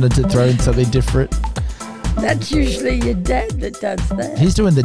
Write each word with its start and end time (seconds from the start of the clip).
wanted 0.00 0.22
to 0.22 0.28
throw 0.30 0.44
in 0.44 0.58
something 0.58 0.88
different. 0.90 1.30
That's 2.16 2.50
usually 2.50 3.00
your 3.00 3.14
dad 3.14 3.50
that 3.60 3.80
does 3.80 4.08
that. 4.10 4.38
He's 4.38 4.54
doing 4.54 4.74
the. 4.74 4.84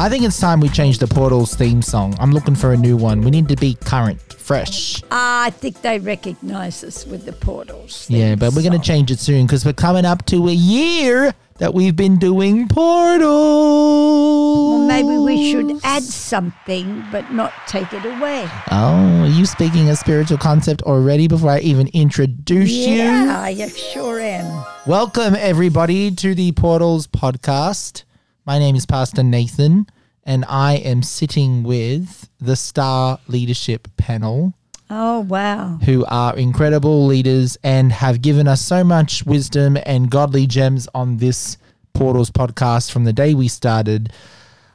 I 0.00 0.08
think 0.08 0.24
it's 0.24 0.40
time 0.40 0.58
we 0.58 0.68
change 0.68 0.98
the 0.98 1.06
Portals 1.06 1.54
theme 1.54 1.80
song. 1.80 2.16
I'm 2.18 2.32
looking 2.32 2.56
for 2.56 2.72
a 2.72 2.76
new 2.76 2.96
one. 2.96 3.20
We 3.20 3.30
need 3.30 3.48
to 3.48 3.56
be 3.56 3.74
current, 3.74 4.20
fresh. 4.32 5.00
Ah, 5.12 5.44
I 5.44 5.50
think 5.50 5.80
they 5.82 6.00
recognise 6.00 6.82
us 6.82 7.06
with 7.06 7.24
the 7.24 7.32
portals. 7.32 8.06
Yeah, 8.10 8.34
but 8.34 8.52
we're 8.52 8.62
going 8.62 8.80
to 8.80 8.84
change 8.84 9.12
it 9.12 9.20
soon 9.20 9.46
because 9.46 9.64
we're 9.64 9.74
coming 9.74 10.04
up 10.04 10.26
to 10.26 10.48
a 10.48 10.52
year 10.52 11.34
that 11.62 11.72
we've 11.72 11.94
been 11.94 12.16
doing 12.16 12.66
Portals. 12.66 13.22
Well, 13.22 14.84
maybe 14.84 15.16
we 15.16 15.52
should 15.52 15.78
add 15.84 16.02
something, 16.02 17.04
but 17.12 17.32
not 17.32 17.52
take 17.68 17.92
it 17.92 18.04
away. 18.04 18.48
Oh, 18.72 19.20
are 19.22 19.28
you 19.28 19.46
speaking 19.46 19.88
a 19.88 19.94
spiritual 19.94 20.38
concept 20.38 20.82
already 20.82 21.28
before 21.28 21.50
I 21.50 21.60
even 21.60 21.86
introduce 21.92 22.72
you? 22.72 22.94
Yeah, 22.94 23.42
I 23.42 23.68
sure 23.68 24.18
am. 24.18 24.64
Welcome, 24.88 25.36
everybody, 25.36 26.10
to 26.16 26.34
the 26.34 26.50
Portals 26.50 27.06
podcast. 27.06 28.02
My 28.44 28.58
name 28.58 28.74
is 28.74 28.84
Pastor 28.84 29.22
Nathan, 29.22 29.86
and 30.24 30.44
I 30.48 30.78
am 30.78 31.04
sitting 31.04 31.62
with 31.62 32.28
the 32.40 32.56
Star 32.56 33.20
Leadership 33.28 33.86
Panel, 33.96 34.52
Oh, 34.94 35.20
wow. 35.20 35.78
who 35.86 36.04
are 36.04 36.36
incredible 36.36 37.06
leaders 37.06 37.56
and 37.64 37.90
have 37.90 38.20
given 38.20 38.46
us 38.46 38.60
so 38.60 38.84
much 38.84 39.24
wisdom 39.24 39.78
and 39.86 40.10
godly 40.10 40.46
gems 40.46 40.86
on 40.94 41.16
this 41.16 41.56
Portals 41.94 42.30
podcast 42.30 42.90
from 42.90 43.04
the 43.04 43.12
day 43.14 43.32
we 43.32 43.48
started. 43.48 44.12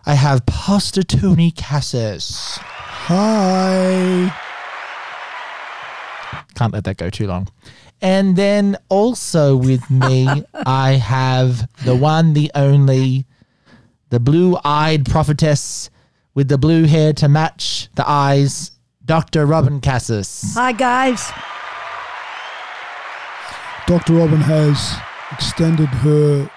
I 0.07 0.15
have 0.15 0.43
Pastor 0.47 1.03
Tony 1.03 1.51
Cassis. 1.51 2.57
Hi. 2.59 4.35
Can't 6.55 6.73
let 6.73 6.85
that 6.85 6.97
go 6.97 7.11
too 7.11 7.27
long. 7.27 7.47
And 8.01 8.35
then 8.35 8.75
also 8.89 9.55
with 9.55 9.87
me, 9.91 10.27
I 10.55 10.93
have 10.93 11.69
the 11.85 11.95
one, 11.95 12.33
the 12.33 12.49
only, 12.55 13.27
the 14.09 14.19
blue 14.19 14.57
eyed 14.65 15.05
prophetess 15.05 15.91
with 16.33 16.47
the 16.47 16.57
blue 16.57 16.85
hair 16.85 17.13
to 17.13 17.27
match 17.27 17.89
the 17.93 18.09
eyes, 18.09 18.71
Dr. 19.07 19.45
Robin 19.45 19.79
Cassis. 19.79 20.53
Hi, 20.53 20.73
guys. 20.73 21.31
Dr. 23.87 24.13
Robin 24.15 24.41
has 24.41 24.95
extended 25.31 25.87
her 25.87 26.49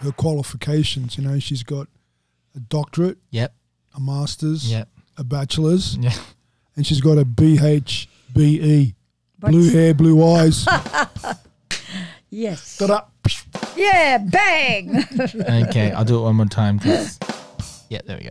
her 0.00 0.12
qualifications. 0.12 1.18
You 1.18 1.24
know, 1.24 1.38
she's 1.40 1.64
got 1.64 1.88
a 2.54 2.60
doctorate, 2.60 3.18
Yep, 3.30 3.52
a 3.96 4.00
master's, 4.00 4.70
yep, 4.70 4.88
a 5.16 5.24
bachelor's, 5.24 5.96
yeah. 5.96 6.12
and 6.76 6.86
she's 6.86 7.00
got 7.00 7.18
a 7.18 7.24
BHBE. 7.24 8.94
Blue 9.40 9.70
hair, 9.70 9.92
blue 9.94 10.24
eyes. 10.34 10.66
Yes. 12.28 12.76
Ta-da. 12.76 13.02
Yeah, 13.76 14.18
bang. 14.18 15.02
Okay, 15.68 15.92
I'll 15.92 16.04
do 16.04 16.18
it 16.18 16.22
one 16.22 16.34
more 16.36 16.44
time. 16.46 16.78
'cause- 16.78 17.18
Yeah, 17.88 18.00
there 18.04 18.18
we 18.18 18.24
go. 18.24 18.30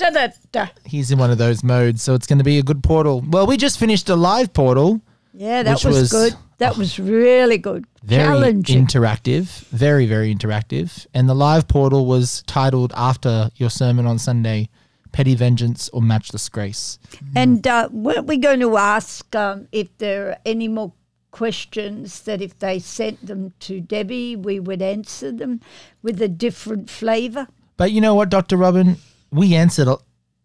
Da, 0.00 0.10
da, 0.10 0.28
da. 0.52 0.66
He's 0.84 1.10
in 1.10 1.18
one 1.18 1.30
of 1.30 1.38
those 1.38 1.62
modes, 1.62 2.02
so 2.02 2.14
it's 2.14 2.26
going 2.26 2.38
to 2.38 2.44
be 2.44 2.58
a 2.58 2.62
good 2.62 2.82
portal. 2.82 3.22
Well, 3.28 3.46
we 3.46 3.56
just 3.56 3.78
finished 3.78 4.08
a 4.08 4.16
live 4.16 4.52
portal. 4.52 5.00
Yeah, 5.32 5.62
that 5.62 5.84
was, 5.84 5.96
was- 6.00 6.10
good. 6.10 6.34
That 6.58 6.76
was 6.76 6.98
really 6.98 7.56
good. 7.56 7.86
very 8.02 8.24
Challenging. 8.26 8.86
interactive, 8.86 9.44
very 9.68 10.04
very 10.06 10.34
interactive. 10.34 11.06
And 11.14 11.28
the 11.28 11.34
live 11.34 11.66
portal 11.68 12.04
was 12.04 12.42
titled 12.46 12.92
after 12.96 13.50
your 13.56 13.70
sermon 13.70 14.06
on 14.06 14.18
Sunday, 14.18 14.68
"Petty 15.12 15.34
Vengeance 15.34 15.88
or 15.90 16.02
Matchless 16.02 16.48
Grace." 16.50 16.98
and 17.34 17.66
uh, 17.66 17.88
weren't 17.92 18.26
we 18.26 18.36
going 18.36 18.60
to 18.60 18.76
ask 18.76 19.34
um, 19.34 19.68
if 19.72 19.96
there 19.98 20.28
are 20.30 20.36
any 20.44 20.68
more 20.68 20.92
questions 21.30 22.20
that 22.22 22.42
if 22.42 22.58
they 22.58 22.78
sent 22.78 23.24
them 23.26 23.54
to 23.60 23.80
Debbie, 23.80 24.36
we 24.36 24.60
would 24.60 24.82
answer 24.82 25.32
them 25.32 25.60
with 26.02 26.20
a 26.20 26.28
different 26.28 26.90
flavour? 26.90 27.46
But 27.78 27.92
you 27.92 28.00
know 28.02 28.14
what, 28.14 28.28
Doctor 28.28 28.56
Robin, 28.58 28.96
we 29.30 29.54
answered 29.54 29.88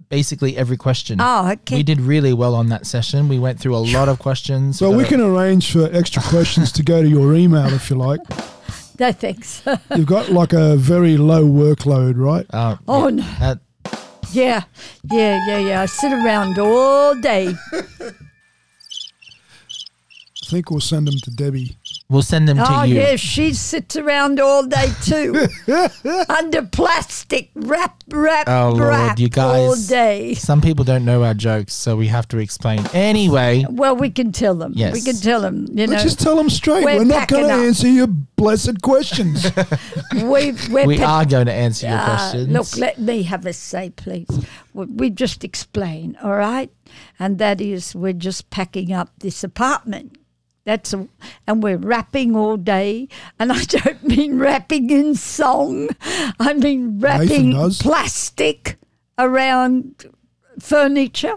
basically 0.09 0.55
every 0.57 0.77
question. 0.77 1.17
Oh, 1.19 1.51
okay. 1.51 1.77
We 1.77 1.83
did 1.83 1.99
really 2.01 2.33
well 2.33 2.55
on 2.55 2.69
that 2.69 2.85
session. 2.85 3.27
We 3.27 3.39
went 3.39 3.59
through 3.59 3.75
a 3.75 3.79
lot 3.79 4.09
of 4.09 4.19
questions. 4.19 4.77
So 4.79 4.91
we 4.91 5.05
can 5.05 5.21
arrange 5.21 5.71
for 5.71 5.89
extra 5.91 6.21
questions 6.23 6.71
to 6.73 6.83
go 6.83 7.01
to 7.01 7.07
your 7.07 7.35
email 7.35 7.73
if 7.73 7.89
you 7.89 7.95
like. 7.95 8.21
No, 8.97 9.11
thanks. 9.11 9.61
You've 9.95 10.05
got 10.05 10.29
like 10.29 10.53
a 10.53 10.77
very 10.77 11.17
low 11.17 11.43
workload, 11.43 12.13
right? 12.15 12.45
Uh, 12.49 12.77
oh, 12.87 13.05
oh, 13.05 13.09
no. 13.09 13.23
that, 13.39 13.59
Yeah, 14.31 14.63
yeah, 15.11 15.37
yeah, 15.49 15.57
yeah. 15.57 15.81
I 15.81 15.85
sit 15.85 16.13
around 16.13 16.57
all 16.57 17.13
day. 17.15 17.53
I 17.73 18.11
think 20.45 20.69
we'll 20.69 20.79
send 20.79 21.07
them 21.07 21.17
to 21.23 21.31
Debbie. 21.31 21.75
We'll 22.09 22.21
send 22.21 22.47
them 22.47 22.59
Oh, 22.59 22.65
to 22.65 22.87
you. 22.87 22.99
Oh, 22.99 23.03
yeah, 23.03 23.15
she 23.15 23.53
sits 23.53 23.95
around 23.95 24.39
all 24.39 24.65
day 24.65 24.87
too. 25.03 25.47
Under 26.29 26.63
plastic, 26.63 27.51
wrap, 27.55 28.03
wrap, 28.09 28.47
Oh, 28.47 28.69
Lord, 28.71 28.81
wrap 28.89 29.19
you 29.19 29.29
all 29.37 29.75
day. 29.75 30.33
Some 30.35 30.61
people 30.61 30.85
don't 30.85 31.05
know 31.05 31.23
our 31.23 31.33
jokes, 31.33 31.73
so 31.73 31.95
we 31.95 32.07
have 32.07 32.27
to 32.29 32.37
explain. 32.37 32.85
Anyway, 32.93 33.65
Well, 33.69 33.95
we 33.95 34.09
can 34.09 34.31
tell 34.31 34.55
them. 34.55 34.73
Yes. 34.75 34.93
We 34.93 35.01
can 35.01 35.15
tell 35.15 35.41
them, 35.41 35.67
you 35.71 35.87
know. 35.87 35.97
Just 35.97 36.19
tell 36.19 36.35
them 36.35 36.49
straight. 36.49 36.85
we're 36.85 36.99
We're, 36.99 37.05
not 37.05 37.27
going 37.27 37.47
to 37.47 37.53
answer 37.53 37.87
your 37.87 38.07
blessed 38.07 38.81
questions. 38.81 39.45
we, 40.13 40.53
we're 40.69 40.85
we 40.85 40.97
pa- 40.97 41.19
are 41.21 41.25
going 41.25 41.47
to 41.47 41.53
answer 41.53 41.87
your 41.87 41.97
Ah, 41.97 42.05
questions. 42.05 42.49
Look, 42.51 42.77
let 42.77 42.99
me 42.99 43.23
have 43.23 43.45
a 43.45 43.53
say, 43.53 43.89
please. 43.89 44.27
We, 44.73 44.85
we 44.85 45.09
just 45.09 45.43
explain, 45.43 46.17
all 46.21 46.35
right? 46.35 46.69
And 47.19 47.37
that 47.39 47.61
is, 47.61 47.95
we're 47.95 48.13
just 48.13 48.49
packing 48.49 48.91
up 48.93 49.09
this 49.19 49.43
apartment. 49.43 50.17
That's 50.65 50.93
a, 50.93 51.07
and 51.45 51.61
we're 51.61 51.77
rapping 51.77 52.35
all 52.35 52.57
day, 52.57 53.07
and 53.39 53.51
I 53.51 53.63
don't 53.63 54.03
mean 54.07 54.39
rapping 54.39 54.89
in 54.89 55.15
song. 55.15 55.89
I 56.39 56.53
mean 56.53 56.99
rapping 56.99 57.53
plastic 57.79 58.77
around 59.17 60.05
furniture. 60.59 61.35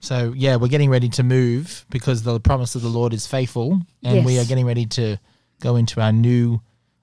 So 0.00 0.32
yeah, 0.36 0.56
we're 0.56 0.68
getting 0.68 0.90
ready 0.90 1.08
to 1.10 1.22
move 1.22 1.86
because 1.90 2.22
the 2.22 2.38
promise 2.38 2.74
of 2.74 2.82
the 2.82 2.88
Lord 2.88 3.12
is 3.12 3.26
faithful, 3.26 3.80
and 4.02 4.24
we 4.24 4.38
are 4.38 4.44
getting 4.44 4.66
ready 4.66 4.86
to 4.86 5.18
go 5.60 5.76
into 5.76 6.00
our 6.00 6.12
new 6.12 6.60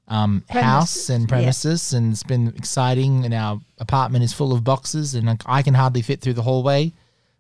um, 0.08 0.44
house 0.50 1.08
Premises, 1.08 1.10
and 1.10 1.24
yeah. 1.24 1.28
premises, 1.28 1.94
and 1.94 2.12
it's 2.14 2.24
been 2.24 2.48
exciting. 2.56 3.26
And 3.26 3.34
our 3.34 3.60
apartment 3.80 4.24
is 4.24 4.34
full 4.34 4.54
of 4.54 4.64
boxes, 4.64 5.16
and 5.16 5.30
I- 5.30 5.38
I 5.46 5.62
can 5.62 5.74
hardly 5.74 6.02
fit 6.02 6.22
through 6.22 6.34
the 6.34 6.44
hallway. 6.44 6.94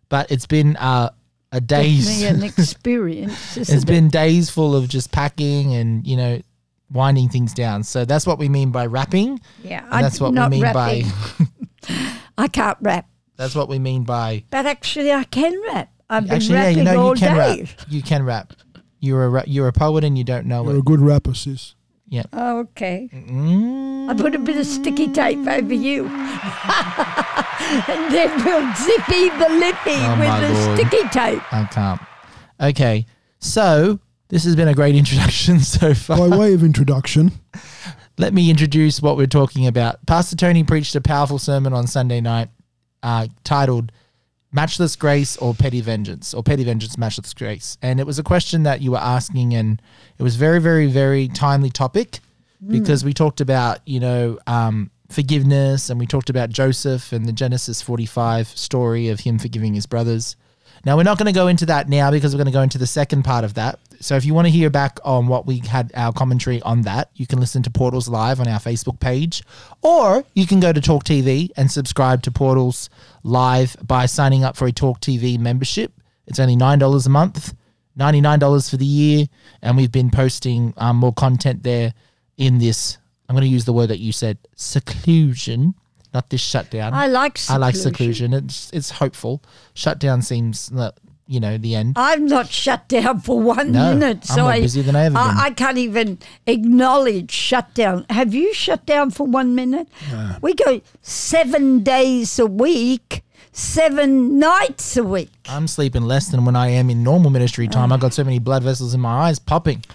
But 0.09 0.31
it's 0.31 0.47
been 0.47 0.75
uh, 0.77 1.11
a 1.51 1.59
days. 1.61 2.07
Definitely 2.07 2.45
an 2.47 2.53
experience. 2.57 3.57
it's 3.57 3.69
Isn't 3.69 3.87
been 3.87 4.07
days 4.09 4.49
full 4.49 4.75
of 4.75 4.87
just 4.87 5.11
packing 5.11 5.73
and 5.73 6.05
you 6.07 6.15
know 6.17 6.41
winding 6.91 7.29
things 7.29 7.53
down. 7.53 7.83
So 7.83 8.03
that's 8.05 8.25
what 8.27 8.37
we 8.39 8.49
mean 8.49 8.71
by 8.71 8.85
wrapping. 8.85 9.39
Yeah, 9.63 9.85
And 9.91 10.03
that's 10.03 10.19
what 10.19 10.31
we 10.31 10.35
not 10.35 10.51
mean 10.51 10.61
rapping. 10.63 11.05
by. 11.87 11.95
I 12.37 12.47
can't 12.47 12.77
rap, 12.81 13.07
That's 13.37 13.55
what 13.55 13.69
we 13.69 13.79
mean 13.79 14.03
by. 14.03 14.43
but 14.49 14.65
actually 14.65 15.11
I 15.11 15.23
can 15.25 15.59
rap. 15.67 15.89
I've 16.09 16.23
been 16.25 16.33
Actually, 16.33 16.55
yeah, 16.55 16.69
you 16.69 16.83
know, 16.83 16.99
all 17.01 17.13
you 17.15 17.19
can 17.19 17.35
day. 17.37 17.61
rap. 17.61 17.69
You 17.87 18.01
can 18.01 18.23
rap. 18.25 18.53
You're 18.99 19.23
a 19.25 19.29
ra- 19.29 19.43
you're 19.47 19.67
a 19.67 19.73
poet 19.73 20.03
and 20.03 20.17
you 20.17 20.23
don't 20.23 20.45
know 20.45 20.63
You're 20.69 20.79
a 20.79 20.81
good 20.83 20.99
rapper, 20.99 21.33
sis. 21.33 21.75
Oh, 22.33 22.59
okay. 22.59 23.09
Mm. 23.13 24.09
I 24.09 24.13
put 24.13 24.35
a 24.35 24.39
bit 24.39 24.57
of 24.57 24.65
sticky 24.65 25.07
tape 25.09 25.47
over 25.47 25.73
you. 25.73 26.05
and 26.05 26.13
then 28.13 28.45
we'll 28.45 28.75
zippy 28.75 29.29
the 29.29 29.49
lippy 29.49 29.97
Oh, 29.97 30.19
with 30.19 30.41
the 30.41 30.49
Lord. 30.53 30.77
sticky 30.79 31.07
tape. 31.09 31.53
I 31.53 31.65
can't. 31.71 32.01
Okay, 32.59 33.05
so 33.39 33.99
this 34.29 34.43
has 34.43 34.55
been 34.55 34.67
a 34.67 34.73
great 34.73 34.95
introduction 35.01 35.59
so 35.59 35.93
far. 35.93 36.29
By 36.29 36.37
way 36.37 36.53
of 36.53 36.63
introduction, 36.63 37.31
Let 38.17 38.33
me 38.33 38.49
introduce 38.49 39.01
what 39.01 39.17
we're 39.17 39.27
talking 39.27 39.65
about. 39.67 40.05
Pastor 40.05 40.35
Tony 40.35 40.63
preached 40.63 40.95
a 40.95 41.01
powerful 41.01 41.39
sermon 41.39 41.73
on 41.73 41.87
Sunday 41.87 42.21
night 42.21 42.49
uh, 43.01 43.27
titled 43.43 43.91
Matchless 44.53 44.95
Grace 44.95 45.37
or 45.37 45.53
Petty 45.53 45.81
Vengeance, 45.81 46.33
or 46.33 46.43
Petty 46.43 46.63
Vengeance, 46.63 46.97
Matchless 46.97 47.33
Grace. 47.33 47.77
And 47.81 47.99
it 47.99 48.05
was 48.05 48.19
a 48.19 48.23
question 48.23 48.63
that 48.63 48.81
you 48.81 48.91
were 48.91 48.97
asking, 48.97 49.53
and 49.53 49.81
it 50.17 50.23
was 50.23 50.35
very, 50.35 50.59
very, 50.59 50.87
very 50.87 51.27
timely 51.27 51.69
topic 51.69 52.19
because 52.67 53.03
we 53.03 53.13
talked 53.13 53.41
about, 53.41 53.79
you 53.87 53.99
know, 53.99 54.37
um, 54.47 54.91
forgiveness 55.09 55.89
and 55.89 55.99
we 55.99 56.05
talked 56.05 56.29
about 56.29 56.49
Joseph 56.49 57.11
and 57.11 57.25
the 57.25 57.31
Genesis 57.31 57.81
45 57.81 58.47
story 58.47 59.09
of 59.09 59.21
him 59.21 59.39
forgiving 59.39 59.73
his 59.73 59.85
brothers. 59.85 60.35
Now, 60.83 60.97
we're 60.97 61.03
not 61.03 61.19
going 61.19 61.27
to 61.27 61.31
go 61.31 61.47
into 61.47 61.67
that 61.67 61.89
now 61.89 62.09
because 62.09 62.33
we're 62.33 62.39
going 62.39 62.51
to 62.51 62.51
go 62.51 62.63
into 62.63 62.79
the 62.79 62.87
second 62.87 63.23
part 63.23 63.43
of 63.43 63.53
that. 63.53 63.79
So, 63.99 64.15
if 64.15 64.25
you 64.25 64.33
want 64.33 64.47
to 64.47 64.51
hear 64.51 64.71
back 64.71 64.99
on 65.05 65.27
what 65.27 65.45
we 65.45 65.59
had 65.59 65.91
our 65.93 66.11
commentary 66.11 66.59
on 66.63 66.81
that, 66.83 67.11
you 67.13 67.27
can 67.27 67.39
listen 67.39 67.61
to 67.63 67.69
Portals 67.69 68.07
Live 68.07 68.39
on 68.39 68.47
our 68.47 68.59
Facebook 68.59 68.99
page, 68.99 69.43
or 69.83 70.23
you 70.33 70.47
can 70.47 70.59
go 70.59 70.73
to 70.73 70.81
Talk 70.81 71.03
TV 71.03 71.49
and 71.55 71.71
subscribe 71.71 72.23
to 72.23 72.31
Portals 72.31 72.89
Live 73.23 73.75
by 73.85 74.07
signing 74.07 74.43
up 74.43 74.57
for 74.57 74.65
a 74.65 74.71
Talk 74.71 74.99
TV 75.01 75.37
membership. 75.37 75.93
It's 76.25 76.39
only 76.39 76.55
$9 76.55 77.05
a 77.05 77.09
month, 77.09 77.53
$99 77.99 78.69
for 78.69 78.77
the 78.77 78.85
year, 78.85 79.27
and 79.61 79.77
we've 79.77 79.91
been 79.91 80.09
posting 80.09 80.73
um, 80.77 80.97
more 80.97 81.13
content 81.13 81.61
there 81.61 81.93
in 82.37 82.57
this. 82.57 82.97
I'm 83.29 83.35
going 83.35 83.47
to 83.47 83.53
use 83.53 83.65
the 83.65 83.73
word 83.73 83.87
that 83.87 83.99
you 83.99 84.11
said 84.11 84.39
seclusion, 84.55 85.75
not 86.13 86.29
this 86.29 86.41
shutdown. 86.41 86.93
I 86.93 87.07
like 87.07 87.39
I 87.49 87.57
like 87.57 87.75
seclusion. 87.75 88.31
seclusion. 88.31 88.45
It's 88.45 88.71
it's 88.73 88.89
hopeful. 88.91 89.41
Shutdown 89.73 90.21
seems 90.21 90.71
uh, 90.71 90.91
you 91.31 91.39
know, 91.39 91.57
the 91.57 91.75
end. 91.75 91.93
I'm 91.95 92.25
not 92.25 92.49
shut 92.49 92.89
down 92.89 93.21
for 93.21 93.39
one 93.39 93.71
No, 93.71 93.93
minute, 93.93 94.17
I'm 94.29 94.35
so 94.35 94.41
more 94.41 94.51
I, 94.51 94.59
busy 94.59 94.81
than 94.81 94.97
I 94.97 95.05
ever 95.05 95.13
been. 95.13 95.23
I, 95.23 95.43
I 95.45 95.49
can't 95.51 95.77
even 95.77 96.19
acknowledge 96.45 97.31
shutdown. 97.31 98.05
Have 98.09 98.33
you 98.33 98.53
shut 98.53 98.85
down 98.85 99.11
for 99.11 99.25
one 99.25 99.55
minute? 99.55 99.87
We 100.41 100.53
go 100.53 100.81
seven 101.01 101.83
days 101.83 102.37
a 102.37 102.45
week, 102.45 103.23
seven 103.53 104.39
nights 104.39 104.97
a 104.97 105.05
week. 105.05 105.31
I'm 105.47 105.67
sleeping 105.67 106.01
less 106.03 106.27
than 106.27 106.43
when 106.43 106.57
I 106.57 106.67
am 106.67 106.89
in 106.89 107.01
normal 107.01 107.31
ministry 107.31 107.69
time. 107.69 107.93
I've 107.93 108.01
got 108.01 108.13
so 108.13 108.25
many 108.25 108.39
blood 108.39 108.63
vessels 108.63 108.93
in 108.93 108.99
my 108.99 109.27
eyes 109.29 109.39
popping. 109.39 109.85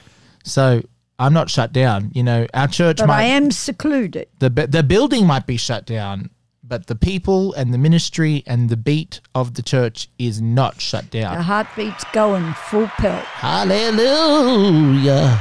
So 0.42 0.82
I'm 1.18 1.32
not 1.32 1.48
shut 1.50 1.72
down. 1.72 2.10
You 2.14 2.22
know, 2.22 2.46
our 2.52 2.68
church 2.68 2.98
But 2.98 3.08
might 3.08 3.20
I 3.20 3.24
am 3.24 3.50
secluded. 3.50 4.28
the 4.38 4.50
the 4.50 4.82
building 4.82 5.26
might 5.26 5.46
be 5.46 5.56
shut 5.56 5.86
down, 5.86 6.30
but 6.62 6.86
the 6.88 6.94
people 6.94 7.52
and 7.54 7.72
the 7.72 7.78
ministry 7.78 8.42
and 8.46 8.68
the 8.68 8.76
beat 8.76 9.20
of 9.34 9.54
the 9.54 9.62
church 9.62 10.08
is 10.18 10.40
not 10.42 10.80
shut 10.80 11.10
down. 11.10 11.36
The 11.36 11.42
heartbeat's 11.42 12.04
going 12.12 12.52
full 12.54 12.88
pelt. 12.98 13.24
Hallelujah. 14.16 15.40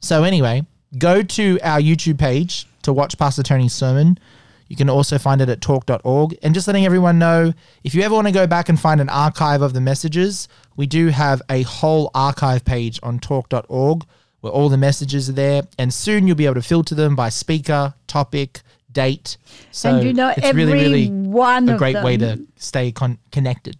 So 0.00 0.24
anyway, 0.24 0.66
go 0.98 1.22
to 1.22 1.58
our 1.62 1.78
YouTube 1.80 2.18
page 2.18 2.66
to 2.82 2.92
watch 2.92 3.16
Pastor 3.18 3.42
Tony's 3.42 3.72
sermon. 3.72 4.18
You 4.68 4.76
can 4.76 4.88
also 4.88 5.18
find 5.18 5.40
it 5.42 5.48
at 5.50 5.60
talk.org. 5.60 6.36
And 6.42 6.54
just 6.54 6.66
letting 6.66 6.86
everyone 6.86 7.18
know, 7.18 7.52
if 7.84 7.94
you 7.94 8.02
ever 8.02 8.14
want 8.14 8.26
to 8.26 8.32
go 8.32 8.46
back 8.46 8.68
and 8.70 8.80
find 8.80 9.00
an 9.02 9.10
archive 9.10 9.60
of 9.60 9.74
the 9.74 9.80
messages, 9.82 10.48
we 10.76 10.86
do 10.86 11.08
have 11.08 11.42
a 11.50 11.62
whole 11.62 12.10
archive 12.14 12.64
page 12.64 12.98
on 13.02 13.18
talk.org 13.18 14.04
where 14.42 14.52
all 14.52 14.68
the 14.68 14.76
messages 14.76 15.30
are 15.30 15.32
there. 15.32 15.62
And 15.78 15.92
soon 15.94 16.26
you'll 16.26 16.36
be 16.36 16.44
able 16.44 16.56
to 16.56 16.62
filter 16.62 16.94
them 16.94 17.16
by 17.16 17.30
speaker, 17.30 17.94
topic, 18.06 18.60
date. 18.92 19.38
So 19.70 19.96
and 19.96 20.06
you 20.06 20.12
know, 20.12 20.28
it's 20.28 20.44
every 20.46 20.66
really, 20.66 20.78
really 20.82 21.10
one 21.10 21.68
a 21.68 21.78
great 21.78 22.02
way 22.04 22.18
to 22.18 22.42
stay 22.56 22.92
con- 22.92 23.18
connected. 23.30 23.78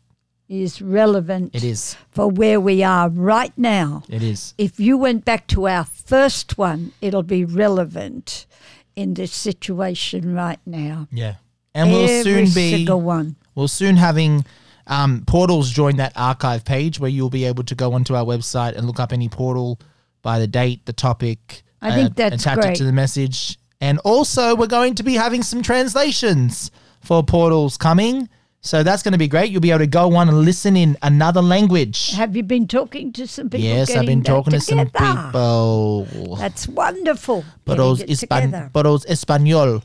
is 0.48 0.80
relevant 0.80 1.54
It 1.54 1.64
is. 1.64 1.96
for 2.10 2.28
where 2.30 2.60
we 2.60 2.82
are 2.82 3.08
right 3.10 3.52
now. 3.56 4.04
It 4.08 4.22
is. 4.22 4.54
If 4.56 4.78
you 4.80 4.96
went 4.96 5.24
back 5.24 5.46
to 5.48 5.66
our 5.68 5.84
first 5.84 6.56
one, 6.56 6.92
it'll 7.00 7.22
be 7.22 7.44
relevant 7.44 8.46
in 8.94 9.14
this 9.14 9.32
situation 9.32 10.32
right 10.34 10.60
now. 10.64 11.08
Yeah. 11.10 11.34
And 11.74 11.90
we'll 11.90 12.08
Every 12.08 12.22
soon 12.22 12.44
be 12.54 12.70
single 12.70 13.00
one. 13.00 13.36
We'll 13.54 13.68
soon 13.68 13.96
having 13.96 14.44
um, 14.86 15.24
portals 15.26 15.70
join 15.70 15.96
that 15.96 16.12
archive 16.16 16.64
page 16.64 17.00
where 17.00 17.10
you'll 17.10 17.30
be 17.30 17.46
able 17.46 17.64
to 17.64 17.74
go 17.74 17.94
onto 17.94 18.14
our 18.14 18.24
website 18.24 18.76
and 18.76 18.86
look 18.86 19.00
up 19.00 19.12
any 19.12 19.28
portal 19.28 19.78
by 20.22 20.38
the 20.38 20.46
date, 20.46 20.86
the 20.86 20.92
topic. 20.92 21.62
uh, 21.82 21.86
I 21.86 21.94
think 21.94 22.14
that's 22.16 22.34
attach 22.46 22.64
it 22.64 22.74
to 22.76 22.84
the 22.84 22.92
message. 22.92 23.58
And 23.80 23.98
also, 24.00 24.54
we're 24.54 24.68
going 24.68 24.94
to 24.94 25.02
be 25.02 25.14
having 25.14 25.42
some 25.42 25.62
translations 25.62 26.70
for 27.00 27.22
portals 27.24 27.76
coming. 27.76 28.28
So 28.64 28.84
that's 28.84 29.02
going 29.02 29.12
to 29.12 29.18
be 29.18 29.26
great. 29.26 29.50
You'll 29.50 29.60
be 29.60 29.70
able 29.70 29.80
to 29.80 29.88
go 29.88 30.14
on 30.14 30.28
and 30.28 30.42
listen 30.42 30.76
in 30.76 30.96
another 31.02 31.42
language. 31.42 32.12
Have 32.12 32.36
you 32.36 32.44
been 32.44 32.68
talking 32.68 33.12
to 33.14 33.26
some 33.26 33.50
people? 33.50 33.66
Yes, 33.66 33.90
I've 33.90 34.06
been 34.06 34.22
talking 34.22 34.52
to 34.52 34.60
some 34.60 34.88
people. 34.88 36.06
That's 36.38 36.68
wonderful. 36.68 37.44
It 37.66 38.08
Hispan- 38.08 38.44
together. 38.44 38.70
Espanol. 39.08 39.82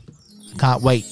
Can't 0.58 0.82
wait. 0.82 1.04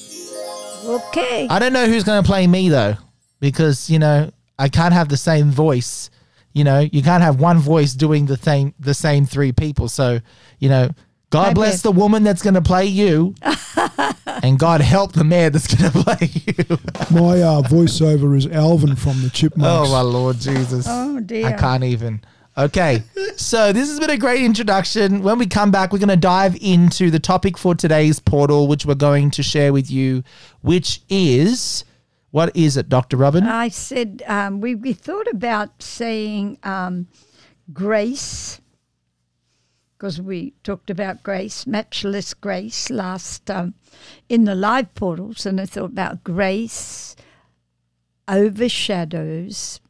Okay. 0.85 1.49
I 1.51 1.59
don't 1.59 1.73
know 1.73 1.87
who's 1.87 2.05
going 2.05 2.23
to 2.23 2.27
play 2.27 2.47
me 2.47 2.69
though, 2.69 2.95
because 3.41 3.91
you 3.91 3.99
know 3.99 4.31
I 4.61 4.69
can't 4.69 4.95
have 4.95 5.09
the 5.09 5.17
same 5.17 5.51
voice. 5.51 6.09
You 6.57 6.65
know, 6.65 6.81
you 6.81 7.03
can't 7.03 7.23
have 7.23 7.39
one 7.39 7.59
voice 7.59 7.93
doing 7.93 8.25
the 8.25 8.39
same 8.39 8.73
the 8.81 8.95
same 8.95 9.27
three 9.27 9.53
people. 9.53 9.91
So, 9.91 10.21
you 10.59 10.71
know, 10.71 10.89
God 11.29 11.49
Maybe. 11.49 11.55
bless 11.57 11.83
the 11.83 11.93
woman 11.93 12.23
that's 12.23 12.41
going 12.43 12.55
to 12.55 12.63
play 12.63 12.87
you, 12.87 13.35
and 14.43 14.59
God 14.59 14.81
help 14.81 15.13
the 15.13 15.23
man 15.23 15.53
that's 15.53 15.67
going 15.75 15.93
to 15.93 16.03
play 16.03 16.31
you. 16.33 16.79
My 17.11 17.43
uh, 17.43 17.61
voiceover 17.61 18.35
is 18.35 18.47
Alvin 18.47 18.97
from 18.97 19.21
the 19.23 19.29
Chipmunks. 19.29 19.69
oh 19.71 19.93
my 19.93 20.01
Lord 20.01 20.39
Jesus! 20.39 20.87
Oh, 20.89 21.21
dear. 21.21 21.49
I 21.49 21.53
can't 21.53 21.85
even. 21.85 22.23
Okay, 22.57 23.03
so 23.37 23.71
this 23.75 23.91
has 23.91 24.01
been 24.01 24.09
a 24.09 24.17
great 24.17 24.41
introduction. 24.43 25.23
When 25.23 25.39
we 25.39 25.47
come 25.47 25.71
back, 25.71 25.93
we're 25.93 25.99
going 25.99 26.09
to 26.09 26.17
dive 26.17 26.57
into 26.63 27.11
the 27.11 27.19
topic 27.19 27.59
for 27.59 27.75
today's 27.75 28.19
portal, 28.19 28.67
which 28.67 28.87
we're 28.87 28.95
going 28.95 29.31
to 29.33 29.43
share 29.43 29.75
with 29.75 29.91
you, 29.91 30.25
which 30.63 31.03
is 31.11 31.85
what 32.37 32.55
is 32.55 32.77
it, 32.77 32.91
Doctor 32.91 33.17
Robin? 33.17 33.45
I 33.45 33.69
said 33.71 34.23
um, 34.27 34.61
we, 34.61 34.75
we 34.75 34.93
thought 34.93 35.27
about 35.27 35.83
saying 35.83 36.59
um, 36.65 37.09
grace 37.73 38.61
because 39.97 40.21
we 40.21 40.53
talked 40.63 40.91
about 40.91 41.23
grace, 41.23 41.67
matchless 41.67 42.35
grace 42.35 42.91
last 42.91 43.51
um, 43.51 43.73
in 44.29 44.45
the 44.45 44.55
live 44.55 44.95
portals, 44.95 45.47
and 45.47 45.59
I 45.59 45.65
thought 45.65 45.93
about 45.93 46.25
grace 46.25 47.17
overshadows. 48.29 49.81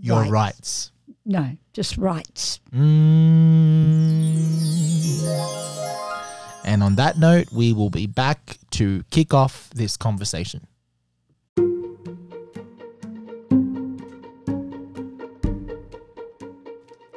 Your 0.00 0.20
rights. 0.20 0.30
rights. 0.30 0.92
No, 1.26 1.58
just 1.74 1.98
rights. 1.98 2.58
Mm. 2.74 3.20
And 6.64 6.82
on 6.82 6.94
that 6.94 7.18
note, 7.18 7.52
we 7.52 7.74
will 7.74 7.90
be 7.90 8.06
back 8.06 8.56
to 8.70 9.04
kick 9.10 9.34
off 9.34 9.68
this 9.74 9.98
conversation. 9.98 10.66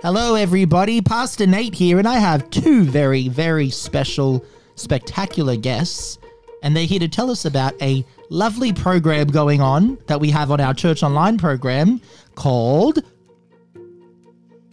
Hello, 0.03 0.35
everybody. 0.35 0.99
Pastor 0.99 1.47
Nate 1.47 1.73
here, 1.73 1.97
and 1.97 2.05
I 2.05 2.17
have 2.17 2.49
two 2.49 2.83
very, 2.83 3.29
very 3.29 3.69
special, 3.69 4.43
spectacular 4.75 5.55
guests. 5.55 6.19
And 6.61 6.75
they're 6.75 6.85
here 6.85 6.99
to 6.99 7.07
tell 7.07 7.31
us 7.31 7.45
about 7.45 7.81
a 7.81 8.05
lovely 8.29 8.73
program 8.73 9.27
going 9.27 9.61
on 9.61 9.97
that 10.07 10.19
we 10.19 10.29
have 10.29 10.51
on 10.51 10.59
our 10.59 10.73
church 10.73 11.03
online 11.03 11.37
program 11.37 12.01
called. 12.35 12.99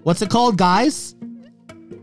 What's 0.03 0.21
it 0.21 0.31
called, 0.31 0.59
guys? 0.59 1.15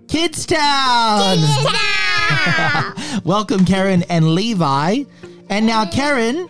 Kids 0.07 0.45
Town! 0.45 1.35
Kids 1.35 1.65
Town! 1.65 2.93
Welcome, 3.25 3.65
Karen 3.65 4.03
and 4.03 4.35
Levi. 4.35 5.03
And 5.49 5.65
now, 5.65 5.85
Karen, 5.85 6.47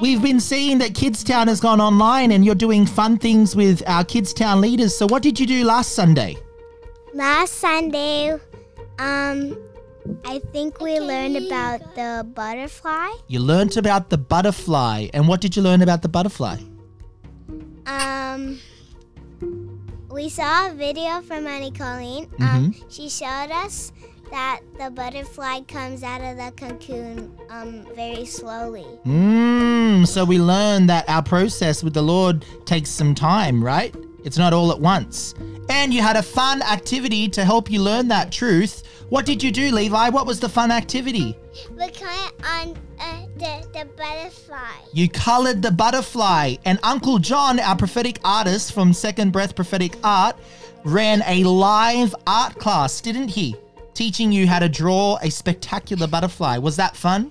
we've 0.00 0.22
been 0.22 0.40
seeing 0.40 0.78
that 0.78 0.94
Kids 0.94 1.22
Town 1.24 1.48
has 1.48 1.60
gone 1.60 1.80
online 1.80 2.32
and 2.32 2.44
you're 2.44 2.54
doing 2.54 2.86
fun 2.86 3.18
things 3.18 3.54
with 3.54 3.82
our 3.86 4.04
Kids 4.04 4.32
Town 4.32 4.60
leaders. 4.60 4.96
So, 4.96 5.06
what 5.06 5.22
did 5.22 5.38
you 5.38 5.46
do 5.46 5.64
last 5.64 5.92
Sunday? 5.92 6.36
Last 7.12 7.54
Sunday, 7.54 8.32
um, 8.98 9.58
I 10.24 10.40
think 10.52 10.80
we 10.80 10.98
learned 10.98 11.36
about 11.36 11.94
the 11.94 12.26
butterfly. 12.34 13.08
You 13.28 13.40
learnt 13.40 13.76
about 13.76 14.10
the 14.10 14.18
butterfly. 14.18 15.08
And 15.14 15.28
what 15.28 15.40
did 15.40 15.56
you 15.56 15.62
learn 15.62 15.82
about 15.82 16.02
the 16.02 16.08
butterfly? 16.08 16.58
Um, 17.86 18.58
we 20.10 20.28
saw 20.28 20.70
a 20.70 20.74
video 20.74 21.20
from 21.22 21.46
Annie 21.46 21.70
Colleen. 21.70 22.30
Um, 22.40 22.74
she 22.88 23.08
showed 23.08 23.50
us 23.50 23.92
that 24.30 24.60
the 24.78 24.90
butterfly 24.90 25.60
comes 25.68 26.02
out 26.02 26.20
of 26.20 26.36
the 26.36 26.52
cocoon 26.56 27.38
um, 27.50 27.86
very 27.94 28.24
slowly. 28.24 28.86
Mmm. 29.94 30.06
So, 30.06 30.24
we 30.24 30.38
learned 30.38 30.88
that 30.90 31.08
our 31.08 31.22
process 31.22 31.82
with 31.84 31.94
the 31.94 32.02
Lord 32.02 32.44
takes 32.64 32.90
some 32.90 33.14
time, 33.14 33.62
right? 33.62 33.94
It's 34.24 34.38
not 34.38 34.52
all 34.52 34.72
at 34.72 34.80
once. 34.80 35.34
And 35.68 35.92
you 35.92 36.02
had 36.02 36.16
a 36.16 36.22
fun 36.22 36.62
activity 36.62 37.28
to 37.28 37.44
help 37.44 37.70
you 37.70 37.80
learn 37.80 38.08
that 38.08 38.32
truth. 38.32 38.82
What 39.08 39.26
did 39.26 39.42
you 39.42 39.52
do, 39.52 39.70
Levi? 39.70 40.08
What 40.08 40.26
was 40.26 40.40
the 40.40 40.48
fun 40.48 40.70
activity? 40.70 41.38
We 41.70 41.90
caught 41.90 42.32
on 42.42 42.76
uh, 42.98 43.26
the, 43.36 43.66
the 43.72 43.84
butterfly. 43.96 44.72
You 44.92 45.08
colored 45.08 45.62
the 45.62 45.70
butterfly. 45.70 46.56
And 46.64 46.78
Uncle 46.82 47.18
John, 47.18 47.60
our 47.60 47.76
prophetic 47.76 48.18
artist 48.24 48.72
from 48.72 48.92
Second 48.92 49.32
Breath 49.32 49.54
Prophetic 49.54 49.96
Art, 50.02 50.36
ran 50.84 51.22
a 51.26 51.44
live 51.44 52.14
art 52.26 52.56
class, 52.58 53.00
didn't 53.00 53.28
he? 53.28 53.56
Teaching 53.92 54.32
you 54.32 54.46
how 54.48 54.58
to 54.58 54.68
draw 54.68 55.18
a 55.22 55.30
spectacular 55.30 56.06
butterfly. 56.06 56.58
Was 56.58 56.76
that 56.76 56.96
fun? 56.96 57.30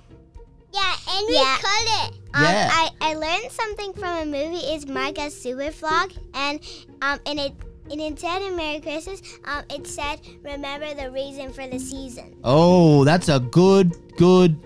Yeah, 0.72 0.94
and 1.08 1.26
we 1.28 1.36
cut 1.36 2.08
it. 2.08 2.23
Um, 2.34 2.42
Yeah. 2.42 2.68
I, 2.72 2.90
I 3.00 3.14
learned 3.14 3.50
something 3.52 3.92
from 3.94 4.18
a 4.18 4.24
movie. 4.26 4.56
It's 4.74 4.86
Micah's 4.86 5.34
Super 5.40 5.70
Vlog, 5.70 6.16
and 6.34 6.60
um, 7.02 7.20
and 7.26 7.38
it 7.38 7.52
and 7.90 8.00
it 8.00 8.18
said 8.18 8.42
in 8.42 8.56
Merry 8.56 8.80
Christmas, 8.80 9.22
um, 9.44 9.62
it 9.70 9.86
said, 9.86 10.20
"Remember 10.42 10.92
the 10.94 11.10
reason 11.10 11.52
for 11.52 11.66
the 11.66 11.78
season." 11.78 12.34
Oh, 12.42 13.04
that's 13.04 13.28
a 13.28 13.38
good, 13.40 13.94
good 14.16 14.56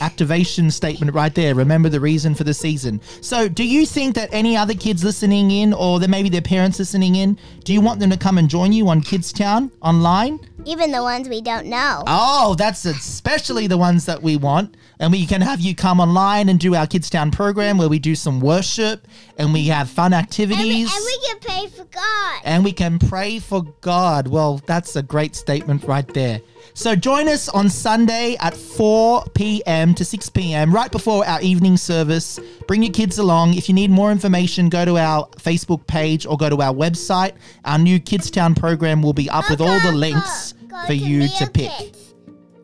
activation 0.00 0.70
statement 0.70 1.14
right 1.14 1.34
there. 1.34 1.54
Remember 1.54 1.88
the 1.88 2.00
reason 2.00 2.34
for 2.34 2.44
the 2.44 2.54
season. 2.54 3.00
So, 3.20 3.48
do 3.48 3.64
you 3.64 3.86
think 3.86 4.14
that 4.14 4.28
any 4.32 4.56
other 4.56 4.74
kids 4.74 5.04
listening 5.04 5.50
in, 5.50 5.72
or 5.72 6.00
that 6.00 6.08
maybe 6.08 6.28
their 6.28 6.40
parents 6.42 6.78
listening 6.78 7.16
in, 7.16 7.38
do 7.64 7.72
you 7.72 7.80
want 7.80 8.00
them 8.00 8.10
to 8.10 8.16
come 8.16 8.38
and 8.38 8.48
join 8.48 8.72
you 8.72 8.88
on 8.88 9.00
Kids 9.00 9.32
Town 9.32 9.70
online? 9.82 10.38
Even 10.66 10.92
the 10.92 11.02
ones 11.02 11.28
we 11.28 11.40
don't 11.42 11.66
know. 11.66 12.02
Oh, 12.06 12.54
that's 12.56 12.84
especially 12.86 13.66
the 13.66 13.76
ones 13.78 14.06
that 14.06 14.22
we 14.22 14.36
want. 14.36 14.76
and 15.00 15.10
we 15.12 15.26
can 15.26 15.40
have 15.40 15.60
you 15.60 15.74
come 15.74 15.98
online 16.00 16.48
and 16.48 16.58
do 16.60 16.74
our 16.74 16.86
Kids 16.86 17.10
Town 17.10 17.30
program 17.30 17.76
where 17.78 17.88
we 17.88 17.98
do 17.98 18.14
some 18.14 18.40
worship 18.40 19.06
and 19.38 19.52
we 19.52 19.66
have 19.66 19.90
fun 19.90 20.12
And 20.12 20.20
we, 20.20 20.22
activities. 20.22 20.90
and 20.94 21.04
we 21.04 21.18
can 21.28 21.38
pray 21.40 21.66
for 21.66 21.84
God. 21.84 22.40
and 22.44 22.64
we 22.64 22.72
can 22.72 22.98
pray 22.98 23.38
for 23.40 23.62
God. 23.80 24.28
Well, 24.28 24.60
that's 24.66 24.94
a 24.96 25.02
great 25.02 25.34
statement 25.36 25.84
right 25.84 26.06
there. 26.14 26.40
So 26.76 26.96
join 26.96 27.28
us 27.28 27.48
on 27.48 27.70
Sunday 27.70 28.36
at 28.40 28.52
4 28.52 29.26
p.m. 29.34 29.94
to 29.94 30.04
6 30.04 30.28
p.m. 30.30 30.74
right 30.74 30.90
before 30.90 31.24
our 31.24 31.40
evening 31.40 31.76
service. 31.76 32.40
Bring 32.66 32.82
your 32.82 32.92
kids 32.92 33.18
along. 33.18 33.54
If 33.54 33.68
you 33.68 33.74
need 33.76 33.92
more 33.92 34.10
information, 34.10 34.68
go 34.68 34.84
to 34.84 34.98
our 34.98 35.28
Facebook 35.36 35.86
page 35.86 36.26
or 36.26 36.36
go 36.36 36.50
to 36.50 36.60
our 36.60 36.74
website. 36.74 37.34
Our 37.64 37.78
new 37.78 38.00
Kids 38.00 38.28
Town 38.28 38.56
program 38.56 39.02
will 39.02 39.12
be 39.12 39.30
up 39.30 39.48
with 39.48 39.60
all 39.60 39.78
the 39.80 39.92
links 39.92 40.54
for 40.86 40.94
you 40.94 41.28
to 41.28 41.48
pick. 41.48 41.94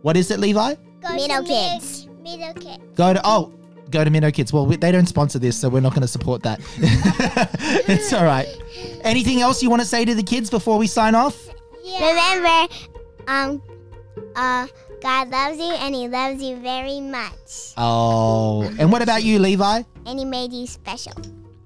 What 0.03 0.17
is 0.17 0.33
it, 0.33 0.41
Levi? 0.41 0.75
Go 0.75 1.15
Middle 1.15 1.45
to 1.45 1.49
Kids. 1.49 2.09
Middle 2.21 2.55
Kids. 2.55 2.83
Go 2.97 3.15
to 3.15 3.21
oh, 3.23 3.55
go 3.91 4.03
to 4.03 4.11
Minno 4.11 4.35
Kids. 4.35 4.53
Well, 4.53 4.67
we, 4.67 4.75
they 4.75 4.91
don't 4.91 5.07
sponsor 5.07 5.39
this, 5.39 5.57
so 5.57 5.69
we're 5.69 5.81
not 5.81 5.93
going 5.93 6.03
to 6.03 6.09
support 6.09 6.43
that. 6.43 6.61
it's 7.89 8.13
all 8.13 8.25
right. 8.25 8.49
Anything 9.05 9.41
else 9.41 9.63
you 9.63 9.71
want 9.71 9.83
to 9.83 9.89
say 9.89 10.05
to 10.05 10.17
the 10.17 10.23
kids 10.25 10.51
before 10.51 10.79
we 10.79 10.89
sign 10.89 11.15
off? 11.15 11.49
Remember, 11.85 12.75
um, 13.29 13.63
uh, 14.37 14.67
God 15.03 15.29
loves 15.29 15.59
you 15.59 15.73
and 15.73 15.95
He 15.95 16.09
loves 16.09 16.43
you 16.43 16.57
very 16.57 17.01
much. 17.01 17.75
Oh, 17.77 18.63
and 18.79 18.91
what 18.93 19.03
about 19.03 19.23
you, 19.23 19.39
Levi? 19.39 19.83
And 20.07 20.19
He 20.19 20.25
made 20.25 20.53
you 20.53 20.67
special. 20.67 21.13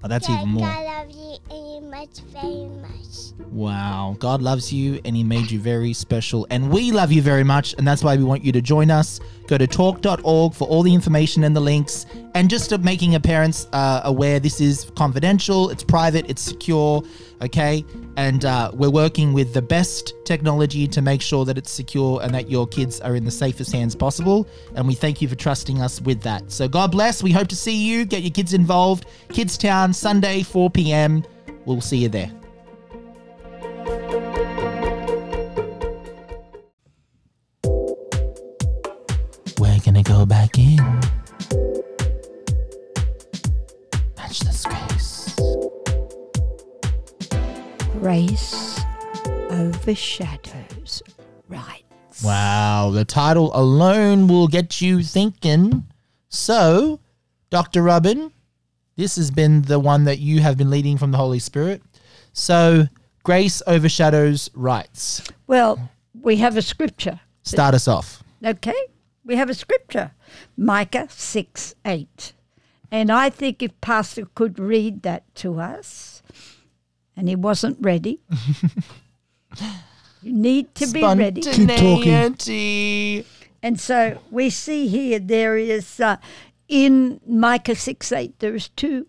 Oh, 0.03 0.07
that's 0.07 0.27
God, 0.27 0.41
even 0.41 0.49
more. 0.49 0.67
God 0.67 0.85
loves 0.85 1.17
you 1.17 1.37
and 1.49 1.83
you 1.83 1.89
much, 1.89 2.19
very 2.31 2.69
much. 2.79 3.49
Wow. 3.49 4.15
God 4.19 4.41
loves 4.41 4.71
you 4.71 5.01
and 5.03 5.15
He 5.15 5.23
made 5.23 5.49
you 5.49 5.59
very 5.59 5.93
special. 5.93 6.45
And 6.49 6.69
we 6.69 6.91
love 6.91 7.11
you 7.11 7.21
very 7.21 7.43
much. 7.43 7.73
And 7.77 7.87
that's 7.87 8.03
why 8.03 8.15
we 8.15 8.23
want 8.23 8.43
you 8.43 8.51
to 8.51 8.61
join 8.61 8.91
us. 8.91 9.19
Go 9.47 9.57
to 9.57 9.67
talk.org 9.67 10.53
for 10.53 10.67
all 10.67 10.81
the 10.81 10.93
information 10.93 11.43
and 11.43 11.55
the 11.55 11.59
links. 11.59 12.05
And 12.33 12.49
just 12.49 12.77
making 12.79 13.11
your 13.11 13.21
parents 13.21 13.67
uh, 13.73 14.01
aware 14.03 14.39
this 14.39 14.59
is 14.59 14.91
confidential, 14.95 15.69
it's 15.69 15.83
private, 15.83 16.29
it's 16.29 16.41
secure. 16.41 17.03
Okay. 17.41 17.85
And 18.17 18.45
uh, 18.45 18.71
we're 18.73 18.89
working 18.89 19.33
with 19.33 19.53
the 19.53 19.61
best 19.61 20.13
technology 20.25 20.87
to 20.87 21.01
make 21.01 21.21
sure 21.21 21.45
that 21.45 21.57
it's 21.57 21.71
secure 21.71 22.21
and 22.23 22.33
that 22.33 22.49
your 22.49 22.65
kids 22.65 23.01
are 23.01 23.15
in 23.15 23.25
the 23.25 23.31
safest 23.31 23.71
hands 23.71 23.95
possible. 23.95 24.47
And 24.75 24.87
we 24.87 24.95
thank 24.95 25.21
you 25.21 25.27
for 25.27 25.35
trusting 25.35 25.81
us 25.81 26.01
with 26.01 26.21
that. 26.21 26.51
So 26.51 26.67
God 26.67 26.91
bless. 26.91 27.21
We 27.21 27.31
hope 27.31 27.47
to 27.49 27.55
see 27.55 27.75
you. 27.75 28.05
Get 28.05 28.23
your 28.23 28.31
kids 28.31 28.53
involved. 28.53 29.05
Kids 29.29 29.57
Town, 29.57 29.93
Sunday, 29.93 30.43
4 30.43 30.69
p.m. 30.69 31.23
We'll 31.65 31.81
see 31.81 31.97
you 31.97 32.09
there. 32.09 32.31
Gonna 39.95 40.17
go 40.19 40.25
back 40.25 40.57
in. 40.57 40.75
Match 44.17 44.39
space. 44.39 45.35
Grace 47.99 48.81
overshadows 49.49 51.01
right. 51.47 51.83
Wow, 52.23 52.91
the 52.91 53.05
title 53.05 53.51
alone 53.53 54.27
will 54.27 54.47
get 54.47 54.81
you 54.81 55.01
thinking. 55.01 55.85
So, 56.27 56.99
Dr. 57.49 57.81
Robin, 57.81 58.31
this 58.97 59.15
has 59.15 59.31
been 59.31 59.61
the 59.61 59.79
one 59.79 60.03
that 60.05 60.19
you 60.19 60.41
have 60.41 60.57
been 60.57 60.69
leading 60.69 60.97
from 60.97 61.11
the 61.11 61.17
Holy 61.17 61.39
Spirit. 61.39 61.81
So, 62.33 62.87
grace 63.23 63.61
overshadows 63.65 64.49
rights. 64.53 65.23
Well, 65.47 65.89
we 66.21 66.37
have 66.37 66.57
a 66.57 66.61
scripture. 66.61 67.21
Start 67.43 67.75
us 67.75 67.87
off. 67.87 68.23
Okay, 68.43 68.75
we 69.25 69.35
have 69.35 69.49
a 69.49 69.53
scripture, 69.53 70.11
Micah 70.55 71.07
6 71.09 71.75
8. 71.83 72.33
And 72.91 73.11
I 73.11 73.29
think 73.29 73.63
if 73.63 73.79
Pastor 73.81 74.25
could 74.35 74.59
read 74.59 75.01
that 75.01 75.23
to 75.35 75.59
us, 75.59 76.21
and 77.17 77.27
he 77.27 77.35
wasn't 77.35 77.77
ready, 77.81 78.21
you 80.21 80.31
need 80.31 80.75
to 80.75 80.87
be 80.87 81.01
ready. 81.01 81.41
Keep 81.41 81.67
talking. 81.69 82.13
And 83.63 83.79
so 83.79 84.19
we 84.29 84.51
see 84.51 84.87
here 84.87 85.17
there 85.17 85.57
is 85.57 85.99
uh, 85.99 86.17
in 86.67 87.19
Micah 87.27 87.75
6 87.75 88.11
8, 88.11 88.39
there's 88.39 88.69
two, 88.69 89.07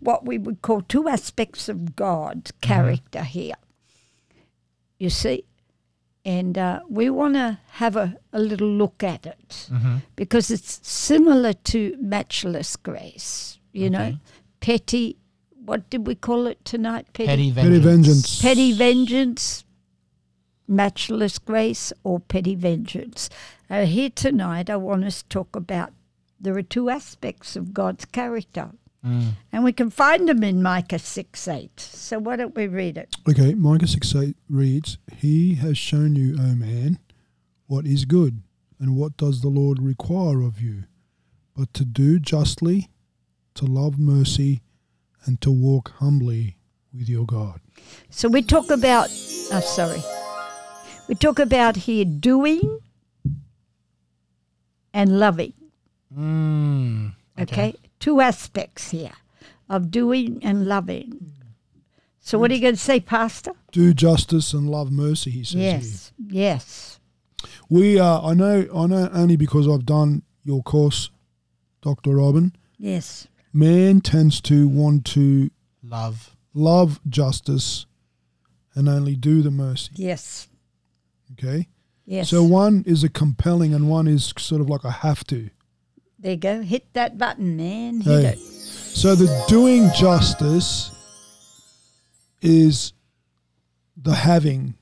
what 0.00 0.26
we 0.26 0.36
would 0.36 0.62
call 0.62 0.82
two 0.82 1.08
aspects 1.08 1.68
of 1.68 1.96
God's 1.96 2.52
character 2.60 3.22
here. 3.22 3.54
You 4.98 5.10
see? 5.10 5.44
And 6.24 6.56
uh, 6.56 6.80
we 6.88 7.10
want 7.10 7.34
to 7.34 7.58
have 7.72 7.96
a, 7.96 8.16
a 8.32 8.38
little 8.38 8.68
look 8.68 9.02
at 9.02 9.26
it 9.26 9.68
because 10.16 10.50
it's 10.50 10.80
similar 10.82 11.52
to 11.52 11.96
matchless 12.00 12.76
grace, 12.76 13.58
you 13.72 13.90
know, 13.90 14.16
petty, 14.60 15.18
what 15.64 15.90
did 15.90 16.06
we 16.06 16.14
call 16.14 16.46
it 16.46 16.64
tonight? 16.64 17.06
Petty 17.12 17.50
vengeance. 17.50 17.70
Petty 17.70 17.80
vengeance. 17.80 18.42
petty 18.42 18.72
vengeance, 18.72 19.64
matchless 20.66 21.38
grace, 21.38 21.92
or 22.04 22.20
petty 22.20 22.54
vengeance. 22.54 23.28
Uh, 23.68 23.84
here 23.84 24.10
tonight, 24.10 24.70
I 24.70 24.76
want 24.76 25.04
us 25.04 25.22
to 25.22 25.28
talk 25.28 25.54
about 25.54 25.92
there 26.40 26.56
are 26.56 26.62
two 26.62 26.88
aspects 26.90 27.54
of 27.56 27.74
God's 27.74 28.04
character, 28.06 28.70
and 29.04 29.62
we 29.64 29.72
can 29.72 29.90
find 29.90 30.26
them 30.28 30.42
in 30.42 30.62
Micah 30.62 30.98
6 30.98 31.48
8. 31.48 31.78
So 31.78 32.18
why 32.18 32.36
don't 32.36 32.54
we 32.54 32.66
read 32.66 32.96
it? 32.96 33.14
Okay, 33.28 33.54
Micah 33.54 33.86
6 33.86 34.14
8 34.14 34.36
reads, 34.48 34.96
He 35.14 35.56
has 35.56 35.76
shown 35.76 36.16
you, 36.16 36.36
O 36.40 36.54
man, 36.54 36.98
what 37.66 37.86
is 37.86 38.06
good, 38.06 38.42
and 38.80 38.96
what 38.96 39.16
does 39.18 39.42
the 39.42 39.48
Lord 39.48 39.78
require 39.82 40.40
of 40.42 40.60
you, 40.60 40.84
but 41.54 41.72
to 41.74 41.84
do 41.84 42.18
justly, 42.18 42.88
to 43.54 43.66
love 43.66 43.98
mercy, 43.98 44.62
and 45.26 45.38
to 45.42 45.50
walk 45.50 45.92
humbly 45.98 46.56
with 46.92 47.08
your 47.08 47.26
God. 47.26 47.60
So 48.08 48.28
we 48.28 48.40
talk 48.40 48.70
about, 48.70 49.08
oh, 49.52 49.60
sorry, 49.60 50.00
we 51.08 51.14
talk 51.14 51.38
about 51.38 51.76
here 51.76 52.04
doing 52.06 52.80
and 54.92 55.18
loving. 55.18 55.52
Mm, 56.16 57.14
Okay. 57.38 57.74
Two 58.04 58.20
aspects 58.20 58.90
here 58.90 59.14
of 59.66 59.90
doing 59.90 60.38
and 60.42 60.66
loving. 60.66 61.32
So, 62.20 62.38
what 62.38 62.50
are 62.50 62.54
you 62.54 62.60
going 62.60 62.74
to 62.74 62.78
say, 62.78 63.00
Pastor? 63.00 63.52
Do 63.72 63.94
justice 63.94 64.52
and 64.52 64.68
love 64.68 64.92
mercy, 64.92 65.30
he 65.30 65.42
says 65.42 65.54
here. 65.54 65.62
Yes. 65.62 66.12
Yes. 66.28 67.00
We 67.70 67.98
uh, 67.98 68.20
I 68.20 68.34
know 68.34 68.68
I 68.76 68.86
know 68.88 69.08
only 69.10 69.36
because 69.36 69.66
I've 69.66 69.86
done 69.86 70.20
your 70.42 70.62
course, 70.62 71.08
Dr. 71.80 72.16
Robin. 72.16 72.54
Yes. 72.76 73.26
Man 73.54 74.02
tends 74.02 74.42
to 74.42 74.68
want 74.68 75.06
to 75.06 75.50
love. 75.82 76.36
love 76.52 77.00
justice 77.08 77.86
and 78.74 78.86
only 78.86 79.16
do 79.16 79.40
the 79.40 79.50
mercy. 79.50 79.92
Yes. 79.94 80.48
Okay? 81.32 81.68
Yes. 82.04 82.28
So 82.28 82.42
one 82.42 82.84
is 82.86 83.02
a 83.02 83.08
compelling 83.08 83.72
and 83.72 83.88
one 83.88 84.06
is 84.06 84.34
sort 84.36 84.60
of 84.60 84.68
like 84.68 84.84
a 84.84 84.90
have 84.90 85.24
to. 85.28 85.48
There 86.24 86.32
you 86.32 86.38
go. 86.38 86.62
Hit 86.62 86.90
that 86.94 87.18
button, 87.18 87.56
man. 87.56 88.00
Hit 88.00 88.22
Hey. 88.24 88.28
it. 88.32 88.38
So 88.38 89.14
the 89.14 89.28
doing 89.46 89.90
justice 89.94 90.90
is 92.40 92.92
the 93.96 94.14
having, 94.14 94.74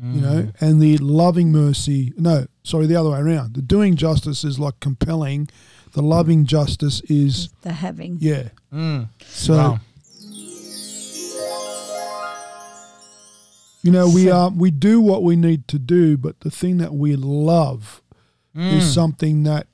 you 0.00 0.20
know, 0.20 0.50
and 0.60 0.80
the 0.80 0.96
loving 0.98 1.50
mercy. 1.50 2.12
No, 2.16 2.46
sorry, 2.62 2.86
the 2.86 2.94
other 2.96 3.10
way 3.10 3.18
around. 3.18 3.54
The 3.54 3.62
doing 3.62 3.96
justice 3.96 4.44
is 4.44 4.58
like 4.60 4.78
compelling. 4.80 5.48
The 5.92 6.02
loving 6.02 6.44
justice 6.46 7.00
is 7.08 7.48
The 7.62 7.72
having. 7.72 8.18
yeah. 8.20 8.50
Mm. 8.72 9.08
So 9.26 9.54
Wow. 9.56 9.80
you 13.82 13.90
know 13.90 14.08
we 14.08 14.30
are 14.30 14.50
we 14.50 14.70
do 14.70 15.00
what 15.00 15.22
we 15.24 15.34
need 15.36 15.66
to 15.68 15.78
do, 15.78 16.16
but 16.16 16.40
the 16.40 16.50
thing 16.50 16.76
that 16.78 16.94
we 16.94 17.16
love 17.16 18.02
is 18.54 18.92
something 18.92 19.44
that 19.44 19.66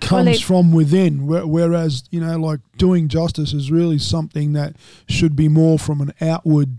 comes 0.00 0.28
it- 0.38 0.42
from 0.42 0.72
within. 0.72 1.26
Whereas 1.26 2.04
you 2.10 2.20
know, 2.20 2.38
like 2.38 2.60
doing 2.76 3.08
justice 3.08 3.52
is 3.52 3.70
really 3.70 3.98
something 3.98 4.52
that 4.54 4.76
should 5.08 5.34
be 5.36 5.48
more 5.48 5.78
from 5.78 6.00
an 6.00 6.12
outward. 6.20 6.78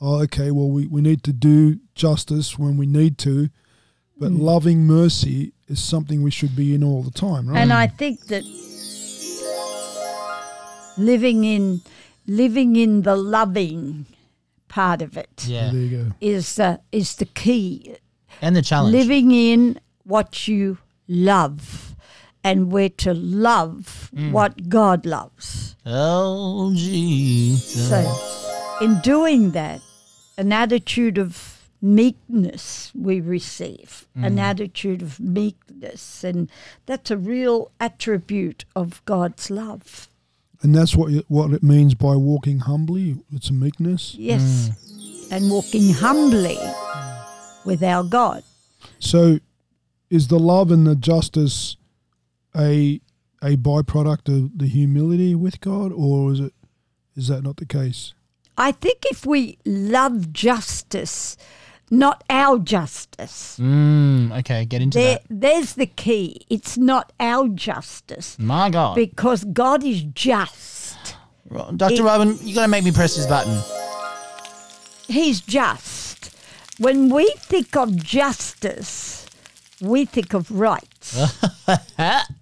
Oh, 0.00 0.20
okay. 0.22 0.50
Well, 0.50 0.68
we, 0.70 0.86
we 0.86 1.00
need 1.00 1.22
to 1.24 1.32
do 1.32 1.78
justice 1.94 2.58
when 2.58 2.76
we 2.76 2.86
need 2.86 3.18
to, 3.18 3.50
but 4.18 4.32
loving 4.32 4.84
mercy 4.84 5.52
is 5.68 5.80
something 5.82 6.22
we 6.22 6.30
should 6.32 6.56
be 6.56 6.74
in 6.74 6.82
all 6.82 7.02
the 7.02 7.10
time, 7.12 7.48
right? 7.48 7.58
And 7.60 7.72
I 7.72 7.86
think 7.86 8.26
that 8.26 8.42
living 10.98 11.44
in 11.44 11.80
living 12.26 12.76
in 12.76 13.02
the 13.02 13.16
loving 13.16 14.06
part 14.68 15.02
of 15.02 15.16
it 15.16 15.28
is 15.38 15.48
Yeah. 15.48 15.70
there 15.70 15.80
you 15.80 16.12
go. 16.20 16.64
uh, 16.64 16.76
is 16.92 17.16
the 17.16 17.26
key. 17.26 17.96
And 18.40 18.56
the 18.56 18.62
challenge. 18.62 18.92
Living 18.92 19.30
in 19.30 19.78
what 20.04 20.48
you 20.48 20.78
love, 21.06 21.91
and 22.44 22.72
we're 22.72 22.88
to 22.88 23.14
love 23.14 24.10
Mm. 24.14 24.32
what 24.32 24.68
God 24.68 25.06
loves. 25.06 25.76
Oh, 25.86 26.72
Jesus. 26.74 27.88
So, 27.88 28.78
in 28.84 29.00
doing 29.00 29.50
that, 29.52 29.80
an 30.36 30.52
attitude 30.52 31.18
of 31.18 31.58
meekness 31.80 32.92
we 32.94 33.20
receive, 33.20 34.06
an 34.14 34.38
attitude 34.38 35.02
of 35.02 35.18
meekness. 35.18 36.22
And 36.24 36.48
that's 36.86 37.10
a 37.10 37.16
real 37.16 37.70
attribute 37.80 38.64
of 38.76 39.02
God's 39.04 39.50
love. 39.50 40.08
And 40.62 40.74
that's 40.74 40.94
what 40.94 41.10
you, 41.10 41.24
what 41.28 41.52
it 41.52 41.62
means 41.64 41.94
by 41.94 42.14
walking 42.14 42.60
humbly. 42.60 43.16
It's 43.32 43.50
a 43.50 43.52
meekness. 43.52 44.14
Yes. 44.16 44.70
And 45.32 45.50
walking 45.50 45.92
humbly 45.94 46.58
with 47.64 47.82
our 47.82 48.04
God. 48.04 48.44
So, 49.00 49.40
is 50.08 50.28
the 50.28 50.38
love 50.38 50.70
and 50.70 50.86
the 50.86 50.94
justice 50.94 51.76
a 52.56 53.00
a 53.42 53.56
byproduct 53.56 54.28
of 54.28 54.56
the 54.58 54.66
humility 54.68 55.34
with 55.34 55.60
God, 55.60 55.92
or 55.92 56.32
is 56.32 56.40
it 56.40 56.52
is 57.16 57.28
that 57.28 57.42
not 57.42 57.56
the 57.56 57.66
case? 57.66 58.14
I 58.56 58.72
think 58.72 58.98
if 59.10 59.24
we 59.26 59.58
love 59.64 60.32
justice, 60.32 61.36
not 61.90 62.22
our 62.30 62.58
justice, 62.58 63.58
Mm, 63.60 64.38
okay, 64.40 64.64
get 64.66 64.80
into 64.82 64.98
there, 64.98 65.14
that. 65.18 65.22
there's 65.28 65.72
the 65.74 65.86
key. 65.86 66.42
It's 66.50 66.76
not 66.78 67.12
our 67.18 67.48
justice 67.48 68.36
My 68.38 68.70
God. 68.70 68.94
because 68.94 69.44
God 69.44 69.82
is 69.84 70.02
just. 70.02 71.16
Ro- 71.48 71.72
Dr. 71.76 72.02
Robin, 72.02 72.36
you 72.42 72.54
got 72.54 72.62
to 72.62 72.68
make 72.68 72.84
me 72.84 72.92
press 72.92 73.16
this 73.16 73.26
button. 73.26 73.58
He's 75.08 75.40
just. 75.40 76.30
When 76.78 77.08
we 77.10 77.30
think 77.38 77.76
of 77.76 77.96
justice, 77.96 79.26
we 79.80 80.04
think 80.04 80.32
of 80.34 80.50
rights. 80.50 81.18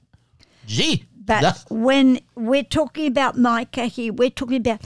Gee. 0.70 1.04
But 1.26 1.40
that- 1.42 1.64
when 1.68 2.20
we're 2.36 2.62
talking 2.62 3.06
about 3.08 3.36
Micah 3.36 3.86
here, 3.86 4.12
we're 4.12 4.30
talking 4.30 4.56
about 4.58 4.82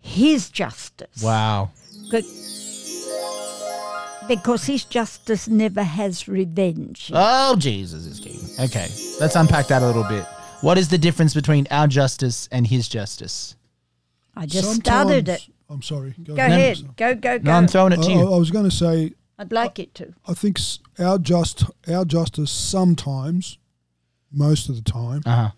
his 0.00 0.50
justice. 0.50 1.22
wow. 1.22 1.70
Good. 2.10 2.24
Because 4.28 4.64
his 4.64 4.84
justice 4.84 5.48
never 5.48 5.82
has 5.82 6.28
revenge. 6.28 7.10
Oh, 7.14 7.56
Jesus 7.56 8.06
is 8.06 8.20
king. 8.20 8.40
Okay, 8.66 8.88
let's 9.20 9.36
unpack 9.36 9.66
that 9.68 9.82
a 9.82 9.86
little 9.86 10.04
bit. 10.04 10.24
What 10.62 10.78
is 10.78 10.88
the 10.88 10.96
difference 10.98 11.34
between 11.34 11.66
our 11.70 11.86
justice 11.86 12.48
and 12.50 12.66
his 12.66 12.88
justice? 12.88 13.54
I 14.34 14.46
just 14.46 14.76
started 14.76 15.28
it. 15.28 15.46
I'm 15.68 15.82
sorry. 15.82 16.14
Go 16.22 16.34
ahead. 16.34 16.78
Go, 16.96 17.14
go, 17.14 17.38
go. 17.38 17.44
No, 17.44 17.52
I'm 17.52 17.66
throwing 17.68 17.92
it 17.92 18.02
to 18.02 18.10
I, 18.10 18.14
I 18.14 18.18
you. 18.18 18.26
was 18.26 18.50
going 18.50 18.64
to 18.64 18.70
say 18.74 19.12
I'd 19.38 19.52
like 19.52 19.78
it 19.78 19.94
to. 19.96 20.14
I 20.26 20.32
think 20.34 20.58
our 20.98 21.18
just 21.18 21.64
our 21.88 22.04
justice 22.06 22.50
sometimes, 22.50 23.58
most 24.34 24.68
of 24.68 24.76
the 24.76 24.82
time, 24.82 25.22
Uh 25.26 25.36
huh. 25.36 25.50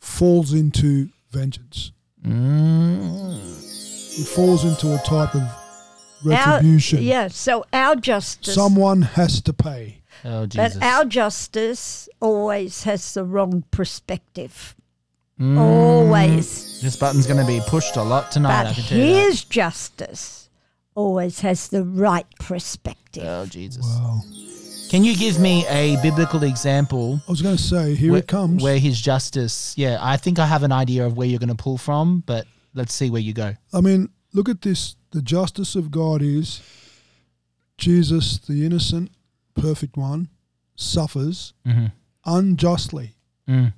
falls 0.00 0.52
into 0.52 1.08
vengeance. 1.30 1.92
Mm. 2.24 3.38
It 4.20 4.26
falls 4.26 4.64
into 4.64 4.94
a 4.94 4.98
type 4.98 5.34
of 5.34 5.42
Our, 5.42 6.56
retribution. 6.56 7.02
yeah, 7.02 7.28
so 7.28 7.64
our 7.72 7.94
justice. 7.96 8.54
Someone 8.54 9.02
has 9.02 9.40
to 9.42 9.52
pay. 9.52 10.02
Oh, 10.24 10.46
Jesus. 10.46 10.74
But 10.78 10.82
our 10.84 11.04
justice 11.04 12.08
always 12.20 12.82
has 12.82 13.14
the 13.14 13.24
wrong 13.24 13.62
perspective. 13.70 14.74
Mm. 15.38 15.56
Always. 15.58 16.80
This 16.82 16.96
button's 16.96 17.26
going 17.28 17.38
to 17.38 17.46
be 17.46 17.60
pushed 17.68 17.94
a 17.96 18.02
lot 18.02 18.32
tonight, 18.32 18.64
But 18.64 18.70
I 18.70 18.74
can 18.74 18.84
tell 18.84 18.98
you 18.98 19.04
his 19.04 19.44
justice 19.44 20.50
always 20.96 21.40
has 21.40 21.68
the 21.68 21.84
right 21.84 22.26
perspective. 22.40 23.22
Oh, 23.24 23.46
Jesus. 23.46 23.84
Wow. 23.86 24.22
Can 24.90 25.04
you 25.04 25.14
give 25.16 25.38
me 25.38 25.66
a 25.68 25.96
biblical 26.02 26.42
example 26.44 27.20
I 27.28 27.30
was 27.30 27.42
going 27.42 27.56
to 27.56 27.62
say, 27.62 27.94
here 27.94 28.12
where, 28.12 28.20
it 28.20 28.26
comes. 28.26 28.62
where 28.62 28.78
his 28.78 28.98
justice, 29.00 29.74
yeah, 29.76 29.98
I 30.00 30.16
think 30.16 30.38
I 30.38 30.46
have 30.46 30.62
an 30.62 30.72
idea 30.72 31.04
of 31.06 31.16
where 31.16 31.26
you're 31.28 31.38
going 31.38 31.48
to 31.50 31.54
pull 31.62 31.76
from, 31.76 32.22
but 32.26 32.46
let's 32.74 32.94
see 32.94 33.10
where 33.10 33.20
you 33.20 33.34
go. 33.34 33.54
I 33.74 33.80
mean, 33.82 34.08
look 34.32 34.48
at 34.48 34.62
this. 34.62 34.96
The 35.10 35.20
justice 35.20 35.74
of 35.76 35.90
God 35.90 36.22
is 36.22 36.62
Jesus, 37.76 38.38
the 38.38 38.64
innocent, 38.64 39.10
perfect 39.54 39.96
one, 39.96 40.28
suffers 40.74 41.52
Mm-hmm. 41.66 41.86
unjustly. 42.24 43.16
Mm. 43.48 43.74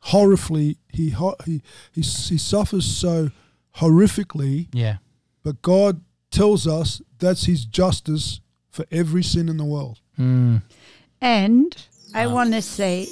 Horribly, 0.00 0.78
he, 0.92 1.10
he, 1.10 1.34
he, 1.44 1.60
he 1.94 2.02
suffers 2.38 2.84
so 2.86 3.30
horrifically, 3.78 4.68
Yeah. 4.72 4.98
but 5.42 5.62
God 5.62 6.02
tells 6.30 6.66
us 6.66 7.02
that's 7.18 7.44
his 7.46 7.64
justice 7.64 8.40
for 8.70 8.84
every 8.92 9.22
sin 9.22 9.48
in 9.48 9.56
the 9.56 9.64
world. 9.64 10.00
Mm. 10.18 10.62
And 11.20 11.86
I 12.14 12.26
want 12.26 12.52
to 12.52 12.62
say 12.62 13.08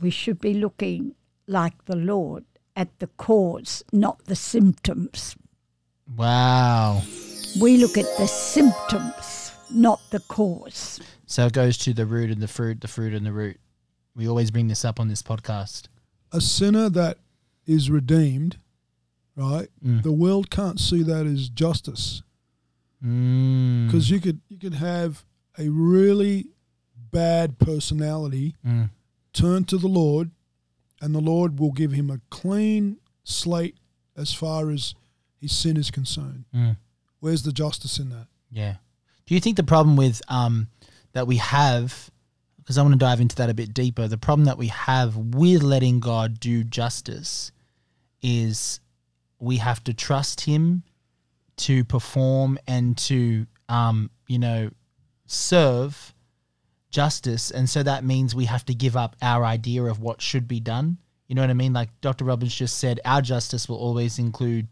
we 0.00 0.10
should 0.10 0.40
be 0.40 0.54
looking 0.54 1.14
like 1.46 1.84
the 1.84 1.96
Lord 1.96 2.44
at 2.76 2.98
the 2.98 3.06
cause, 3.06 3.84
not 3.92 4.24
the 4.24 4.36
symptoms. 4.36 5.36
Wow. 6.16 7.02
We 7.60 7.76
look 7.76 7.96
at 7.96 8.06
the 8.18 8.26
symptoms, 8.26 9.52
not 9.70 10.00
the 10.10 10.20
cause. 10.20 11.00
So 11.26 11.46
it 11.46 11.52
goes 11.52 11.78
to 11.78 11.92
the 11.92 12.06
root 12.06 12.30
and 12.30 12.42
the 12.42 12.48
fruit, 12.48 12.80
the 12.80 12.88
fruit 12.88 13.14
and 13.14 13.24
the 13.24 13.32
root. 13.32 13.58
We 14.14 14.28
always 14.28 14.50
bring 14.50 14.68
this 14.68 14.84
up 14.84 15.00
on 15.00 15.08
this 15.08 15.22
podcast. 15.22 15.88
A 16.32 16.40
sinner 16.40 16.88
that 16.90 17.18
is 17.66 17.90
redeemed, 17.90 18.56
right? 19.36 19.68
Mm. 19.84 20.02
The 20.02 20.12
world 20.12 20.50
can't 20.50 20.80
see 20.80 21.02
that 21.02 21.26
as 21.26 21.48
justice. 21.48 22.22
Mm. 23.04 23.86
because 23.86 24.10
you 24.10 24.20
could 24.20 24.40
you 24.48 24.58
could 24.58 24.74
have 24.74 25.24
a 25.58 25.68
really 25.68 26.46
bad 27.10 27.58
personality 27.58 28.54
Mm. 28.64 28.90
turn 29.32 29.64
to 29.64 29.76
the 29.76 29.88
Lord, 29.88 30.30
and 31.00 31.14
the 31.14 31.20
Lord 31.20 31.58
will 31.58 31.72
give 31.72 31.92
him 31.92 32.10
a 32.10 32.20
clean 32.30 32.98
slate 33.24 33.76
as 34.16 34.32
far 34.32 34.70
as 34.70 34.94
his 35.40 35.52
sin 35.52 35.76
is 35.76 35.90
concerned. 35.90 36.44
Mm. 36.54 36.76
Where's 37.20 37.42
the 37.42 37.52
justice 37.52 37.98
in 37.98 38.10
that? 38.10 38.28
Yeah. 38.50 38.76
Do 39.26 39.34
you 39.34 39.40
think 39.40 39.56
the 39.56 39.62
problem 39.64 39.96
with 39.96 40.22
um 40.28 40.68
that 41.12 41.26
we 41.26 41.36
have 41.38 42.10
because 42.58 42.78
I 42.78 42.82
want 42.82 42.92
to 42.92 42.98
dive 42.98 43.20
into 43.20 43.34
that 43.36 43.50
a 43.50 43.54
bit 43.54 43.74
deeper, 43.74 44.06
the 44.06 44.16
problem 44.16 44.44
that 44.44 44.56
we 44.58 44.68
have 44.68 45.16
with 45.16 45.62
letting 45.64 45.98
God 45.98 46.38
do 46.38 46.62
justice 46.62 47.50
is 48.22 48.78
we 49.40 49.56
have 49.56 49.82
to 49.84 49.92
trust 49.92 50.42
him 50.42 50.84
to 51.62 51.84
perform 51.84 52.58
and 52.66 52.96
to 52.98 53.46
um 53.68 54.10
you 54.26 54.38
know 54.38 54.70
serve 55.26 56.14
justice 56.90 57.50
and 57.50 57.68
so 57.70 57.82
that 57.82 58.04
means 58.04 58.34
we 58.34 58.44
have 58.44 58.64
to 58.64 58.74
give 58.74 58.96
up 58.96 59.16
our 59.22 59.44
idea 59.44 59.82
of 59.84 60.00
what 60.00 60.20
should 60.20 60.46
be 60.46 60.60
done. 60.60 60.98
You 61.26 61.34
know 61.34 61.42
what 61.42 61.50
I 61.50 61.54
mean? 61.54 61.72
Like 61.72 61.88
Dr. 62.02 62.24
Robin's 62.26 62.54
just 62.54 62.78
said 62.78 63.00
our 63.04 63.22
justice 63.22 63.68
will 63.68 63.78
always 63.78 64.18
include 64.18 64.66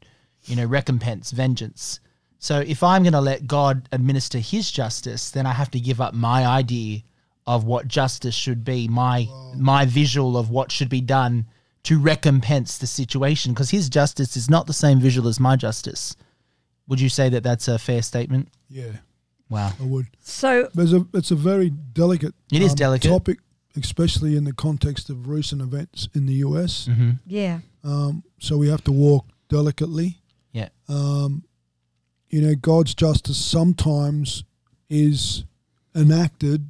you 0.45 0.57
know 0.57 0.67
recompense, 0.67 1.31
vengeance. 1.31 2.01
So 2.39 2.61
if 2.61 2.83
I'm 2.83 3.03
going 3.03 3.13
to 3.13 3.21
let 3.21 3.47
God 3.47 3.89
administer 3.93 4.39
his 4.39 4.71
justice, 4.71 5.31
then 5.31 5.45
I 5.47 5.53
have 5.53 5.71
to 5.73 5.81
give 5.81 6.01
up 6.01 6.15
my 6.15 6.47
idea 6.47 7.03
of 7.47 7.65
what 7.65 7.87
justice 7.87 8.35
should 8.35 8.65
be, 8.65 8.89
my 8.89 9.27
my 9.57 9.85
visual 9.85 10.37
of 10.37 10.51
what 10.51 10.73
should 10.73 10.89
be 10.89 11.01
done 11.01 11.47
to 11.83 11.99
recompense 11.99 12.77
the 12.79 12.87
situation 12.87 13.53
because 13.53 13.71
his 13.71 13.89
justice 13.89 14.37
is 14.37 14.51
not 14.51 14.67
the 14.67 14.73
same 14.73 15.01
visual 15.01 15.29
as 15.29 15.41
my 15.41 15.57
justice. 15.57 16.17
Would 16.91 17.01
you 17.01 17.09
say 17.09 17.29
that 17.31 17.43
that's 17.43 17.67
a 17.69 17.79
fair 17.79 18.03
statement? 18.03 18.49
Yeah, 18.69 18.93
Wow. 19.49 19.73
I 19.81 19.85
would. 19.85 20.07
So 20.21 20.69
There's 20.75 20.93
a 20.93 21.07
it's 21.15 21.31
a 21.31 21.37
very 21.37 21.71
delicate. 21.71 22.35
It 22.53 22.61
is 22.63 22.73
um, 22.73 22.77
delicate. 22.77 23.09
topic, 23.11 23.39
especially 23.77 24.37
in 24.37 24.45
the 24.45 24.53
context 24.53 25.09
of 25.11 25.27
recent 25.29 25.63
events 25.63 26.09
in 26.15 26.27
the 26.27 26.35
US. 26.47 26.87
Mm-hmm. 26.89 27.11
yeah, 27.27 27.61
Um, 27.83 28.23
so 28.39 28.59
we 28.59 28.69
have 28.69 28.85
to 28.85 28.93
walk 28.93 29.25
delicately. 29.49 30.19
Yeah. 30.53 30.69
Um, 30.89 31.45
you 32.29 32.41
know, 32.43 32.55
God's 32.55 32.95
justice 32.95 33.39
sometimes 33.39 34.45
is 34.89 35.45
enacted 35.95 36.69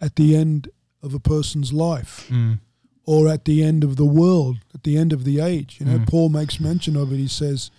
at 0.00 0.16
the 0.16 0.36
end 0.36 0.68
of 1.02 1.14
a 1.14 1.20
person's 1.20 1.72
life 1.72 2.28
Mm. 2.30 2.58
or 3.04 3.28
at 3.28 3.44
the 3.44 3.62
end 3.64 3.82
of 3.84 3.96
the 3.96 4.04
world, 4.04 4.58
at 4.74 4.82
the 4.84 4.96
end 4.96 5.12
of 5.12 5.24
the 5.24 5.40
age. 5.40 5.78
You 5.80 5.86
know, 5.86 5.98
Mm. 5.98 6.08
Paul 6.08 6.28
makes 6.28 6.60
mention 6.60 6.96
of 6.96 7.12
it. 7.12 7.16
He 7.18 7.28
says, 7.28 7.70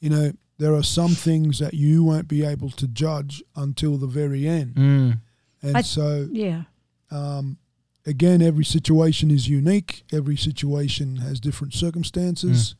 you 0.00 0.10
know, 0.10 0.32
there 0.58 0.74
are 0.74 0.82
some 0.82 1.10
things 1.14 1.58
that 1.58 1.74
you 1.74 2.04
won't 2.04 2.28
be 2.28 2.44
able 2.44 2.70
to 2.70 2.86
judge 2.86 3.42
until 3.56 3.96
the 3.96 4.06
very 4.06 4.46
end. 4.46 4.74
Mm. 4.74 5.20
And 5.62 5.76
I- 5.76 5.82
so, 5.82 6.28
yeah. 6.30 6.62
um, 7.10 7.58
again, 8.06 8.40
every 8.42 8.64
situation 8.64 9.30
is 9.30 9.48
unique. 9.48 10.04
Every 10.12 10.36
situation 10.36 11.16
has 11.16 11.40
different 11.40 11.74
circumstances 11.74 12.74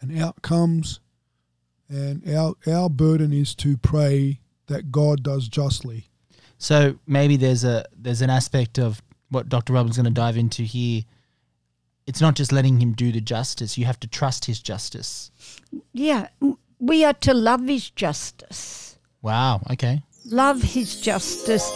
and 0.00 0.18
outcomes. 0.20 1.00
And 1.88 2.28
our 2.34 2.54
our 2.66 2.88
burden 2.90 3.32
is 3.32 3.54
to 3.56 3.76
pray 3.76 4.40
that 4.66 4.90
God 4.90 5.22
does 5.22 5.48
justly. 5.48 6.08
So 6.58 6.98
maybe 7.06 7.36
there's 7.36 7.62
a 7.64 7.84
there's 7.96 8.22
an 8.22 8.30
aspect 8.30 8.78
of 8.78 9.02
what 9.28 9.48
Dr. 9.48 9.72
Robin's 9.74 9.96
going 9.96 10.04
to 10.06 10.10
dive 10.10 10.36
into 10.36 10.62
here. 10.62 11.02
It's 12.06 12.20
not 12.20 12.36
just 12.36 12.52
letting 12.52 12.80
him 12.80 12.92
do 12.92 13.12
the 13.12 13.20
justice. 13.20 13.76
You 13.78 13.84
have 13.86 14.00
to 14.00 14.06
trust 14.08 14.44
his 14.46 14.60
justice. 14.60 15.30
Yeah, 15.92 16.28
m- 16.42 16.58
we 16.86 17.04
are 17.04 17.14
to 17.14 17.32
love 17.34 17.66
his 17.66 17.90
justice. 17.90 18.98
Wow. 19.22 19.62
Okay. 19.70 20.02
Love 20.26 20.62
his 20.62 21.00
justice 21.00 21.66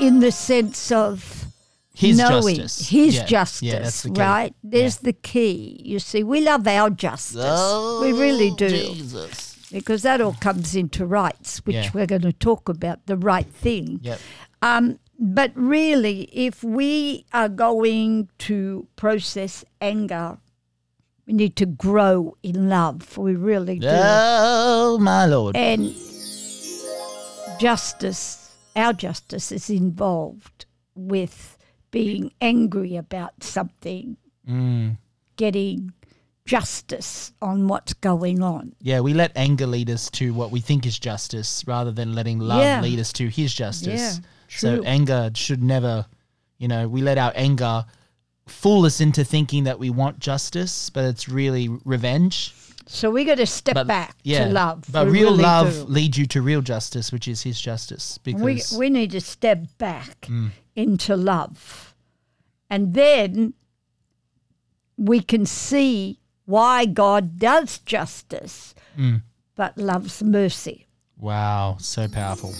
in 0.00 0.20
the 0.20 0.32
sense 0.32 0.90
of 0.90 1.46
His 1.94 2.16
knowing 2.18 2.56
justice. 2.56 2.88
his 2.88 3.14
Yeah. 3.16 3.24
justice, 3.26 4.04
Yeah, 4.04 4.12
the 4.14 4.20
right? 4.20 4.54
There's 4.64 4.96
the 4.98 5.12
key. 5.12 5.80
You 5.84 5.98
see, 5.98 6.22
we 6.22 6.40
love 6.40 6.66
our 6.66 6.90
justice. 6.90 7.36
Oh, 7.44 8.00
we 8.02 8.12
really 8.12 8.50
do. 8.56 8.68
Jesus. 8.68 9.48
because 9.70 10.02
that 10.02 10.20
all 10.20 10.34
comes 10.34 10.74
into 10.76 11.06
rights, 11.06 11.58
which 11.64 11.76
Yeah. 11.76 11.90
we're 11.94 12.06
going 12.06 12.22
to 12.22 12.32
talk 12.32 12.68
about 12.68 13.06
the 13.06 13.16
right 13.16 13.46
thing. 13.46 14.00
Yep. 14.02 14.18
Um, 14.60 14.98
but 15.18 15.50
really, 15.54 16.28
if 16.32 16.62
we 16.62 17.24
are 17.32 17.48
going 17.48 18.28
to 18.40 18.86
process 18.96 19.64
anger, 19.80 20.36
we 21.32 21.36
need 21.36 21.56
to 21.56 21.64
grow 21.64 22.36
in 22.42 22.68
love. 22.68 23.16
We 23.16 23.34
really 23.36 23.78
do. 23.78 23.88
Oh 23.90 24.98
my 25.00 25.24
lord. 25.24 25.56
And 25.56 25.94
justice, 27.58 28.54
our 28.76 28.92
justice 28.92 29.50
is 29.50 29.70
involved 29.70 30.66
with 30.94 31.56
being 31.90 32.32
angry 32.42 32.96
about 32.96 33.42
something, 33.42 34.18
Mm. 34.46 34.98
getting 35.36 35.92
justice 36.44 37.32
on 37.40 37.66
what's 37.66 37.94
going 37.94 38.42
on. 38.42 38.74
Yeah, 38.82 39.00
we 39.00 39.14
let 39.14 39.32
anger 39.34 39.66
lead 39.66 39.88
us 39.88 40.10
to 40.10 40.34
what 40.34 40.50
we 40.50 40.60
think 40.60 40.84
is 40.84 40.98
justice 40.98 41.64
rather 41.66 41.92
than 41.92 42.14
letting 42.14 42.40
love 42.40 42.60
Yeah. 42.62 42.82
lead 42.82 42.98
us 42.98 43.12
to 43.14 43.28
his 43.28 43.54
justice. 43.54 44.20
Yeah, 44.20 44.24
so 44.48 44.82
anger 44.82 45.30
should 45.34 45.62
never, 45.62 46.04
you 46.58 46.68
know, 46.68 46.88
we 46.88 47.00
let 47.00 47.16
our 47.16 47.32
anger 47.34 47.86
fool 48.52 48.84
us 48.86 49.00
into 49.00 49.24
thinking 49.24 49.64
that 49.64 49.78
we 49.78 49.90
want 49.90 50.18
justice, 50.18 50.90
but 50.90 51.04
it's 51.04 51.28
really 51.28 51.68
revenge. 51.84 52.54
So 52.86 53.10
we 53.10 53.24
got 53.24 53.36
to 53.36 53.46
step 53.46 53.74
But 53.74 53.86
back 53.86 54.16
yeah, 54.22 54.46
to 54.46 54.52
love. 54.52 54.84
But 54.90 55.06
We 55.06 55.12
real 55.12 55.30
really 55.30 55.42
love 55.42 55.72
do. 55.74 55.84
leads 55.84 56.18
you 56.18 56.26
to 56.26 56.42
real 56.42 56.60
justice, 56.62 57.10
which 57.12 57.26
is 57.28 57.42
his 57.42 57.60
justice. 57.60 58.18
Because 58.18 58.42
we 58.42 58.62
we 58.78 58.90
need 58.90 59.12
to 59.12 59.20
step 59.20 59.66
back 59.78 60.22
Mm. 60.28 60.50
into 60.76 61.16
love, 61.16 61.94
and 62.68 62.92
then 62.94 63.54
we 64.98 65.20
can 65.20 65.46
see 65.46 66.18
why 66.44 66.84
God 66.86 67.38
does 67.38 67.78
justice, 67.78 68.74
Mm. 68.98 69.22
but 69.54 69.78
loves 69.78 70.22
mercy. 70.22 70.86
wow, 71.16 71.76
so 71.78 72.08
powerful. 72.08 72.50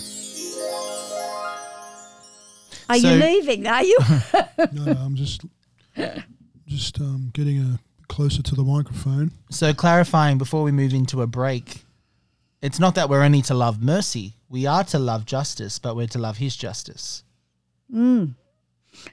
Are 2.89 2.99
So- 2.99 3.15
you 3.15 3.21
leaving? 3.23 3.67
Are 3.67 3.83
you? 3.85 3.99
No, 4.03 4.67
no, 4.73 4.93
I'm 4.93 5.17
just 5.17 5.43
just 6.67 7.01
um, 7.01 7.31
getting 7.33 7.59
a 7.59 7.79
closer 8.09 8.43
to 8.43 8.55
the 8.55 8.63
microphone. 8.63 9.33
So 9.51 9.73
clarifying 9.73 10.39
before 10.39 10.63
we 10.63 10.73
move 10.73 10.93
into 10.93 11.23
a 11.23 11.27
break, 11.27 11.83
it's 12.61 12.79
not 12.79 12.95
that 12.95 13.09
we're 13.09 13.23
only 13.23 13.43
to 13.43 13.55
love 13.55 13.83
mercy. 13.83 14.35
We 14.49 14.67
are 14.67 14.85
to 14.85 14.99
love 14.99 15.25
justice, 15.25 15.79
but 15.79 15.97
we're 15.97 16.09
to 16.09 16.19
love 16.19 16.37
his 16.37 16.57
justice. 16.57 17.25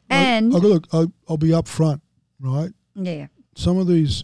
and 0.09 0.53
I, 0.53 0.57
I, 0.57 0.59
look, 0.59 0.87
I, 0.93 1.05
I'll 1.27 1.37
be 1.37 1.53
up 1.53 1.67
front, 1.67 2.01
right? 2.39 2.71
yeah, 2.95 3.27
Some 3.55 3.77
of 3.77 3.87
these 3.87 4.23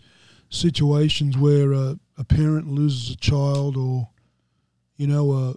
situations 0.50 1.38
where 1.38 1.72
a, 1.74 1.98
a 2.18 2.24
parent 2.24 2.68
loses 2.68 3.12
a 3.12 3.18
child, 3.18 3.78
or 3.78 4.10
you 4.98 5.08
know, 5.08 5.32
a 5.32 5.56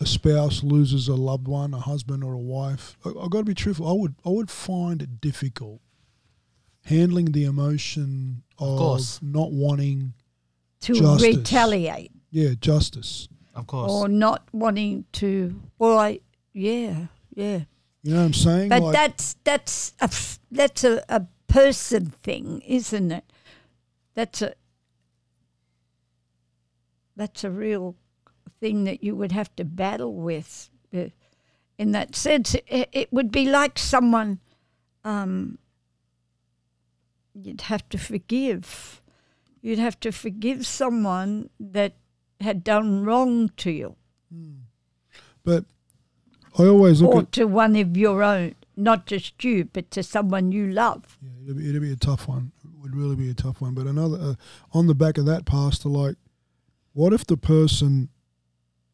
a 0.00 0.06
spouse 0.06 0.62
loses 0.62 1.08
a 1.08 1.14
loved 1.14 1.48
one, 1.48 1.74
a 1.74 1.80
husband 1.80 2.22
or 2.22 2.32
a 2.34 2.38
wife. 2.38 2.96
I, 3.04 3.10
I've 3.10 3.30
got 3.30 3.38
to 3.38 3.44
be 3.44 3.54
truthful. 3.54 3.88
I 3.88 3.92
would 3.92 4.14
I 4.24 4.30
would 4.30 4.50
find 4.50 5.02
it 5.02 5.20
difficult 5.20 5.80
handling 6.88 7.26
the 7.32 7.44
emotion 7.44 8.42
of, 8.58 8.78
course. 8.78 9.20
not 9.22 9.52
wanting, 9.52 10.12
to 10.80 10.94
Justice. 10.94 11.36
retaliate 11.36 12.10
yeah, 12.30 12.50
justice. 12.60 13.28
Of 13.54 13.66
course. 13.66 13.90
or 13.90 14.08
not 14.08 14.46
wanting 14.52 15.04
to. 15.14 15.60
Well, 15.78 15.98
I 15.98 16.20
yeah 16.52 17.06
yeah. 17.34 17.60
You 18.02 18.14
know 18.14 18.20
what 18.20 18.26
I'm 18.26 18.32
saying? 18.34 18.68
But 18.68 18.82
Like- 18.82 18.92
that's 18.94 19.36
that's 19.44 19.92
a 20.00 20.04
f- 20.04 20.38
that's 20.50 20.84
a, 20.84 21.02
a 21.08 21.26
person 21.48 22.12
thing, 22.22 22.60
isn't 22.66 23.10
it? 23.12 23.24
That's 24.14 24.42
a 24.42 24.54
that's 27.16 27.42
a 27.44 27.50
real 27.50 27.96
thing 28.60 28.84
that 28.84 29.02
you 29.02 29.16
would 29.16 29.32
have 29.32 29.54
to 29.56 29.64
battle 29.64 30.14
with. 30.14 30.70
uh, 30.94 31.06
In 31.78 31.92
that 31.92 32.14
sense, 32.14 32.54
it, 32.66 32.88
it 32.92 33.12
would 33.12 33.30
be 33.32 33.46
like 33.50 33.78
someone 33.78 34.38
um, 35.04 35.58
you'd 37.42 37.62
have 37.62 37.88
to 37.90 37.98
forgive. 37.98 39.00
You'd 39.60 39.78
have 39.78 39.98
to 40.00 40.12
forgive 40.12 40.66
someone 40.66 41.50
that 41.58 41.94
had 42.40 42.62
done 42.62 43.04
wrong 43.04 43.50
to 43.58 43.70
you, 43.70 43.96
But 45.44 45.64
I 46.58 46.66
always 46.66 47.02
look 47.02 47.14
or 47.14 47.20
at 47.20 47.32
to 47.32 47.44
one 47.46 47.74
of 47.76 47.96
your 47.96 48.22
own, 48.22 48.54
not 48.76 49.06
just 49.06 49.42
you, 49.42 49.64
but 49.64 49.90
to 49.92 50.02
someone 50.02 50.52
you 50.52 50.68
love. 50.68 51.18
yeah, 51.22 51.30
it'll 51.44 51.56
be, 51.56 51.68
it'll 51.68 51.80
be 51.80 51.92
a 51.92 51.96
tough 51.96 52.28
one. 52.28 52.52
It 52.64 52.70
would 52.80 52.94
really 52.94 53.16
be 53.16 53.30
a 53.30 53.34
tough 53.34 53.60
one. 53.60 53.74
But 53.74 53.86
another 53.86 54.18
uh, 54.20 54.34
on 54.72 54.86
the 54.86 54.94
back 54.94 55.18
of 55.18 55.26
that, 55.26 55.44
Pastor, 55.46 55.88
like, 55.88 56.16
what 56.92 57.12
if 57.12 57.26
the 57.26 57.36
person 57.36 58.08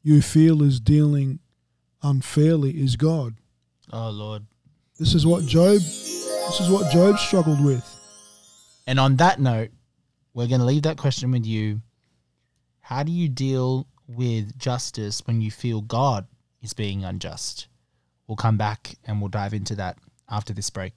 you 0.02 0.22
feel 0.22 0.62
is 0.62 0.80
dealing 0.80 1.40
unfairly 2.02 2.70
is 2.83 2.96
God? 2.96 3.35
oh 3.92 4.11
Lord. 4.11 4.46
This 4.98 5.14
is 5.14 5.26
what 5.26 5.44
Job. 5.44 5.74
This 5.74 6.61
is 6.61 6.70
what 6.70 6.90
Job 6.92 7.18
struggled 7.18 7.62
with. 7.64 7.85
And 8.87 9.01
on 9.01 9.16
that 9.16 9.40
note, 9.40 9.70
we're 10.35 10.49
going 10.49 10.61
to 10.61 10.66
leave 10.66 10.83
that 10.83 10.99
question 10.99 11.31
with 11.31 11.47
you. 11.47 11.81
How 12.81 13.03
do 13.03 13.12
you 13.12 13.29
deal 13.29 13.87
with 14.07 14.59
justice 14.59 15.23
when 15.27 15.40
you 15.40 15.51
feel 15.51 15.81
God 15.81 16.27
is 16.61 16.75
being 16.75 17.05
unjust? 17.05 17.68
We'll 18.27 18.37
come 18.37 18.57
back 18.57 18.97
and 19.05 19.20
we'll 19.20 19.29
dive 19.29 19.55
into 19.55 19.75
that 19.77 19.99
after 20.29 20.53
this 20.53 20.70
break. 20.70 20.92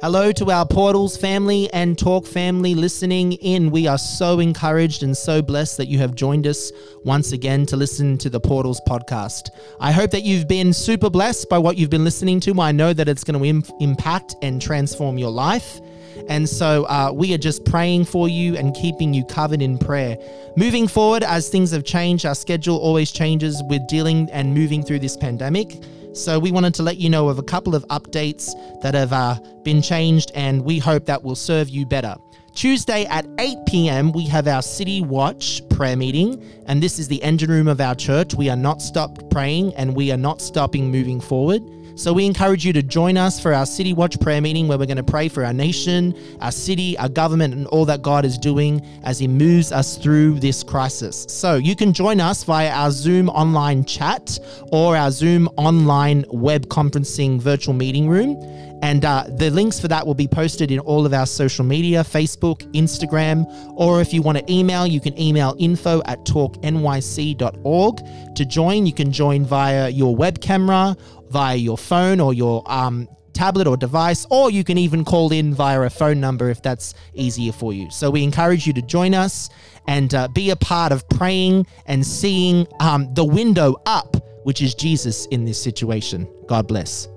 Hello 0.00 0.30
to 0.30 0.52
our 0.52 0.64
Portals 0.64 1.16
family 1.16 1.68
and 1.72 1.98
Talk 1.98 2.24
family 2.24 2.76
listening 2.76 3.32
in. 3.32 3.72
We 3.72 3.88
are 3.88 3.98
so 3.98 4.38
encouraged 4.38 5.02
and 5.02 5.16
so 5.16 5.42
blessed 5.42 5.76
that 5.78 5.88
you 5.88 5.98
have 5.98 6.14
joined 6.14 6.46
us 6.46 6.70
once 7.02 7.32
again 7.32 7.66
to 7.66 7.76
listen 7.76 8.16
to 8.18 8.30
the 8.30 8.38
Portals 8.38 8.80
podcast. 8.86 9.50
I 9.80 9.90
hope 9.90 10.12
that 10.12 10.22
you've 10.22 10.46
been 10.46 10.72
super 10.72 11.10
blessed 11.10 11.48
by 11.48 11.58
what 11.58 11.76
you've 11.76 11.90
been 11.90 12.04
listening 12.04 12.38
to. 12.42 12.60
I 12.60 12.70
know 12.70 12.92
that 12.92 13.08
it's 13.08 13.24
going 13.24 13.40
to 13.40 13.44
Im- 13.44 13.64
impact 13.80 14.36
and 14.40 14.62
transform 14.62 15.18
your 15.18 15.32
life. 15.32 15.80
And 16.28 16.48
so 16.48 16.84
uh, 16.84 17.10
we 17.12 17.34
are 17.34 17.38
just 17.38 17.64
praying 17.64 18.04
for 18.04 18.28
you 18.28 18.56
and 18.56 18.76
keeping 18.76 19.12
you 19.12 19.24
covered 19.24 19.62
in 19.62 19.78
prayer. 19.78 20.16
Moving 20.56 20.86
forward, 20.86 21.24
as 21.24 21.48
things 21.48 21.72
have 21.72 21.82
changed, 21.82 22.24
our 22.24 22.36
schedule 22.36 22.76
always 22.76 23.10
changes 23.10 23.64
with 23.64 23.84
dealing 23.88 24.30
and 24.30 24.54
moving 24.54 24.84
through 24.84 25.00
this 25.00 25.16
pandemic. 25.16 25.82
So 26.18 26.40
we 26.40 26.50
wanted 26.50 26.74
to 26.74 26.82
let 26.82 26.96
you 26.96 27.08
know 27.08 27.28
of 27.28 27.38
a 27.38 27.44
couple 27.44 27.76
of 27.76 27.86
updates 27.88 28.50
that 28.82 28.94
have 28.94 29.12
uh, 29.12 29.38
been 29.62 29.80
changed, 29.80 30.32
and 30.34 30.64
we 30.64 30.80
hope 30.80 31.06
that 31.06 31.22
will 31.22 31.36
serve 31.36 31.68
you 31.68 31.86
better. 31.86 32.16
Tuesday 32.56 33.04
at 33.04 33.24
8 33.38 33.56
p.m., 33.68 34.10
we 34.10 34.26
have 34.26 34.48
our 34.48 34.60
City 34.60 35.00
Watch 35.00 35.62
prayer 35.68 35.96
meeting, 35.96 36.42
and 36.66 36.82
this 36.82 36.98
is 36.98 37.06
the 37.06 37.22
engine 37.22 37.50
room 37.50 37.68
of 37.68 37.80
our 37.80 37.94
church. 37.94 38.34
We 38.34 38.48
are 38.50 38.56
not 38.56 38.82
stopped 38.82 39.30
praying 39.30 39.74
and 39.76 39.94
we 39.94 40.10
are 40.10 40.16
not 40.16 40.42
stopping 40.42 40.90
moving 40.90 41.20
forward. 41.20 41.62
So 41.98 42.12
we 42.12 42.26
encourage 42.26 42.64
you 42.64 42.72
to 42.74 42.82
join 42.84 43.16
us 43.16 43.40
for 43.40 43.52
our 43.52 43.66
City 43.66 43.92
Watch 43.92 44.20
prayer 44.20 44.40
meeting 44.40 44.68
where 44.68 44.78
we're 44.78 44.86
going 44.86 44.98
to 44.98 45.02
pray 45.02 45.26
for 45.26 45.44
our 45.44 45.52
nation, 45.52 46.16
our 46.40 46.52
city, 46.52 46.96
our 46.96 47.08
government, 47.08 47.54
and 47.54 47.66
all 47.66 47.84
that 47.86 48.02
God 48.02 48.24
is 48.24 48.38
doing 48.38 48.86
as 49.02 49.18
He 49.18 49.26
moves 49.26 49.72
us 49.72 49.98
through 49.98 50.38
this 50.38 50.62
crisis. 50.62 51.26
So 51.28 51.56
you 51.56 51.74
can 51.74 51.92
join 51.92 52.20
us 52.20 52.44
via 52.44 52.70
our 52.70 52.92
Zoom 52.92 53.28
online 53.30 53.84
chat 53.84 54.38
or 54.70 54.96
our 54.96 55.10
Zoom 55.10 55.48
online 55.56 56.24
web 56.28 56.66
conferencing 56.68 57.40
virtual 57.42 57.74
meeting 57.74 58.08
room. 58.08 58.36
And 58.80 59.04
uh, 59.04 59.24
the 59.36 59.50
links 59.50 59.80
for 59.80 59.88
that 59.88 60.06
will 60.06 60.14
be 60.14 60.28
posted 60.28 60.70
in 60.70 60.78
all 60.78 61.04
of 61.04 61.12
our 61.12 61.26
social 61.26 61.64
media 61.64 62.04
Facebook, 62.04 62.62
Instagram, 62.74 63.44
or 63.76 64.00
if 64.00 64.12
you 64.12 64.22
want 64.22 64.38
to 64.38 64.52
email, 64.52 64.86
you 64.86 65.00
can 65.00 65.18
email 65.18 65.56
info 65.58 66.00
at 66.04 66.24
talknyc.org. 66.24 67.96
To 68.36 68.44
join, 68.44 68.86
you 68.86 68.92
can 68.92 69.10
join 69.10 69.44
via 69.44 69.88
your 69.88 70.14
web 70.14 70.40
camera, 70.40 70.96
via 71.30 71.56
your 71.56 71.78
phone 71.78 72.20
or 72.20 72.34
your 72.34 72.62
um, 72.70 73.08
tablet 73.32 73.66
or 73.66 73.76
device, 73.76 74.26
or 74.30 74.50
you 74.50 74.64
can 74.64 74.76
even 74.76 75.04
call 75.04 75.32
in 75.32 75.54
via 75.54 75.80
a 75.82 75.90
phone 75.90 76.20
number 76.20 76.50
if 76.50 76.60
that's 76.60 76.94
easier 77.14 77.52
for 77.52 77.72
you. 77.72 77.90
So 77.90 78.10
we 78.10 78.24
encourage 78.24 78.66
you 78.66 78.72
to 78.72 78.82
join 78.82 79.14
us 79.14 79.48
and 79.86 80.12
uh, 80.12 80.28
be 80.28 80.50
a 80.50 80.56
part 80.56 80.92
of 80.92 81.08
praying 81.08 81.66
and 81.86 82.04
seeing 82.04 82.66
um, 82.80 83.14
the 83.14 83.24
window 83.24 83.80
up, 83.86 84.16
which 84.42 84.60
is 84.60 84.74
Jesus 84.74 85.26
in 85.26 85.44
this 85.44 85.62
situation. 85.62 86.28
God 86.46 86.66
bless. 86.66 87.08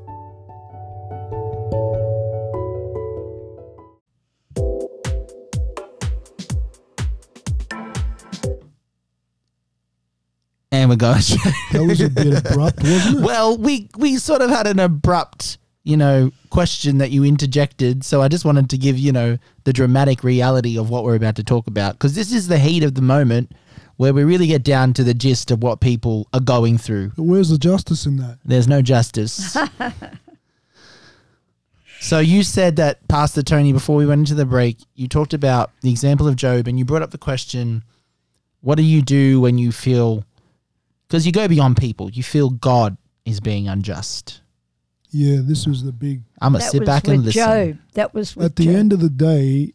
And 10.72 10.90
we're 10.90 10.96
going. 10.96 11.22
That 11.72 11.86
was 11.86 12.02
a 12.02 12.10
bit 12.10 12.38
abrupt, 12.46 12.84
wasn't 12.84 13.20
it? 13.20 13.24
well, 13.24 13.58
we 13.58 13.90
we 13.98 14.18
sort 14.18 14.42
of 14.42 14.50
had 14.50 14.68
an 14.68 14.80
abrupt, 14.80 15.58
you 15.84 15.98
know, 15.98 16.32
question 16.50 16.98
that 17.00 17.12
you 17.12 17.24
interjected, 17.24 18.04
so 18.04 18.22
I 18.22 18.28
just 18.28 18.46
wanted 18.46 18.70
to 18.70 18.78
give 18.78 18.98
you 18.98 19.12
know 19.12 19.38
the 19.64 19.74
dramatic 19.74 20.24
reality 20.24 20.78
of 20.78 20.90
what 20.90 21.04
we're 21.04 21.16
about 21.16 21.36
to 21.38 21.44
talk 21.44 21.68
about 21.68 21.94
because 21.94 22.16
this 22.16 22.32
is 22.32 22.48
the 22.48 22.60
heat 22.60 22.84
of 22.84 22.96
the 22.96 23.02
moment 23.02 23.52
where 23.98 24.14
we 24.14 24.24
really 24.24 24.48
get 24.48 24.64
down 24.64 24.94
to 24.94 25.04
the 25.04 25.14
gist 25.14 25.52
of 25.52 25.62
what 25.62 25.80
people 25.80 26.28
are 26.34 26.40
going 26.40 26.78
through. 26.78 27.12
But 27.16 27.24
where's 27.24 27.50
the 27.50 27.58
justice 27.58 28.06
in 28.06 28.18
that? 28.18 28.40
There's 28.44 28.68
no 28.68 28.82
justice. 28.82 29.56
So 32.02 32.18
you 32.18 32.42
said 32.42 32.78
that, 32.78 33.08
Pastor 33.08 33.44
Tony, 33.44 33.72
before 33.72 33.96
we 33.96 34.08
went 34.08 34.20
into 34.22 34.34
the 34.34 34.44
break, 34.44 34.80
you 34.96 35.08
talked 35.08 35.36
about 35.36 35.70
the 35.82 35.92
example 35.92 36.28
of 36.28 36.36
Job, 36.36 36.68
and 36.68 36.80
you 36.80 36.84
brought 36.84 37.04
up 37.04 37.12
the 37.12 37.20
question: 37.20 37.84
What 38.62 38.76
do 38.76 38.84
you 38.84 39.04
do 39.04 39.40
when 39.40 39.60
you 39.60 39.72
feel? 39.72 40.26
Because 41.12 41.26
you 41.26 41.34
go 41.34 41.46
beyond 41.50 41.76
people, 41.76 42.10
you 42.10 42.24
feel 42.24 42.50
God 42.50 42.96
is 43.26 43.42
being 43.42 43.68
unjust. 43.68 44.40
Yeah, 45.10 45.40
this 45.44 45.68
was 45.68 45.84
the 45.84 45.92
big. 45.92 46.22
I'm 46.42 46.54
gonna 46.54 46.64
that 46.64 46.72
sit 46.72 46.86
back 46.86 47.04
with 47.04 47.16
and 47.16 47.26
listen. 47.26 47.42
Job. 47.74 47.78
That 47.96 48.14
was 48.14 48.34
with 48.34 48.46
At 48.46 48.56
the 48.56 48.64
Job. 48.68 48.76
end 48.76 48.94
of 48.94 49.02
the 49.02 49.10
day, 49.10 49.74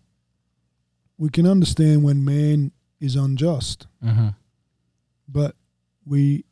we 1.19 1.29
can 1.29 1.47
understand 1.47 2.03
when 2.03 2.25
man 2.25 2.73
is 3.01 3.17
unjust, 3.17 3.87
hmm 4.03 4.29
but 5.29 5.57
we 6.07 6.47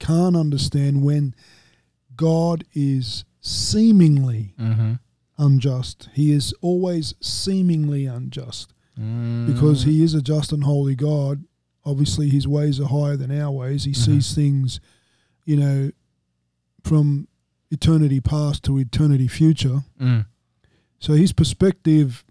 can't 0.00 0.36
understand 0.36 1.02
when 1.02 1.34
God 2.14 2.64
is 2.74 3.24
seemingly 3.40 4.52
hmm 4.58 4.94
unjust. 5.38 6.10
He 6.12 6.30
is 6.32 6.52
always 6.60 7.14
seemingly 7.22 8.04
unjust 8.04 8.74
Mm. 9.00 9.46
because 9.46 9.84
he 9.84 10.02
is 10.02 10.12
a 10.12 10.20
just 10.20 10.52
and 10.52 10.64
holy 10.64 10.94
God. 10.94 11.44
Obviously, 11.84 12.28
his 12.28 12.46
ways 12.46 12.78
are 12.80 12.86
higher 12.88 13.16
than 13.16 13.30
our 13.30 13.50
ways. 13.50 13.84
He 13.84 13.92
Mhm. 13.92 13.96
sees 14.04 14.34
things, 14.34 14.80
you 15.44 15.56
know, 15.56 15.90
from 16.84 17.26
eternity 17.70 18.20
past 18.20 18.62
to 18.64 18.78
eternity 18.78 19.28
future. 19.28 19.84
Mm. 20.00 20.26
So 20.98 21.14
his 21.14 21.32
perspective 21.32 22.24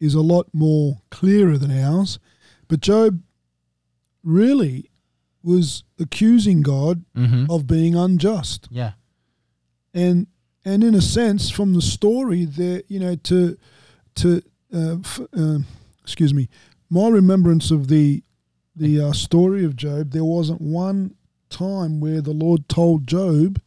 is 0.00 0.14
a 0.14 0.20
lot 0.20 0.48
more 0.52 1.00
clearer 1.10 1.56
than 1.58 1.70
ours. 1.70 2.18
But 2.68 2.80
Job 2.80 3.20
really 4.22 4.90
was 5.42 5.84
accusing 5.98 6.62
God 6.62 7.04
hmm 7.14 7.44
of 7.50 7.66
being 7.66 7.94
unjust. 7.94 8.66
Yeah. 8.70 8.92
And 9.92 10.26
and 10.64 10.82
in 10.82 10.94
a 10.94 11.02
sense, 11.02 11.50
from 11.50 11.74
the 11.74 11.82
story, 11.82 12.46
there, 12.46 12.82
you 12.88 12.98
know, 12.98 13.16
to 13.16 13.56
to 14.16 14.42
uh, 14.72 14.96
f- 15.00 15.20
uh, 15.36 15.58
excuse 16.02 16.32
me, 16.32 16.48
my 16.88 17.08
remembrance 17.08 17.70
of 17.70 17.88
the 17.88 18.22
the 18.76 19.00
uh, 19.00 19.12
story 19.12 19.64
of 19.64 19.76
Job, 19.76 20.10
there 20.10 20.24
wasn't 20.24 20.60
one 20.60 21.14
time 21.50 22.00
where 22.00 22.20
the 22.20 22.32
Lord 22.32 22.68
told 22.68 23.06
Job, 23.06 23.60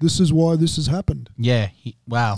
"This 0.00 0.18
is 0.20 0.32
why 0.32 0.56
this 0.56 0.76
has 0.76 0.86
happened." 0.88 1.30
Yeah. 1.38 1.68
He, 1.74 1.96
wow. 2.08 2.36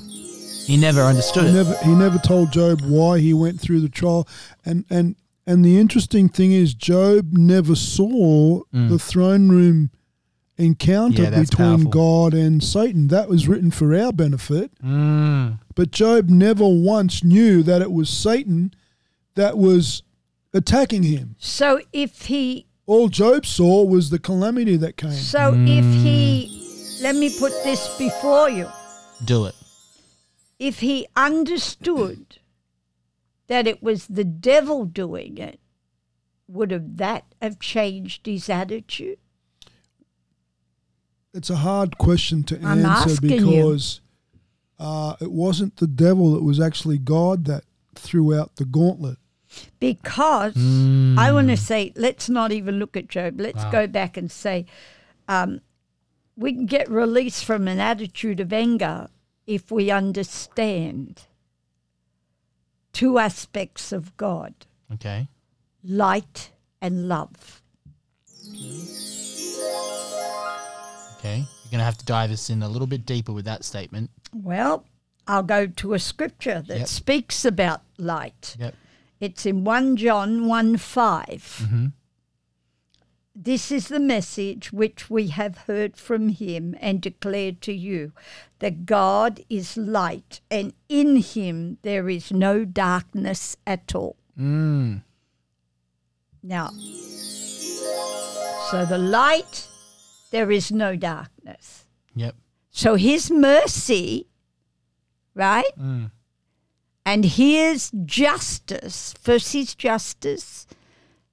He 0.67 0.77
never 0.77 1.01
understood 1.01 1.45
He 1.45 1.51
it. 1.51 1.55
never 1.55 1.75
he 1.79 1.95
never 1.95 2.19
told 2.19 2.53
Job 2.53 2.83
why 2.83 3.21
he 3.21 3.33
went 3.33 3.59
through 3.61 3.81
the 3.81 3.89
trial, 3.89 4.29
and 4.65 4.85
and 4.91 5.17
and 5.47 5.65
the 5.65 5.79
interesting 5.79 6.29
thing 6.29 6.53
is, 6.53 6.75
Job 6.75 7.33
never 7.33 7.75
saw 7.75 8.61
Mm. 8.75 8.91
the 8.91 8.99
throne 8.99 9.49
room 9.49 9.91
encounter 10.59 11.23
Yeah, 11.23 11.31
between 11.41 11.69
powerful. 11.85 11.91
God 11.91 12.35
and 12.35 12.63
Satan. 12.63 13.09
That 13.09 13.29
was 13.31 13.49
written 13.49 13.71
for 13.71 13.95
our 13.95 14.13
benefit. 14.13 14.73
Mm. 14.85 15.59
But 15.75 15.91
Job 15.91 16.29
never 16.29 16.69
once 16.69 17.25
knew 17.25 17.63
that 17.63 17.81
it 17.81 17.93
was 17.93 18.11
Satan 18.11 18.75
that 19.37 19.57
was 19.57 20.03
attacking 20.53 21.05
him. 21.05 21.37
So 21.39 21.81
if 21.93 22.23
he, 22.23 22.67
All 22.87 23.09
Job 23.09 23.47
saw 23.47 23.85
was 23.85 24.11
the 24.11 24.19
calamity 24.19 24.77
that 24.77 24.97
came. 24.97 25.13
so 25.13 25.55
if 25.57 25.85
he, 25.85 26.99
let 27.03 27.17
me 27.17 27.31
put 27.39 27.53
this 27.65 27.97
before 27.99 28.51
you. 28.51 28.69
Do 29.25 29.47
it. 29.47 29.55
If 30.59 30.81
he 30.81 31.07
understood 31.17 32.39
that 33.47 33.67
it 33.67 33.83
was 33.83 34.07
the 34.07 34.25
devil 34.25 34.85
doing 34.85 35.39
it, 35.39 35.61
would 36.49 36.71
have 36.71 36.97
that 36.97 37.25
have 37.43 37.61
changed 37.61 38.27
his 38.27 38.49
attitude? 38.49 39.19
It's 41.35 41.51
a 41.51 41.57
hard 41.57 41.99
question 41.99 42.43
to 42.45 42.57
I'm 42.65 42.85
answer 42.85 43.21
because 43.21 44.01
uh, 44.79 45.17
it 45.21 45.31
wasn't 45.31 45.77
the 45.77 45.87
devil, 45.87 46.37
it 46.37 46.43
was 46.43 46.59
actually 46.59 46.99
God 46.99 47.45
that 47.45 47.65
threw 47.95 48.39
out 48.39 48.57
the 48.57 48.65
gauntlet. 48.65 49.19
Because 49.81 50.55
Mm. 50.55 51.19
I 51.19 51.33
want 51.33 51.49
to 51.49 51.57
say, 51.57 51.93
let's 51.97 52.29
not 52.29 52.53
even 52.53 52.79
look 52.79 52.97
at 52.97 53.09
Job. 53.09 53.41
Let's 53.41 53.65
Wow. 53.65 53.71
go 53.71 53.87
back 53.87 54.17
and 54.17 54.31
say, 54.31 54.67
um, 55.29 55.61
we 56.37 56.53
can 56.53 56.67
get 56.67 56.89
released 56.91 57.45
from 57.45 57.67
an 57.69 57.81
attitude 57.81 58.41
of 58.41 58.53
anger 58.53 59.09
if 59.47 59.71
we 59.71 59.91
understand 59.91 61.23
two 62.93 63.19
aspects 63.19 63.93
of 63.93 64.17
God 64.17 64.55
Okay. 64.93 65.29
light 65.83 66.53
and 66.81 67.09
love. 67.09 67.63
Okay. 71.19 71.39
You're 71.39 71.71
gonna 71.71 71.85
have 71.85 71.99
to 71.99 72.05
dive 72.05 72.31
us 72.31 72.49
in 72.51 72.63
a 72.63 72.69
little 72.69 72.87
bit 72.87 73.05
deeper 73.05 73.33
with 73.33 73.45
that 73.45 73.65
statement. 73.65 74.11
Well, 74.33 74.85
I'll 75.27 75.43
go 75.43 75.67
to 75.67 75.95
a 75.95 75.99
scripture 75.99 76.63
that 76.63 76.79
Yep. 76.79 76.87
speaks 76.89 77.45
about 77.45 77.83
light. 77.99 78.57
Yep. 78.59 78.75
It's 79.21 79.47
in 79.47 79.65
1 79.65 79.97
John 79.97 80.47
1 80.47 80.77
5. 80.77 81.67
Mhm. 81.71 81.93
This 83.35 83.71
is 83.71 83.87
the 83.87 84.01
message 84.01 84.73
which 84.73 85.09
we 85.09 85.29
have 85.29 85.59
heard 85.69 85.97
from 85.97 86.31
him 86.31 86.75
and 86.81 87.01
declared 87.01 87.61
to 87.63 87.73
you 87.73 88.13
that 88.59 88.85
God 88.85 89.41
is 89.49 89.77
light, 89.77 90.41
and 90.51 90.73
in 90.89 91.17
him 91.17 91.79
there 91.83 92.09
is 92.09 92.33
no 92.33 92.65
darkness 92.65 93.57
at 93.65 93.95
all. 93.95 94.17
Mm. 94.37 95.03
Now, 96.43 96.71
so 98.71 98.85
the 98.85 98.99
light, 98.99 99.69
there 100.33 100.51
is 100.51 100.73
no 100.73 100.97
darkness. 100.97 101.87
Yep. 102.15 102.35
So 102.71 102.97
his 102.97 103.31
mercy, 103.31 104.27
right? 105.35 105.77
Mm. 105.79 106.11
And 107.09 107.25
his 107.25 107.91
justice, 108.05 109.15
first 109.19 109.55
his 109.55 109.75
justice, 109.75 110.67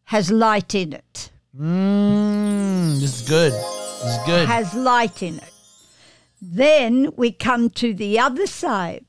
has 0.05 0.31
light 0.31 0.73
in 0.73 0.93
it. 0.93 1.31
Mm. 1.53 2.97
This 3.01 3.21
is 3.21 3.27
good. 3.27 3.51
This 3.51 4.17
is 4.17 4.25
good. 4.25 4.47
Has 4.47 4.73
light 4.73 5.21
in 5.21 5.35
it. 5.39 5.51
Then 6.41 7.11
we 7.17 7.33
come 7.33 7.69
to 7.71 7.93
the 7.93 8.17
other 8.17 8.47
side 8.47 9.03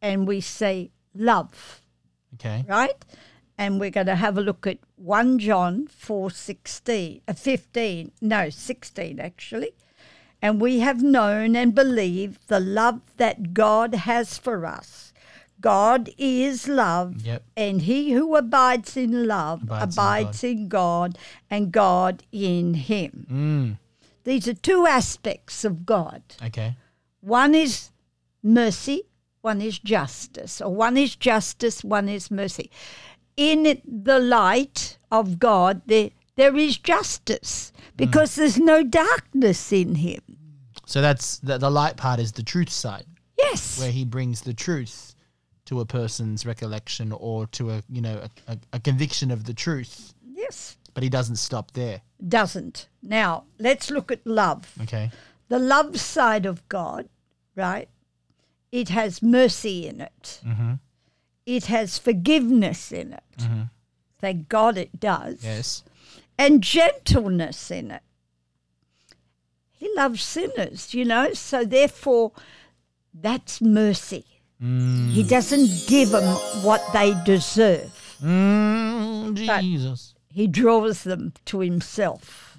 and 0.00 0.26
we 0.26 0.40
say 0.40 0.92
love, 1.14 1.82
Okay. 2.36 2.64
right? 2.66 3.04
And 3.58 3.78
we're 3.78 3.90
going 3.90 4.06
to 4.06 4.14
have 4.14 4.38
a 4.38 4.40
look 4.40 4.66
at 4.66 4.78
1 4.96 5.38
John 5.40 5.88
4 5.88 6.30
16, 6.30 7.20
uh, 7.28 7.34
15, 7.34 8.12
no, 8.22 8.48
16 8.48 9.20
actually. 9.20 9.72
And 10.40 10.58
we 10.58 10.78
have 10.78 11.02
known 11.02 11.54
and 11.54 11.74
believed 11.74 12.48
the 12.48 12.60
love 12.60 13.02
that 13.18 13.52
God 13.52 13.94
has 13.94 14.38
for 14.38 14.64
us. 14.64 15.07
God 15.60 16.10
is 16.18 16.68
love, 16.68 17.22
Yep. 17.22 17.42
and 17.56 17.82
he 17.82 18.12
who 18.12 18.36
abides 18.36 18.96
in 18.96 19.26
love 19.26 19.62
Abides 19.64 19.94
abides, 19.96 20.44
in 20.44 20.50
in, 20.58 20.68
God. 20.68 21.18
and 21.50 21.72
God 21.72 22.22
in 22.32 22.74
him. 22.74 23.26
Mm. 23.30 23.78
These 24.24 24.46
are 24.48 24.54
two 24.54 24.86
aspects 24.86 25.64
of 25.64 25.84
God. 25.86 26.22
Okay. 26.44 26.76
One 27.20 27.54
is 27.54 27.90
mercy, 28.42 29.02
one 29.40 29.60
is 29.60 29.78
justice, 29.78 30.60
or 30.60 30.74
one 30.74 30.96
is 30.96 31.16
justice, 31.16 31.82
one 31.82 32.08
is 32.08 32.30
mercy. 32.30 32.70
In 33.36 33.80
the 33.84 34.18
light 34.18 34.98
of 35.10 35.38
God, 35.38 35.82
there, 35.86 36.10
there 36.36 36.56
is 36.56 36.76
justice 36.78 37.72
because 37.96 38.34
there's 38.36 38.58
no 38.58 38.82
darkness 38.84 39.72
in 39.72 39.96
him. 39.96 40.20
So 40.86 41.00
that's 41.00 41.38
the, 41.38 41.58
the 41.58 41.70
light 41.70 41.96
part 41.96 42.20
is 42.20 42.32
the 42.32 42.42
truth 42.42 42.70
side, 42.70 43.06
Yes. 43.38 43.78
where 43.78 43.90
he 43.90 44.04
brings 44.04 44.40
the 44.42 44.54
truth 44.54 45.07
to 45.68 45.80
a 45.80 45.84
person's 45.86 46.44
recollection 46.46 47.12
or 47.12 47.46
to 47.48 47.70
a 47.70 47.82
you 47.90 48.00
know 48.00 48.20
a, 48.46 48.52
a, 48.52 48.58
a 48.74 48.80
conviction 48.80 49.30
of 49.30 49.44
the 49.44 49.54
truth. 49.54 50.14
Yes. 50.34 50.76
But 50.94 51.02
he 51.02 51.08
doesn't 51.10 51.36
stop 51.36 51.72
there. 51.72 52.00
Doesn't. 52.26 52.88
Now, 53.02 53.44
let's 53.58 53.90
look 53.90 54.10
at 54.10 54.26
love. 54.26 54.74
Okay. 54.82 55.10
The 55.48 55.58
love 55.58 56.00
side 56.00 56.46
of 56.46 56.66
God, 56.68 57.08
right? 57.54 57.88
It 58.72 58.88
has 58.88 59.22
mercy 59.22 59.86
in 59.86 60.00
it. 60.00 60.40
Mm-hmm. 60.46 60.72
It 61.46 61.66
has 61.66 61.98
forgiveness 61.98 62.90
in 62.92 63.12
it. 63.12 63.22
Mm-hmm. 63.38 63.62
Thank 64.20 64.48
God 64.48 64.76
it 64.76 64.98
does. 64.98 65.44
Yes. 65.44 65.84
and 66.38 66.62
gentleness 66.62 67.70
in 67.70 67.90
it. 67.90 68.02
He 69.72 69.88
loves 69.94 70.22
sinners, 70.22 70.92
you 70.94 71.04
know, 71.04 71.32
so 71.34 71.64
therefore 71.64 72.32
that's 73.14 73.60
mercy. 73.60 74.24
Mm. 74.62 75.10
He 75.12 75.22
doesn't 75.22 75.86
give 75.86 76.10
them 76.10 76.24
what 76.64 76.82
they 76.92 77.14
deserve, 77.24 77.92
Mm, 78.20 79.46
But- 79.46 79.60
Jesus. 79.60 80.14
he 80.28 80.46
draws 80.48 81.04
them 81.04 81.32
to 81.46 81.60
himself. 81.60 82.58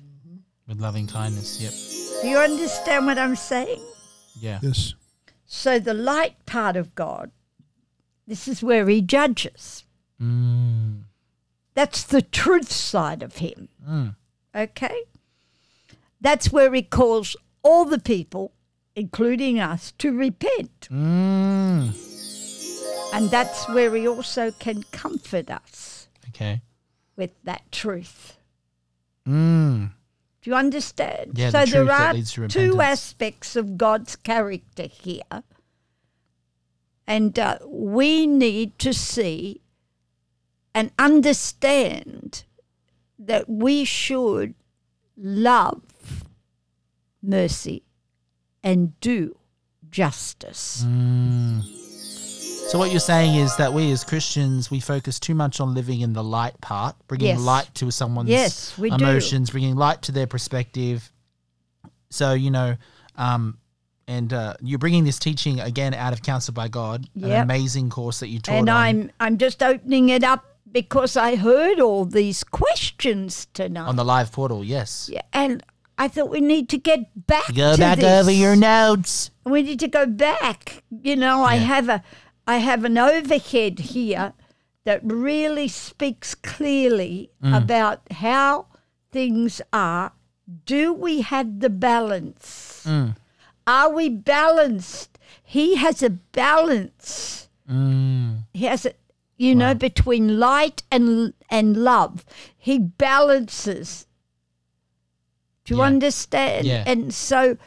With 0.68 0.80
loving 0.80 1.08
kindness. 1.08 1.60
Yep. 1.60 2.22
Do 2.22 2.28
you 2.30 2.38
understand 2.38 3.06
what 3.06 3.18
I'm 3.18 3.36
saying? 3.36 3.82
Yeah. 4.40 4.60
Yes. 4.62 4.94
So 5.46 5.80
the 5.80 5.94
light 5.94 6.46
part 6.46 6.76
of 6.78 6.94
God, 6.96 7.32
this 8.28 8.48
is 8.48 8.62
where 8.64 8.88
he 8.88 9.02
judges. 9.02 9.84
Mm. 10.22 11.04
That's 11.74 12.04
the 12.04 12.22
truth 12.22 12.72
side 12.72 13.24
of 13.24 13.38
him. 13.38 13.68
Mm. 13.86 14.16
Okay? 14.56 15.04
That's 16.22 16.52
where 16.52 16.74
he 16.74 16.82
calls 16.84 17.36
all 17.64 17.84
the 17.86 18.00
people 18.00 18.54
including 18.96 19.60
us, 19.60 19.94
to 19.98 20.16
repent. 20.16 20.88
Mm. 20.92 21.94
And 23.14 23.30
that's 23.30 23.68
where 23.70 23.96
He 23.96 24.08
also 24.08 24.52
can 24.52 24.84
comfort 24.92 25.50
us 25.50 26.08
Okay. 26.30 26.62
with 27.16 27.32
that 27.44 27.72
truth. 27.72 28.38
Mm. 29.28 29.92
Do 30.42 30.50
you 30.50 30.56
understand? 30.56 31.32
Yeah, 31.36 31.50
so 31.50 31.60
the 31.62 31.66
truth 31.66 31.74
there 31.74 31.86
that 31.86 32.10
are 32.10 32.14
leads 32.14 32.34
to 32.34 32.48
two 32.48 32.82
aspects 32.82 33.56
of 33.56 33.78
God's 33.78 34.16
character 34.16 34.84
here. 34.84 35.44
And 37.06 37.38
uh, 37.40 37.58
we 37.66 38.28
need 38.28 38.78
to 38.80 38.94
see 38.94 39.62
and 40.74 40.92
understand 41.00 42.44
that 43.18 43.50
we 43.50 43.84
should 43.84 44.54
love 45.18 46.24
mercy 47.22 47.84
and 48.64 49.00
do 49.02 49.36
justice. 49.90 50.84
Mm. 50.88 51.64
So 52.70 52.78
what 52.78 52.92
you're 52.92 53.00
saying 53.00 53.34
is 53.36 53.56
that 53.58 53.74
we 53.74 53.92
as 53.92 54.04
Christians 54.04 54.70
we 54.70 54.80
focus 54.80 55.20
too 55.20 55.34
much 55.34 55.60
on 55.60 55.74
living 55.74 56.02
in 56.02 56.14
the 56.14 56.24
light 56.24 56.60
part, 56.62 56.96
bringing 57.08 57.28
Yes. 57.28 57.40
light 57.40 57.74
to 57.76 57.90
someone's 57.92 58.30
Yes, 58.30 58.78
we 58.78 58.90
do. 58.92 58.96
emotions, 58.96 59.50
bringing 59.50 59.76
light 59.76 60.04
to 60.04 60.12
their 60.12 60.28
perspective. 60.28 61.12
So 62.12 62.34
you 62.34 62.52
know, 62.52 62.76
um, 63.16 63.58
and 64.08 64.32
uh, 64.34 64.54
you're 64.62 64.78
bringing 64.80 65.04
this 65.04 65.18
teaching 65.18 65.60
again 65.60 65.94
out 65.96 66.14
of 66.14 66.22
Counsel 66.22 66.54
by 66.54 66.68
God, 66.68 67.08
an 67.16 67.32
amazing 67.32 67.90
course 67.90 68.20
that 68.20 68.28
you 68.28 68.40
taught. 68.40 68.56
And 68.56 68.70
on. 68.70 68.76
I'm 68.76 69.12
I'm 69.20 69.38
just 69.40 69.64
opening 69.64 70.10
it 70.10 70.24
up 70.24 70.46
because 70.72 71.18
I 71.18 71.36
heard 71.38 71.80
all 71.80 72.06
these 72.06 72.44
questions 72.44 73.48
tonight. 73.56 73.88
on 73.88 73.96
the 73.96 74.06
live 74.06 74.32
portal. 74.32 74.64
Yes, 74.64 75.10
Yeah, 75.12 75.22
and 75.34 75.64
I 76.02 76.08
thought 76.08 76.30
we 76.30 76.40
need 76.42 76.70
to 76.70 76.78
get 76.78 77.02
back 77.28 77.54
go 77.54 77.76
back 77.78 78.00
this. 78.00 78.22
over 78.22 78.32
your 78.32 78.56
notes. 78.56 79.32
we 79.46 79.62
need 79.64 79.80
to 79.82 79.88
go 79.90 80.06
back. 80.06 80.84
You 80.90 81.16
know, 81.18 81.44
I 81.44 81.56
have 81.58 81.90
a 81.90 82.02
I 82.48 82.58
have 82.58 82.86
an 82.86 82.98
overhead 82.98 83.80
here 83.80 84.34
that 84.86 85.02
really 85.04 85.68
speaks 85.68 86.34
clearly 86.36 87.30
Mm. 87.44 87.56
about 87.64 88.02
how 88.12 88.68
things 89.12 89.62
are. 89.74 90.14
Do 90.66 90.94
we 90.94 91.22
have 91.22 91.60
the 91.60 91.70
balance? 91.70 92.84
Mm. 92.88 93.16
Are 93.68 93.90
we 93.94 94.10
balanced? 94.10 95.20
He 95.44 95.76
has 95.76 96.02
a 96.02 96.10
balance. 96.10 97.50
Mm. 97.70 98.46
He 98.54 98.66
has 98.66 98.86
a 98.86 98.94
you 99.38 99.54
know 99.54 99.74
between 99.76 100.40
light 100.40 100.82
and 100.92 101.34
and 101.50 101.76
love. 101.78 102.26
He 102.58 102.80
balances. 102.80 104.06
Do 105.70 105.76
you 105.76 105.82
Yeah. 105.82 105.86
understand? 105.88 106.66
Yeah. 106.66 106.84
And 106.88 107.14
so 107.14 107.58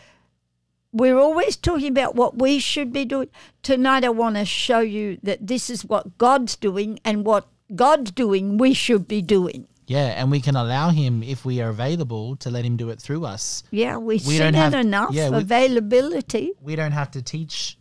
we're 0.92 1.16
always 1.18 1.56
talking 1.56 1.88
about 1.88 2.14
what 2.16 2.36
we 2.38 2.58
should 2.58 2.92
be 2.92 3.04
doing. 3.04 3.28
Tonight, 3.62 4.04
I 4.04 4.08
want 4.10 4.36
to 4.36 4.44
show 4.44 4.80
you 4.80 5.18
that 5.22 5.46
this 5.46 5.70
is 5.70 5.84
what 5.84 6.18
God's 6.18 6.56
doing, 6.56 6.98
and 7.04 7.24
what 7.24 7.46
God's 7.74 8.10
doing, 8.10 8.58
we 8.58 8.74
should 8.74 9.06
be 9.08 9.22
doing. 9.22 9.68
Yeah, 9.86 10.06
and 10.20 10.30
we 10.30 10.40
can 10.40 10.56
allow 10.56 10.90
him 10.90 11.22
if 11.22 11.44
we 11.44 11.60
are 11.60 11.68
available 11.70 12.34
to 12.36 12.50
let 12.50 12.64
him 12.64 12.76
do 12.76 12.90
it 12.90 13.00
through 13.00 13.24
us. 13.24 13.62
Yeah, 13.70 13.96
we, 13.98 14.20
we 14.26 14.36
don't 14.38 14.54
have- 14.54 14.74
enough 14.74 15.12
yeah, 15.14 15.30
we- 15.30 15.38
availability. 15.38 16.52
we 16.60 16.74
don't 16.76 16.92
have 16.92 17.10
to 17.12 17.22
teach 17.22 17.78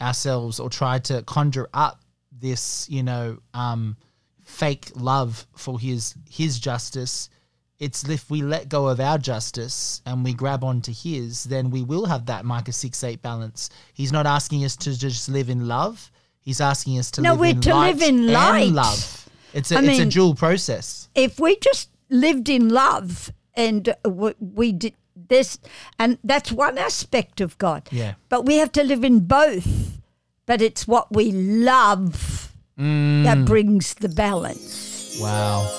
ourselves 0.00 0.60
or 0.60 0.68
try 0.68 0.98
to 1.00 1.22
conjure 1.22 1.68
up 1.72 2.02
this, 2.30 2.86
you 2.90 3.02
know, 3.02 3.38
um, 3.54 3.96
fake 4.42 4.90
love 4.94 5.46
for 5.56 5.78
his 5.80 6.14
his 6.28 6.58
justice. 6.58 7.30
It's 7.78 8.08
if 8.08 8.30
we 8.30 8.40
let 8.42 8.68
go 8.68 8.86
of 8.88 9.00
our 9.00 9.18
justice 9.18 10.00
and 10.06 10.24
we 10.24 10.32
grab 10.32 10.62
onto 10.62 10.92
his, 10.92 11.44
then 11.44 11.70
we 11.70 11.82
will 11.82 12.06
have 12.06 12.26
that 12.26 12.44
Micah 12.44 12.72
six 12.72 13.02
eight 13.02 13.20
balance. 13.20 13.68
He's 13.92 14.12
not 14.12 14.26
asking 14.26 14.64
us 14.64 14.76
to 14.76 14.96
just 14.96 15.28
live 15.28 15.50
in 15.50 15.66
love. 15.66 16.10
He's 16.40 16.60
asking 16.60 16.98
us 16.98 17.10
to 17.12 17.20
No, 17.22 17.30
live 17.32 17.40
we're 17.40 17.50
in 17.50 17.60
to 17.62 17.74
live 17.74 18.02
in 18.02 18.14
and 18.20 18.26
light. 18.32 18.72
love. 18.72 19.28
It's 19.52 19.72
a 19.72 19.78
I 19.78 19.82
it's 19.82 19.98
a 20.00 20.06
dual 20.06 20.34
process. 20.34 21.08
if 21.14 21.40
we 21.40 21.56
just 21.56 21.88
lived 22.10 22.48
in 22.48 22.68
love 22.68 23.32
and 23.54 23.94
we, 24.04 24.34
we 24.40 24.72
did 24.72 24.94
this, 25.16 25.58
and 25.98 26.18
that's 26.24 26.50
one 26.52 26.76
aspect 26.76 27.40
of 27.40 27.56
God. 27.58 27.88
Yeah. 27.90 28.14
But 28.28 28.44
we 28.46 28.56
have 28.56 28.72
to 28.72 28.84
live 28.84 29.04
in 29.04 29.20
both. 29.20 29.98
But 30.46 30.60
it's 30.60 30.86
what 30.86 31.12
we 31.12 31.32
love 31.32 32.50
Mm. 32.78 33.22
that 33.22 33.44
brings 33.44 33.94
the 33.94 34.08
balance. 34.08 35.16
Wow. 35.20 35.70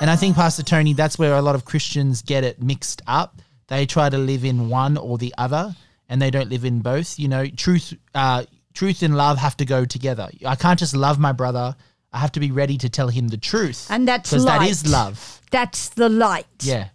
And 0.00 0.08
I 0.08 0.16
think, 0.16 0.34
Pastor 0.34 0.62
Tony, 0.62 0.94
that's 0.94 1.18
where 1.18 1.34
a 1.36 1.42
lot 1.42 1.54
of 1.54 1.64
Christians 1.66 2.22
get 2.22 2.42
it 2.42 2.62
mixed 2.62 3.02
up. 3.06 3.42
They 3.68 3.84
try 3.86 4.08
to 4.08 4.16
live 4.18 4.44
in 4.44 4.68
one 4.70 4.96
or 4.96 5.18
the 5.18 5.34
other, 5.36 5.74
and 6.08 6.20
they 6.22 6.30
don't 6.30 6.48
live 6.48 6.64
in 6.64 6.80
both. 6.80 7.18
You 7.18 7.28
know, 7.28 7.46
truth, 7.46 7.92
uh, 8.14 8.44
truth 8.72 9.02
and 9.02 9.14
love 9.16 9.36
have 9.38 9.56
to 9.58 9.64
go 9.66 9.84
together. 9.84 10.28
I 10.46 10.54
can't 10.56 10.78
just 10.78 10.96
love 10.96 11.18
my 11.18 11.32
brother. 11.32 11.76
I 12.12 12.18
have 12.18 12.32
to 12.32 12.40
be 12.40 12.50
ready 12.50 12.78
to 12.78 12.88
tell 12.88 13.08
him 13.08 13.28
the 13.28 13.36
truth, 13.36 13.86
And 13.90 14.08
that's 14.08 14.30
because 14.30 14.44
that 14.46 14.62
is 14.62 14.86
love. 14.90 15.40
That's 15.52 15.90
the 15.90 16.08
light. 16.08 16.46
Yeah, 16.62 16.88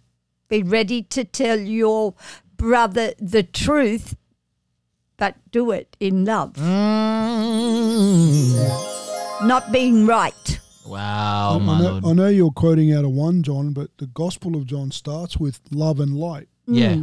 Be 0.48 0.62
ready 0.62 1.02
to 1.04 1.24
tell 1.24 1.58
your 1.58 2.14
brother 2.58 3.12
the 3.18 3.42
truth, 3.42 4.14
but 5.16 5.36
do 5.50 5.70
it 5.70 5.96
in 6.00 6.24
love, 6.26 6.52
Mm. 7.76 9.46
not 9.46 9.72
being 9.72 10.06
right. 10.06 10.60
Wow, 10.86 11.58
I, 11.60 11.62
I 11.62 11.78
know. 11.80 12.00
I 12.04 12.12
know 12.12 12.28
you're 12.28 12.50
quoting 12.50 12.92
out 12.92 13.04
of 13.04 13.10
1 13.10 13.42
John, 13.42 13.72
but 13.72 13.90
the 13.98 14.06
Gospel 14.06 14.56
of 14.56 14.66
John 14.66 14.90
starts 14.90 15.36
with 15.36 15.60
love 15.70 16.00
and 16.00 16.14
light. 16.16 16.48
Yeah, 16.66 16.96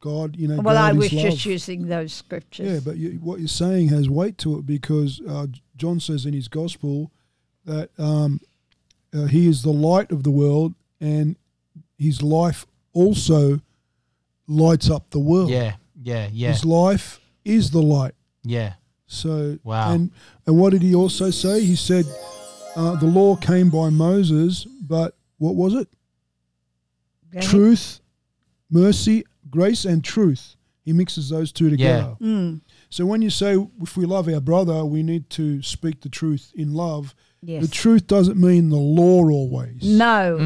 God, 0.00 0.36
you 0.36 0.48
know, 0.48 0.56
Well, 0.60 0.74
God 0.74 0.84
I 0.84 0.90
is 0.90 0.96
was 0.96 1.12
love. 1.12 1.22
just 1.24 1.46
using 1.46 1.86
those 1.88 2.12
scriptures. 2.12 2.66
Yeah, 2.72 2.80
but 2.84 2.96
you, 2.96 3.12
what 3.22 3.38
you're 3.38 3.48
saying 3.48 3.88
has 3.88 4.08
weight 4.08 4.38
to 4.38 4.58
it 4.58 4.66
because 4.66 5.20
uh, 5.28 5.46
John 5.76 6.00
says 6.00 6.26
in 6.26 6.34
his 6.34 6.48
gospel 6.48 7.10
that 7.64 7.90
um, 7.98 8.40
uh, 9.14 9.24
he 9.26 9.48
is 9.48 9.62
the 9.62 9.72
light 9.72 10.10
of 10.12 10.22
the 10.22 10.30
world 10.30 10.74
and 11.00 11.36
his 11.98 12.22
life 12.22 12.66
also 12.92 13.60
lights 14.46 14.90
up 14.90 15.10
the 15.10 15.18
world. 15.18 15.48
yeah, 15.50 15.76
yeah, 16.02 16.28
yeah, 16.32 16.52
His 16.52 16.64
life 16.64 17.20
is 17.44 17.70
the 17.70 17.80
light. 17.82 18.14
yeah. 18.42 18.74
So, 19.06 19.58
Wow. 19.62 19.92
and, 19.92 20.10
and 20.46 20.58
what 20.58 20.70
did 20.72 20.82
he 20.82 20.94
also 20.94 21.30
say? 21.30 21.62
He 21.64 21.76
said, 21.76 22.04
uh, 22.76 22.96
the 22.96 23.06
law 23.06 23.36
came 23.36 23.70
by 23.70 23.88
Moses, 23.90 24.64
but 24.64 25.16
what 25.38 25.54
was 25.54 25.74
it? 25.74 25.88
Truth, 27.40 28.00
mercy, 28.70 29.24
grace, 29.50 29.84
and 29.84 30.04
truth. 30.04 30.54
He 30.84 30.92
mixes 30.92 31.30
those 31.30 31.50
two 31.50 31.70
together. 31.70 32.14
Mm, 32.20 32.60
So 32.90 33.06
when 33.06 33.22
you 33.22 33.30
say 33.30 33.56
if 33.80 33.96
we 33.96 34.04
love 34.06 34.28
our 34.28 34.40
brother, 34.40 34.84
we 34.84 35.02
need 35.02 35.30
to 35.30 35.62
speak 35.62 36.00
the 36.02 36.08
truth 36.08 36.52
in 36.54 36.74
love. 36.74 37.14
yes. 37.42 37.62
The 37.62 37.68
truth 37.70 38.06
doesn't 38.06 38.38
mean 38.40 38.68
the 38.70 38.76
law 38.76 39.24
always. 39.30 39.82
No, 39.82 40.36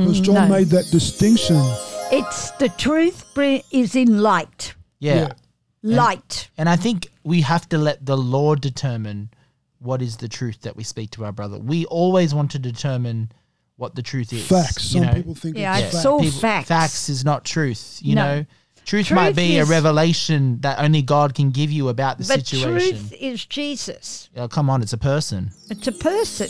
Because 0.00 0.20
John 0.20 0.34
No. 0.34 0.48
made 0.48 0.68
that 0.68 0.88
distinction. 0.90 1.56
it's 1.56 1.92
it's 2.12 2.50
the 2.52 2.68
truth 2.70 3.24
is 3.72 3.94
in 3.96 4.18
light. 4.22 4.74
yeah. 5.00 5.14
Yeah. 5.16 5.32
Light. 5.82 6.50
And 6.58 6.68
I 6.68 6.76
think 6.76 7.08
we 7.22 7.42
have 7.42 7.68
to 7.68 7.78
let 7.78 8.04
the 8.06 8.16
law 8.16 8.54
determine 8.56 9.30
what 9.86 10.02
is 10.02 10.16
the 10.18 10.28
truth 10.28 10.60
that 10.62 10.76
we 10.76 10.84
speak 10.84 11.10
to 11.12 11.24
our 11.24 11.32
brother. 11.32 11.58
We 11.58 11.86
always 11.86 12.34
want 12.34 12.50
to 12.52 12.58
determine 12.58 13.30
what 13.76 13.94
the 13.94 14.02
truth 14.02 14.32
is. 14.32 14.46
Facts. 14.46 14.92
you 14.92 15.00
Some 15.00 15.06
know? 15.08 15.14
people 15.14 15.34
think 15.34 15.56
Yeah, 15.56 15.76
it's 15.76 15.84
it's 15.86 15.94
facts. 15.96 16.06
all 16.06 16.20
People- 16.20 16.40
facts. 16.40 16.68
Facts 16.68 17.08
is 17.08 17.24
not 17.24 17.44
truth. 17.44 17.98
You 18.02 18.14
No. 18.16 18.24
know, 18.38 18.46
truth, 18.84 19.10
might 19.10 19.36
be 19.36 19.56
is- 19.58 19.68
a 19.68 19.70
revelation 19.70 20.60
that 20.62 20.78
only 20.78 21.02
God 21.02 21.34
can 21.34 21.50
give 21.50 21.70
you 21.70 21.88
about 21.88 22.18
the 22.18 22.24
But 22.24 22.46
situation. 22.46 22.98
truth 22.98 23.12
is 23.20 23.44
Jesus. 23.46 24.28
Oh, 24.36 24.48
come 24.48 24.68
on, 24.70 24.82
it's 24.82 24.92
a 24.94 24.98
person. 24.98 25.50
It's 25.70 25.86
a 25.86 25.92
person. 25.92 26.48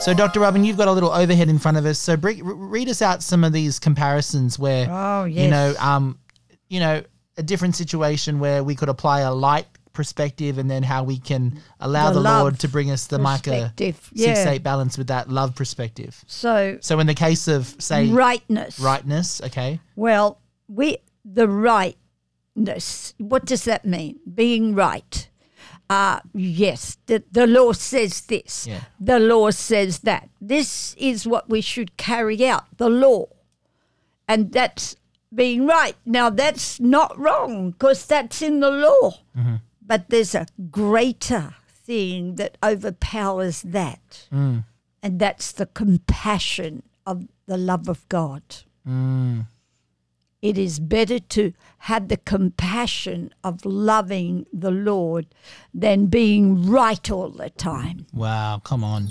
So, 0.00 0.14
Dr. 0.14 0.40
Robin, 0.40 0.64
you've 0.64 0.76
got 0.78 0.88
a 0.88 0.92
little 0.92 1.10
overhead 1.12 1.48
in 1.48 1.58
front 1.60 1.76
of 1.76 1.86
us. 1.86 1.98
So, 1.98 2.16
bring, 2.16 2.42
read 2.44 2.88
us 2.88 3.02
out 3.02 3.22
some 3.22 3.44
of 3.44 3.52
these 3.52 3.78
comparisons 3.78 4.58
where, 4.58 4.88
Oh, 4.90 5.24
you 5.24 5.48
know, 5.48 5.74
um, 5.78 6.18
you 6.68 6.80
know, 6.80 7.02
a 7.36 7.42
different 7.42 7.76
situation 7.76 8.40
where 8.40 8.64
we 8.64 8.74
could 8.74 8.88
apply 8.88 9.20
a 9.20 9.32
light 9.32 9.66
perspective, 9.92 10.58
and 10.58 10.70
then 10.70 10.82
how 10.82 11.04
we 11.04 11.18
can 11.18 11.60
allow 11.80 12.08
The 12.08 12.20
the, 12.20 12.30
Lord 12.30 12.58
to 12.60 12.68
bring 12.68 12.90
us 12.90 13.06
the 13.06 13.18
Micah 13.18 13.50
perspective, 13.50 14.10
six 14.14 14.40
eight 14.40 14.62
balance 14.62 14.98
with 14.98 15.08
that 15.08 15.28
love 15.28 15.54
perspective. 15.54 16.24
So 16.26 16.78
So, 16.80 16.98
in 17.00 17.06
the 17.06 17.14
case 17.14 17.48
of 17.48 17.74
say 17.78 18.08
rightness. 18.08 18.78
rightness, 18.80 19.40
okay, 19.42 19.80
Well, 19.96 20.40
we 20.68 20.98
the 21.24 21.48
rightness. 21.48 23.14
What 23.18 23.44
does 23.44 23.64
that 23.64 23.84
mean? 23.84 24.20
Being 24.32 24.74
right. 24.74 25.28
Uh, 25.90 26.20
yes, 26.32 26.96
the, 27.04 27.22
the 27.30 27.46
law 27.46 27.72
says 27.72 28.22
this. 28.22 28.66
Yeah. 28.66 28.80
The 28.98 29.18
law 29.18 29.50
says 29.50 29.98
that. 30.00 30.30
This 30.40 30.94
is 30.96 31.26
what 31.26 31.50
we 31.50 31.60
should 31.60 31.98
carry 31.98 32.46
out, 32.46 32.64
the 32.78 32.88
law. 32.88 33.26
And 34.26 34.52
that's 34.52 34.96
being 35.34 35.66
right. 35.66 35.94
Now, 36.06 36.30
that's 36.30 36.80
not 36.80 37.18
wrong 37.18 37.72
because 37.72 38.06
that's 38.06 38.40
in 38.40 38.60
the 38.60 38.70
law. 38.70 39.18
But 39.92 40.08
there's 40.08 40.34
a 40.34 40.46
greater 40.70 41.54
thing 41.68 42.36
that 42.36 42.56
overpowers 42.64 43.60
that. 43.60 44.26
Mm. 44.32 44.64
And 45.02 45.18
that's 45.18 45.52
the 45.52 45.66
compassion 45.66 46.82
of 47.04 47.28
the 47.44 47.58
love 47.58 47.90
of 47.90 48.08
God. 48.08 48.42
Mm. 48.88 49.48
it 50.40 50.56
is 50.56 50.80
better 50.80 51.18
to 51.18 51.52
have 51.90 52.08
the 52.08 52.16
compassion 52.16 53.34
of 53.44 53.66
loving 53.66 54.46
the 54.50 54.70
Lord 54.70 55.26
than 55.74 56.06
being 56.06 56.70
right 56.70 57.10
all 57.10 57.28
the 57.28 57.50
time. 57.50 58.06
Wow, 58.14 58.62
come 58.64 58.82
on. 58.82 59.08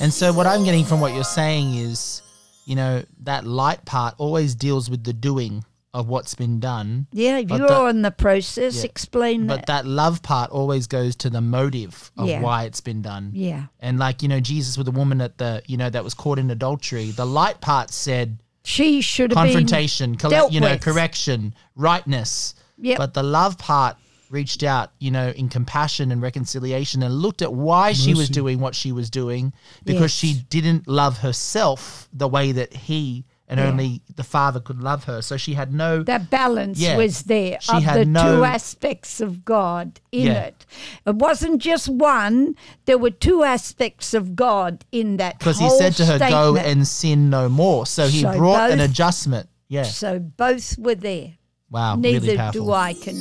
And 0.00 0.12
so 0.12 0.32
what 0.32 0.48
I'm 0.48 0.64
getting 0.64 0.84
from 0.84 1.00
what 1.00 1.14
you're 1.14 1.22
saying 1.22 1.76
is, 1.76 2.22
you 2.66 2.74
know, 2.74 3.04
that 3.20 3.46
light 3.46 3.84
part 3.84 4.16
always 4.18 4.56
deals 4.56 4.90
with 4.90 5.04
the 5.04 5.12
doing 5.12 5.64
of 5.98 6.08
what's 6.08 6.34
been 6.34 6.60
done. 6.60 7.06
Yeah, 7.12 7.42
But 7.42 7.58
you're 7.58 7.68
the- 7.68 7.86
in 7.86 8.02
the 8.02 8.10
process. 8.12 8.76
Yeah. 8.78 8.84
Explain 8.84 9.46
But 9.46 9.66
that. 9.66 9.84
that 9.84 9.86
love 9.86 10.22
part 10.22 10.50
always 10.50 10.86
goes 10.86 11.16
to 11.16 11.28
the 11.30 11.40
motive 11.40 12.12
of 12.16 12.28
Yeah. 12.28 12.40
why 12.40 12.64
it's 12.64 12.80
been 12.80 13.02
done. 13.02 13.32
Yeah. 13.34 13.64
And 13.80 13.98
like, 13.98 14.22
you 14.22 14.28
know, 14.28 14.40
Jesus 14.40 14.76
with 14.78 14.84
the 14.86 14.92
woman 14.92 15.20
at 15.20 15.38
the, 15.38 15.62
you 15.66 15.76
know, 15.76 15.90
that 15.90 16.04
was 16.04 16.14
caught 16.14 16.38
in 16.38 16.50
adultery, 16.50 17.10
the 17.10 17.26
light 17.26 17.60
part 17.60 17.90
said 17.90 18.38
She 18.62 19.00
should 19.00 19.32
have 19.32 19.36
confrontation, 19.44 20.12
been 20.12 20.18
colle- 20.18 20.30
dealt 20.30 20.52
you 20.52 20.60
know, 20.60 20.70
with. 20.72 20.82
correction, 20.82 21.52
rightness. 21.74 22.54
Yeah. 22.80 22.96
But 22.98 23.14
the 23.14 23.22
love 23.24 23.58
part 23.58 23.96
reached 24.30 24.62
out, 24.62 24.90
you 24.98 25.10
know, 25.10 25.30
in 25.30 25.48
compassion 25.48 26.12
and 26.12 26.20
reconciliation 26.22 27.02
and 27.02 27.14
looked 27.14 27.40
at 27.42 27.52
why 27.52 27.92
she 27.94 28.12
was 28.14 28.28
doing 28.28 28.60
what 28.60 28.74
she 28.74 28.92
was 28.92 29.08
doing 29.10 29.52
because 29.84 30.12
she 30.12 30.34
didn't 30.50 30.86
love 30.86 31.18
herself 31.18 32.08
the 32.12 32.28
way 32.28 32.52
that 32.52 32.72
he 32.74 33.24
and 33.48 33.58
only 33.58 34.02
the 34.14 34.22
father 34.24 34.60
could 34.60 34.82
love 34.82 35.04
her. 35.04 35.22
So 35.22 35.36
she 35.36 35.54
had 35.54 35.72
no 35.72 36.02
That 36.02 36.28
balance 36.30 36.78
Yeah. 36.78 36.96
was 36.96 37.22
there 37.22 37.58
She 37.60 37.76
of 37.76 37.82
had 37.82 38.00
the 38.00 38.04
no- 38.04 38.36
two 38.36 38.44
aspects 38.44 39.20
of 39.20 39.44
God 39.44 40.00
in 40.12 40.26
Yeah. 40.26 40.32
it. 40.42 40.66
It 41.06 41.16
wasn't 41.16 41.60
just 41.62 41.88
one. 41.88 42.54
There 42.84 42.98
were 42.98 43.10
two 43.10 43.42
aspects 43.44 44.12
of 44.14 44.36
God 44.36 44.84
in 44.92 45.16
that. 45.16 45.38
because 45.38 45.58
he 45.58 45.70
said 45.70 45.94
to 45.96 46.04
her, 46.06 46.18
"Go 46.18 46.56
and 46.56 46.86
sin 46.86 47.30
no 47.30 47.48
more." 47.48 47.86
So 47.86 48.06
he 48.08 48.20
So 48.20 48.32
brought 48.36 48.70
an 48.70 48.80
adjustment. 48.80 49.48
Yeah. 49.68 49.84
So 49.84 50.18
both 50.18 50.78
were 50.78 50.94
there. 50.94 51.32
Wow. 51.70 51.96
Neither 51.96 52.26
really 52.36 52.50
do 52.52 52.72
I 52.72 52.94
can 52.94 53.20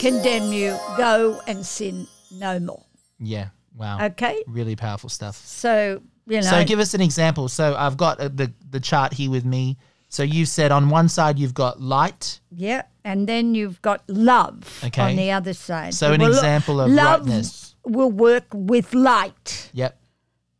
condemn 0.00 0.52
you. 0.52 0.76
Go 0.96 1.40
and 1.46 1.64
sin 1.64 2.06
no 2.30 2.58
more. 2.58 2.82
Yeah. 3.18 3.48
Wow. 3.74 3.98
Okay. 4.06 4.42
Really 4.46 4.76
powerful 4.76 5.08
stuff. 5.10 5.42
So 5.46 6.00
you 6.26 6.36
know. 6.40 6.50
So 6.50 6.64
give 6.64 6.78
us 6.80 6.94
an 6.94 7.00
example. 7.00 7.48
So 7.48 7.74
I've 7.76 7.96
got 7.96 8.20
uh, 8.20 8.28
the 8.28 8.52
the 8.70 8.80
chart 8.80 9.12
here 9.14 9.30
with 9.30 9.44
me. 9.44 9.76
So 10.08 10.22
you 10.22 10.46
said 10.46 10.70
on 10.72 10.88
one 10.88 11.08
side 11.08 11.38
you've 11.38 11.54
got 11.54 11.80
light. 11.80 12.40
Yeah, 12.50 12.82
and 13.04 13.26
then 13.28 13.54
you've 13.54 13.82
got 13.82 14.02
love 14.08 14.80
Okay. 14.84 15.02
on 15.02 15.16
the 15.16 15.32
other 15.32 15.52
side. 15.52 15.94
So 15.94 16.12
an 16.12 16.20
Well, 16.20 16.30
example 16.32 16.80
of 16.80 16.90
love 16.92 17.20
rightness. 17.26 17.74
will 17.84 18.10
work 18.12 18.44
with 18.52 18.94
light, 18.94 19.70
Yep. 19.74 19.98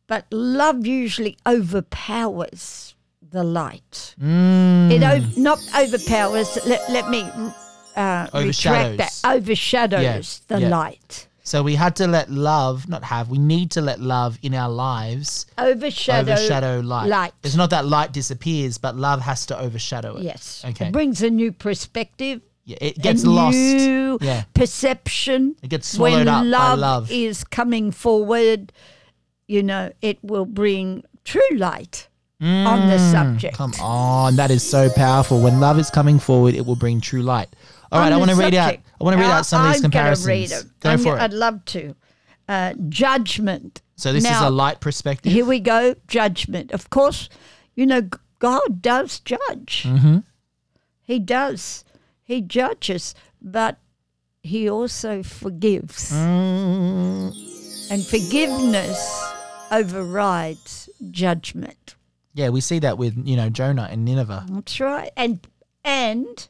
but 0.07 0.25
love 0.31 0.85
usually 0.85 1.37
overpowers 1.47 2.95
the 3.31 3.43
light. 3.43 4.15
Mm. 4.21 4.91
It 4.91 5.03
o- 5.03 5.41
not 5.41 5.59
overpowers. 5.77 6.57
Let, 6.65 6.89
let 6.89 7.09
me 7.09 7.21
uh, 7.21 8.27
retract 8.33 8.35
Overshadows. 8.35 8.97
that. 8.97 9.35
Overshadows 9.35 10.41
the 10.47 10.59
yeah. 10.61 10.67
light. 10.69 11.26
So 11.47 11.63
we 11.63 11.75
had 11.75 11.95
to 11.95 12.07
let 12.07 12.29
love, 12.29 12.89
not 12.89 13.05
have, 13.05 13.29
we 13.29 13.37
need 13.37 13.71
to 13.71 13.79
let 13.81 14.01
love 14.01 14.37
in 14.41 14.53
our 14.53 14.69
lives 14.69 15.45
Overshadow, 15.57 16.33
overshadow 16.33 16.81
light. 16.81 17.07
light. 17.07 17.33
It's 17.41 17.55
not 17.55 17.69
that 17.69 17.85
light 17.85 18.11
disappears, 18.11 18.77
but 18.77 18.97
love 18.97 19.21
has 19.21 19.45
to 19.45 19.57
overshadow 19.57 20.17
it. 20.17 20.23
Yes. 20.23 20.61
Okay. 20.67 20.87
It 20.87 20.91
brings 20.91 21.21
a 21.21 21.29
new 21.29 21.53
perspective. 21.53 22.41
Yeah, 22.65 22.79
it 22.81 23.01
gets 23.01 23.23
a 23.23 23.29
lost. 23.29 23.55
New 23.55 24.17
Yeah. 24.21 24.43
perception. 24.53 25.55
It 25.63 25.69
gets 25.69 25.87
swallowed 25.87 26.17
when 26.17 26.27
up 26.27 26.41
by 26.43 26.47
love, 26.49 26.79
love. 26.79 27.11
is 27.11 27.45
coming 27.45 27.91
forward, 27.91 28.73
you 29.47 29.63
know, 29.63 29.93
it 30.01 30.17
will 30.21 30.43
bring 30.45 31.05
true 31.23 31.55
light 31.55 32.09
on 32.41 32.89
the 32.89 32.99
subject. 32.99 33.55
Mm, 33.55 33.57
Come 33.57 33.73
on, 33.81 34.35
that 34.35 34.51
is 34.51 34.69
so 34.69 34.89
powerful. 34.89 35.39
When 35.39 35.61
love 35.61 35.79
is 35.79 35.89
coming 35.89 36.19
forward, 36.19 36.55
it 36.55 36.65
will 36.65 36.75
bring 36.75 36.99
true 36.99 37.21
light. 37.23 37.47
All 37.91 37.99
right, 37.99 38.11
I 38.11 38.17
want 38.17 38.31
to 38.31 38.35
read 38.37 38.53
out. 38.55 38.73
I 38.73 39.03
want 39.03 39.15
to 39.15 39.21
read 39.21 39.29
out 39.31 39.45
some 39.45 39.65
of 39.65 39.71
these 39.73 39.81
comparisons. 39.81 40.63
Go 40.81 40.89
I'm 40.91 40.99
for 40.99 41.15
it. 41.17 41.21
I'd 41.21 41.33
love 41.33 41.63
to. 41.65 41.95
Uh, 42.49 42.73
judgment. 42.89 43.81
So 43.95 44.13
this 44.13 44.23
is 44.25 44.41
a 44.41 44.49
light 44.49 44.79
perspective. 44.79 45.31
Here 45.31 45.45
we 45.45 45.59
go. 45.59 45.95
Judgment. 46.07 46.71
Of 46.71 46.89
course, 46.89 47.29
you 47.75 47.85
know 47.85 48.09
God 48.39 48.81
does 48.81 49.19
judge. 49.19 49.83
Mm-hmm. 49.87 50.19
He 51.01 51.19
does. 51.19 51.83
He 52.23 52.41
judges, 52.41 53.15
but 53.41 53.79
He 54.41 54.69
also 54.69 55.23
forgives. 55.23 56.11
Mm, 56.11 57.91
And 57.91 58.05
forgiveness 58.05 58.99
overrides 59.71 60.89
judgment. 61.11 61.95
yeah, 62.33 62.49
we 62.49 62.61
see 62.61 62.79
that 62.79 62.97
with 62.97 63.15
you 63.27 63.35
know 63.35 63.49
Jonah 63.49 63.87
and 63.91 64.05
Nineveh. 64.05 64.45
That's 64.49 64.79
right. 64.79 65.11
And 65.17 65.39
and 65.83 66.47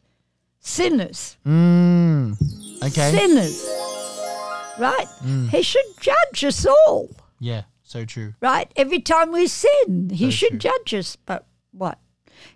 sinners. 0.67 1.37
Mm, 1.45 2.35
okay. 2.83 3.11
Sinners. 3.11 3.63
Right? 4.79 5.07
Mm. 5.23 5.49
He 5.49 5.61
should 5.63 5.85
judge 5.99 6.43
us 6.43 6.65
all. 6.65 7.09
Yeah, 7.39 7.63
so 7.83 8.05
true. 8.05 8.33
Right? 8.41 8.71
Every 8.75 8.99
time 8.99 9.31
we 9.31 9.47
sin, 9.47 10.09
he 10.13 10.25
So 10.25 10.31
should 10.31 10.49
true. 10.61 10.69
judge 10.71 10.93
us. 10.93 11.15
But 11.15 11.47
what? 11.71 11.97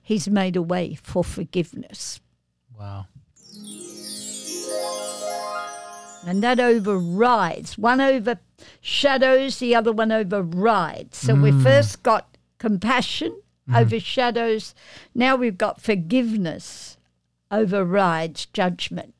He's 0.04 0.28
made 0.30 0.56
a 0.56 0.62
way 0.62 0.96
for 1.02 1.24
forgiveness. 1.24 2.20
Wow. 2.78 3.08
And 6.28 6.44
that 6.44 6.60
overrides. 6.60 7.78
One 7.80 8.00
overshadows, 8.00 9.58
the 9.58 9.74
other 9.76 9.92
one 9.92 10.12
overrides. 10.12 11.18
So 11.18 11.34
we 11.34 11.52
Mm. 11.52 11.64
first 11.64 12.04
got 12.04 12.38
compassion, 12.60 13.32
Mm-hmm. 13.68 13.76
overshadows. 13.76 14.76
Now 15.16 15.36
we've 15.36 15.58
got 15.58 15.82
forgiveness, 15.82 16.91
overrides 17.52 18.46
judgment. 18.48 19.14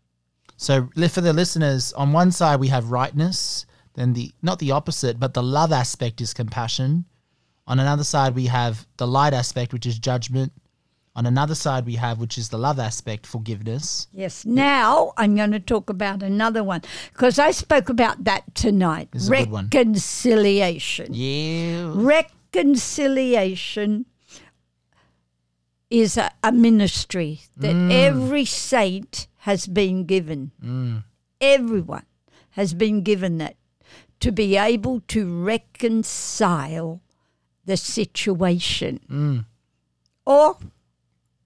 So 0.58 0.90
for 1.10 1.22
the 1.22 1.34
listeners, 1.34 1.94
on 1.94 2.14
one 2.14 2.32
side 2.32 2.60
we 2.60 2.68
have 2.68 2.92
rightness, 2.92 3.66
then 3.96 4.14
the 4.14 4.32
not 4.42 4.60
the 4.60 4.72
opposite, 4.72 5.20
but 5.20 5.34
the 5.34 5.44
love 5.44 5.72
aspect 5.72 6.22
is 6.22 6.34
compassion. 6.34 7.06
On 7.68 7.80
another 7.80 8.04
side 8.04 8.36
we 8.36 8.46
have 8.46 8.88
the 8.98 9.08
light 9.08 9.34
aspect, 9.34 9.74
which 9.74 9.86
is 9.86 10.00
judgment. 10.00 10.52
On 11.16 11.26
another 11.26 11.56
side 11.56 11.86
we 11.86 11.96
have, 11.96 12.20
which 12.20 12.38
is 12.38 12.50
the 12.50 12.58
love 12.58 12.80
aspect, 12.80 13.28
forgiveness. 13.28 14.08
Yes. 14.14 14.46
Now 14.46 15.12
I'm 15.18 15.36
going 15.36 15.52
to 15.52 15.60
talk 15.60 15.90
about 15.90 16.24
another 16.24 16.64
one 16.64 16.82
because 17.12 17.38
I 17.38 17.52
spoke 17.52 17.90
about 17.90 18.24
that 18.24 18.56
tonight. 18.56 19.10
This 19.12 19.24
is 19.24 19.30
a 19.30 19.38
good 19.38 19.52
one. 19.52 19.66
Reconciliation. 19.66 21.08
Yeah. 21.12 21.92
Reconciliation 21.94 24.06
is 25.92 26.18
a, 26.18 26.32
a 26.44 26.52
ministry 26.52 27.42
that 27.58 27.76
Mm. 27.76 27.92
every 27.92 28.46
saint 28.46 29.28
has 29.40 29.68
been 29.68 30.06
given. 30.06 30.52
Everyone 31.40 32.06
has 32.52 32.74
been 32.74 33.02
given 33.02 33.38
that 33.40 33.56
to 34.22 34.32
be 34.32 34.56
able 34.58 35.02
to 35.10 35.26
reconcile 35.44 37.02
the 37.66 37.78
situation. 37.78 39.00
Mm. 39.12 39.46
Or 40.26 40.58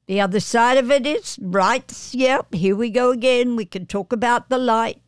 the 0.07 0.21
other 0.21 0.39
side 0.39 0.77
of 0.77 0.91
it 0.91 1.05
is 1.07 1.37
right. 1.41 1.91
Yep, 2.11 2.53
here 2.53 2.75
we 2.75 2.89
go 2.89 3.11
again. 3.11 3.55
We 3.55 3.65
can 3.65 3.85
talk 3.85 4.13
about 4.13 4.49
the 4.49 4.57
light 4.57 5.01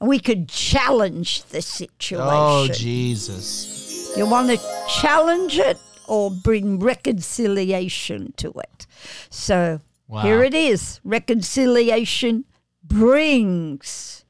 and 0.00 0.08
we 0.08 0.18
could 0.20 0.48
challenge 0.48 1.44
the 1.44 1.62
situation. 1.62 2.18
Oh 2.30 2.68
Jesus. 2.72 4.12
You 4.16 4.26
want 4.26 4.50
to 4.50 4.58
challenge 5.00 5.58
it 5.58 5.78
or 6.06 6.30
bring 6.30 6.78
reconciliation 6.78 8.32
to 8.36 8.50
it. 8.52 8.86
So 9.30 9.80
Wow. 10.08 10.22
here 10.22 10.42
it 10.42 10.54
is. 10.54 11.00
Reconciliation 11.04 12.44
brings, 12.82 14.24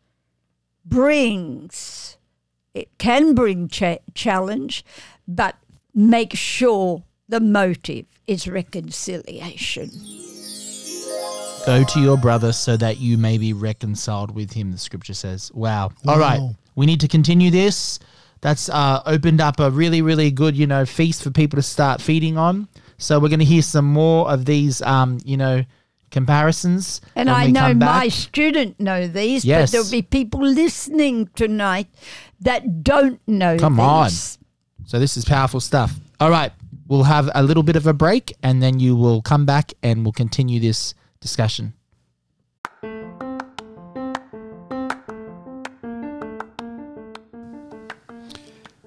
brings, 0.85 2.17
it 2.75 2.89
can 2.99 3.35
bring 3.35 3.69
cha- 3.69 3.99
challenge, 4.15 4.85
but 5.27 5.57
make 5.95 6.35
sure 6.35 7.05
the 7.29 7.41
motive 7.41 8.07
is 8.27 8.47
reconciliation. 8.49 9.91
Go 11.67 11.83
to 11.83 12.01
your 12.01 12.19
brother 12.19 12.53
so 12.53 12.77
that 12.77 12.99
you 13.01 13.17
may 13.17 13.39
be 13.39 13.53
reconciled 13.55 14.31
with 14.35 14.53
him, 14.53 14.71
the 14.71 14.79
scripture 14.79 15.15
says. 15.15 15.51
Wow. 15.55 15.93
All 16.07 16.19
right. 16.19 16.41
Wow. 16.41 16.57
We 16.75 16.85
need 16.85 17.01
to 17.01 17.09
continue 17.09 17.51
this. 17.51 17.99
That's 18.45 18.69
uh, 18.69 19.01
opened 19.07 19.41
up 19.41 19.59
a 19.59 19.71
really, 19.71 20.03
really 20.03 20.31
good, 20.31 20.55
you 20.55 20.67
know, 20.67 20.85
feast 20.85 21.23
for 21.23 21.31
people 21.31 21.57
to 21.57 21.63
start 21.63 22.03
feeding 22.03 22.37
on. 22.37 22.69
So 22.99 23.19
we're 23.19 23.31
going 23.31 23.39
to 23.39 23.45
hear 23.47 23.63
some 23.63 23.87
more 23.87 24.31
of 24.31 24.45
these, 24.45 24.83
um, 24.83 25.19
you 25.25 25.39
know, 25.39 25.65
comparisons. 26.11 27.01
And 27.17 27.31
I 27.31 27.47
know 27.47 27.73
my 27.73 28.09
student 28.09 28.79
know 28.79 29.09
these, 29.09 29.47
Yes. 29.47 29.71
but 29.71 29.73
there'll 29.73 29.91
be 29.91 30.03
people 30.03 30.43
listening 30.43 31.31
tonight 31.35 31.89
that 32.43 32.85
don't 32.85 33.19
know 33.27 33.57
Come 33.57 33.81
on. 33.81 34.11
So 34.11 34.99
this 34.99 35.17
is 35.17 35.25
powerful 35.25 35.59
stuff. 35.61 35.95
All 36.21 36.29
right. 36.29 36.53
We'll 36.87 37.05
have 37.05 37.31
a 37.35 37.43
little 37.43 37.63
bit 37.63 37.77
of 37.77 37.87
a 37.87 37.95
break 37.95 38.35
and 38.43 38.63
then 38.63 38.79
you 38.79 38.95
will 38.95 39.23
come 39.23 39.47
back 39.47 39.73
and 39.83 40.05
we'll 40.05 40.13
continue 40.13 40.61
this 40.61 40.93
discussion. 41.19 41.73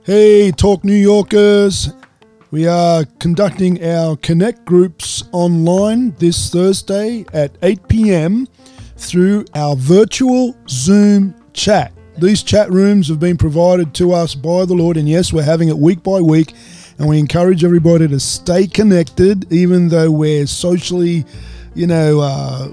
Hey, 0.08 0.52
Talk 0.52 0.86
New 0.86 0.96
Yorkers. 0.96 1.90
We 2.50 2.66
are 2.66 3.04
conducting 3.20 3.84
our 3.84 4.16
Connect 4.16 4.64
groups 4.64 5.26
online 5.34 6.12
this 6.12 6.50
Thursday 6.50 7.26
at 7.34 7.52
8 7.62 7.90
p.m. 7.90 8.48
through 8.96 9.44
our 9.54 9.76
virtual 9.76 10.56
Zoom 10.70 11.36
chat. 11.52 11.92
These 12.18 12.44
chat 12.44 12.72
rooms 12.72 13.10
have 13.10 13.20
been 13.20 13.36
provided 13.36 13.94
to 13.96 14.14
us 14.14 14.34
by 14.34 14.64
the 14.64 14.74
Lord, 14.76 14.96
and 14.96 15.10
yes, 15.10 15.34
we're 15.34 15.44
having 15.44 15.68
it 15.68 15.78
week 15.78 16.04
by 16.04 16.22
week. 16.22 16.54
And 17.00 17.10
we 17.10 17.20
encourage 17.20 17.66
everybody 17.66 18.08
to 18.08 18.20
stay 18.22 18.66
connected, 18.66 19.52
even 19.52 19.90
though 19.90 20.10
we're 20.10 20.48
socially, 20.48 21.26
you 21.76 21.86
know, 21.86 22.22
uh, 22.22 22.70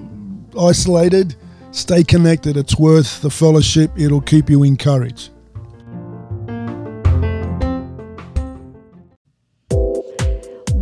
isolated. 0.56 1.34
Stay 1.72 2.04
connected. 2.04 2.56
It's 2.56 2.78
worth 2.78 3.22
the 3.22 3.30
fellowship. 3.30 3.90
It'll 3.96 4.20
keep 4.20 4.48
you 4.48 4.62
encouraged. 4.62 5.33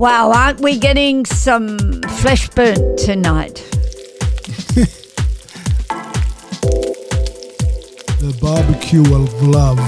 Wow, 0.03 0.33
aren't 0.33 0.59
we 0.59 0.81
getting 0.81 1.25
some 1.25 1.79
flesh 2.19 2.49
burnt 2.51 2.99
tonight? 2.99 3.55
The 8.19 8.37
barbecue 8.43 9.03
of 9.15 9.33
love. 9.45 9.79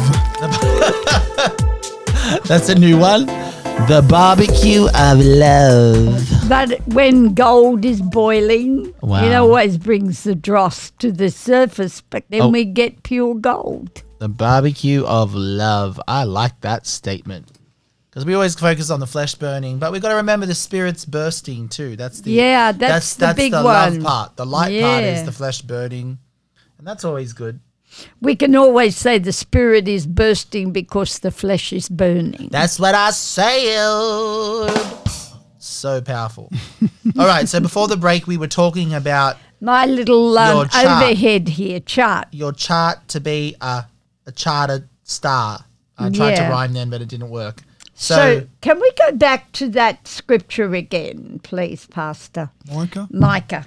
That's 2.46 2.68
a 2.68 2.76
new 2.76 2.96
one. 2.96 3.26
The 3.26 4.06
barbecue 4.08 4.86
of 4.94 5.18
love. 5.18 6.48
But 6.48 6.78
when 6.94 7.34
gold 7.34 7.84
is 7.84 8.00
boiling, 8.00 8.94
Wow. 9.02 9.24
it 9.24 9.34
always 9.34 9.78
brings 9.78 10.22
the 10.22 10.36
dross 10.36 10.90
to 11.00 11.10
the 11.10 11.28
surface, 11.28 12.02
but 12.02 12.22
then 12.30 12.42
Oh. 12.42 12.48
we 12.50 12.64
get 12.64 13.02
pure 13.02 13.34
gold. 13.34 14.04
The 14.20 14.28
barbecue 14.28 15.04
of 15.04 15.34
love. 15.34 16.00
I 16.06 16.22
like 16.22 16.60
that 16.60 16.86
statement. 16.86 17.48
Because 18.14 18.26
we 18.26 18.34
always 18.34 18.54
focus 18.54 18.90
on 18.90 19.00
the 19.00 19.08
flesh 19.08 19.34
burning, 19.34 19.80
but 19.80 19.90
we've 19.90 20.00
got 20.00 20.10
to 20.10 20.14
remember 20.14 20.46
the 20.46 20.54
spirit's 20.54 21.04
bursting 21.04 21.68
too. 21.68 21.96
That's 21.96 22.20
the 22.20 22.30
Yeah, 22.30 22.70
that's 22.70 23.16
the 23.16 23.34
big 23.34 23.52
love 23.52 23.94
one. 23.94 24.02
part. 24.04 24.36
The 24.36 24.46
light 24.46 24.80
part 24.80 25.02
is 25.02 25.24
the 25.24 25.32
flesh 25.32 25.62
burning, 25.62 26.18
and 26.78 26.86
that's 26.86 27.04
always 27.04 27.32
good. 27.32 27.58
We 28.20 28.36
can 28.36 28.54
always 28.54 28.96
say 28.96 29.18
the 29.18 29.32
spirit 29.32 29.88
is 29.88 30.06
bursting 30.06 30.70
because 30.70 31.18
the 31.18 31.32
flesh 31.32 31.72
is 31.72 31.88
burning. 31.88 32.50
That's 32.52 32.78
what 32.78 32.94
I 32.94 33.10
said. 33.10 34.70
So 35.58 36.00
powerful. 36.00 36.52
All 37.18 37.26
right, 37.26 37.48
so 37.48 37.58
before 37.58 37.88
the 37.88 37.96
break, 37.96 38.28
we 38.28 38.36
were 38.36 38.46
talking 38.46 38.94
about 38.94 39.38
My 39.60 39.86
little 39.86 40.38
um, 40.38 40.68
overhead 40.72 41.48
here 41.48 41.80
chart. 41.80 42.28
your 42.30 42.52
chart 42.52 43.08
to 43.08 43.20
be 43.20 43.56
a, 43.60 43.86
a 44.24 44.30
chartered 44.30 44.88
star. 45.02 45.64
I 45.98 46.10
tried 46.10 46.36
to 46.36 46.42
rhyme 46.42 46.74
then, 46.74 46.90
but 46.90 47.02
it 47.02 47.08
didn't 47.08 47.30
work. 47.30 47.60
So, 48.04 48.14
So, 48.16 48.46
can 48.60 48.78
we 48.80 48.92
go 48.98 49.12
back 49.12 49.50
to 49.52 49.68
that 49.70 50.06
scripture 50.06 50.74
again, 50.74 51.40
please, 51.42 51.86
Pastor 51.86 52.50
Micah? 52.70 53.08
Micah? 53.10 53.64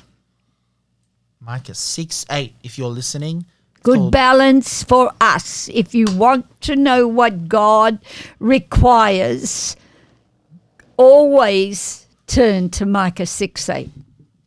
Micah 1.42 1.74
6 1.74 2.26
8, 2.30 2.54
if 2.62 2.78
you're 2.78 2.88
listening. 2.90 3.48
Good 3.82 4.12
balance 4.12 4.84
for 4.84 5.12
us. 5.20 5.70
If 5.74 5.96
you 5.96 6.06
want 6.14 6.46
to 6.62 6.76
know 6.76 7.08
what 7.08 7.48
God 7.48 7.98
requires, 8.40 9.76
always 10.98 12.06
turn 12.28 12.70
to 12.72 12.86
Micah 12.86 13.26
6 13.26 13.70
8. 13.70 13.90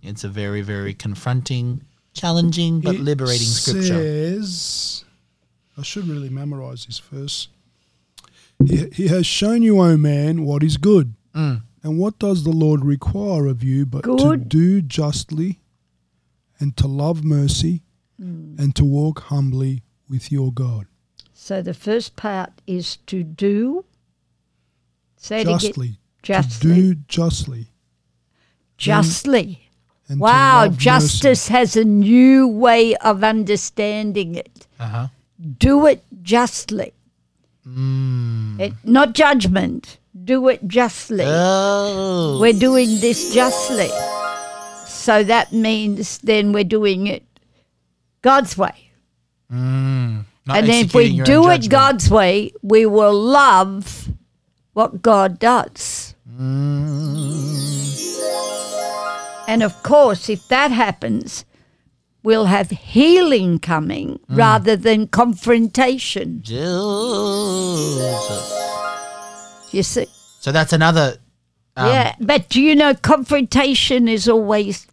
It's 0.03 0.22
a 0.22 0.28
very, 0.28 0.62
very 0.62 0.95
confronting, 0.95 1.80
challenging, 2.14 2.80
but 2.80 2.95
It 2.95 3.01
liberating 3.01 3.49
scripture. 3.49 3.95
Says, 3.95 5.05
I 5.76 5.82
should 5.82 6.07
really 6.07 6.28
memorize 6.28 6.86
this 6.86 7.01
verse. 7.01 7.49
He, 8.67 8.89
he 8.93 9.09
has 9.09 9.27
shown 9.27 9.63
you, 9.63 9.81
O 9.81 9.97
man, 9.97 10.45
what 10.45 10.63
is 10.63 10.77
good. 10.77 11.15
Mm. 11.35 11.63
And 11.83 11.99
what 11.99 12.19
does 12.19 12.45
the 12.45 12.51
Lord 12.51 12.85
require 12.85 13.47
of 13.47 13.65
you 13.65 13.87
but 13.87 14.03
to 14.05 14.37
do 14.37 14.83
justly 14.83 15.61
and 16.59 16.77
to 16.77 16.87
love 16.87 17.25
mercy 17.25 17.83
Hmm. 18.19 18.55
and 18.59 18.77
to 18.77 18.85
walk 18.85 19.21
humbly 19.25 19.83
with 20.07 20.31
your 20.31 20.53
God? 20.53 20.87
So 21.33 21.63
the 21.63 21.73
first 21.73 22.17
part 22.17 22.53
is 22.67 22.99
to 23.07 23.23
do. 23.25 23.87
Say. 25.17 25.43
Justly. 25.45 25.99
Justly. 26.23 26.69
To 26.69 26.75
do 26.75 26.95
justly. 27.09 27.69
Justly. 28.77 29.69
And 30.09 30.19
to 30.19 30.23
Wow, 30.23 30.63
love 30.65 30.73
mercy. 30.73 30.85
justice 30.85 31.49
has 31.49 31.77
a 31.77 31.85
new 31.85 32.47
way 32.47 32.95
of 32.97 33.25
understanding 33.25 34.35
it. 34.35 34.67
Uh 34.79 34.89
huh. 34.89 35.09
Do 35.59 35.87
it 35.87 36.05
justly. 36.23 36.93
Mm. 37.67 38.61
It, 38.61 38.73
not 38.85 39.15
judgment. 39.15 39.99
Do 40.25 40.49
it 40.49 40.67
justly. 40.67 41.25
Oh. 41.27 42.39
We're 42.41 42.53
doing 42.53 43.01
this 43.01 43.33
justly. 43.35 43.89
So 44.87 45.25
that 45.25 45.53
means 45.53 46.19
then 46.19 46.53
we're 46.53 46.65
doing 46.65 47.07
it 47.07 47.25
God's 48.23 48.57
way. 48.59 48.91
Mm. 49.51 50.25
And 50.49 50.69
if 50.69 50.95
we 50.95 51.21
do 51.21 51.49
it. 51.49 51.69
God's 51.69 52.11
way, 52.11 52.53
we 52.63 52.87
will 52.87 53.15
love 53.15 54.09
what 54.73 55.03
God 55.03 55.39
does. 55.39 56.15
Mm. 56.39 57.81
And 59.49 59.63
of 59.63 59.83
course, 59.83 60.29
if 60.29 60.47
that 60.49 60.71
happens, 60.71 61.45
we'll 62.23 62.47
have 62.47 62.71
healing 62.71 63.59
coming 63.59 64.21
Mm. 64.29 64.37
rather 64.37 64.77
than 64.77 65.07
confrontation. 65.09 66.41
Jesus. 66.43 66.61
You 69.73 69.83
see? 69.83 70.07
So 70.41 70.53
that's 70.53 70.73
another. 70.73 71.16
Um, 71.77 71.87
yeah, 71.89 72.14
but 72.21 72.49
do 72.49 72.61
you 72.61 72.75
know 72.75 72.95
confrontation 72.95 74.09
is 74.09 74.29
always 74.29 74.87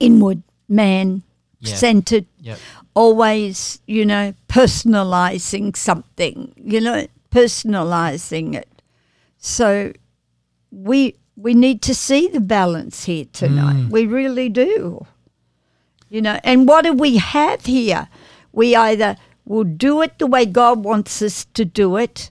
inward, 0.00 0.42
man 0.68 1.22
centered, 1.64 2.26
Yep. 2.40 2.58
always, 2.94 3.80
you 3.86 4.04
know, 4.04 4.34
personalizing 4.48 5.76
something, 5.76 6.52
you 6.56 6.80
know, 6.80 7.06
personalizing 7.30 8.54
it. 8.54 8.68
So 9.38 9.92
we 10.72 11.14
we 11.36 11.54
need 11.54 11.80
to 11.82 11.94
see 11.94 12.26
the 12.28 12.40
balance 12.40 13.04
here 13.04 13.26
tonight. 13.32 13.88
We 13.90 14.06
really 14.06 14.48
do. 14.48 15.06
You 16.12 16.20
know, 16.20 16.38
and 16.44 16.68
what 16.68 16.84
do 16.84 16.92
we 16.92 17.16
have 17.16 17.64
here? 17.64 18.06
We 18.52 18.76
either 18.76 19.16
will 19.46 19.64
do 19.64 20.02
it 20.02 20.18
the 20.18 20.26
way 20.26 20.44
God 20.44 20.84
wants 20.84 21.22
us 21.22 21.46
to 21.54 21.64
do 21.64 21.96
it, 21.96 22.30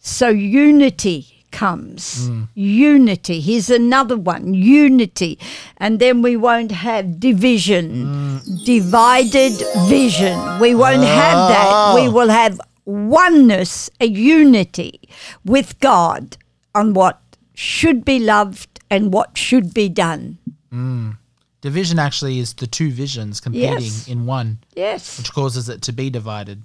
so 0.00 0.30
unity 0.30 1.44
comes. 1.52 2.28
Mm. 2.28 2.48
Unity. 2.56 3.40
Here's 3.40 3.70
another 3.70 4.16
one 4.16 4.52
unity. 4.52 5.38
And 5.76 6.00
then 6.00 6.22
we 6.22 6.36
won't 6.36 6.72
have 6.72 7.20
division, 7.20 8.42
mm. 8.42 8.64
divided 8.64 9.52
vision. 9.88 10.58
We 10.58 10.74
won't 10.74 11.04
have 11.04 11.36
ah. 11.36 11.92
that. 11.94 12.02
We 12.02 12.08
will 12.08 12.30
have 12.30 12.60
oneness, 12.84 13.90
a 14.00 14.06
unity 14.06 15.02
with 15.44 15.78
God 15.78 16.36
on 16.74 16.94
what 16.94 17.20
should 17.54 18.04
be 18.04 18.18
loved 18.18 18.80
and 18.90 19.12
what 19.12 19.38
should 19.38 19.72
be 19.72 19.88
done. 19.88 20.38
Mm. 20.72 21.16
Division 21.60 21.98
actually 21.98 22.38
is 22.38 22.54
the 22.54 22.66
two 22.66 22.90
visions 22.90 23.40
competing 23.40 23.70
Yes. 23.82 24.08
in 24.08 24.24
one, 24.26 24.58
Yes. 24.74 25.18
which 25.18 25.32
causes 25.32 25.68
it 25.68 25.82
to 25.82 25.92
be 25.92 26.08
divided. 26.10 26.62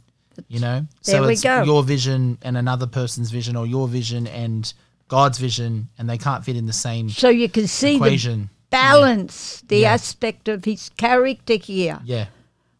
You 0.49 0.59
know, 0.59 0.87
There 1.05 1.15
so 1.21 1.27
we 1.27 1.33
it's 1.33 1.43
go. 1.43 1.63
your 1.63 1.81
vision 1.83 2.37
and 2.41 2.57
another 2.57 2.87
person's 2.87 3.31
vision, 3.31 3.55
or 3.55 3.65
your 3.65 3.87
vision 3.87 4.27
and 4.27 4.71
God's 5.07 5.37
vision, 5.37 5.87
and 5.97 6.09
they 6.09 6.17
can't 6.17 6.43
fit 6.43 6.55
in 6.57 6.65
the 6.65 6.73
same 6.73 7.09
So 7.09 7.29
you 7.29 7.47
can 7.47 7.67
see 7.67 7.91
the 7.91 7.95
equation. 8.05 8.49
balance, 8.69 9.63
the 9.67 9.79
Yeah. 9.79 9.93
aspect 9.93 10.47
of 10.49 10.65
his 10.65 10.89
character 10.97 11.55
here. 11.55 11.99
Yeah, 12.05 12.25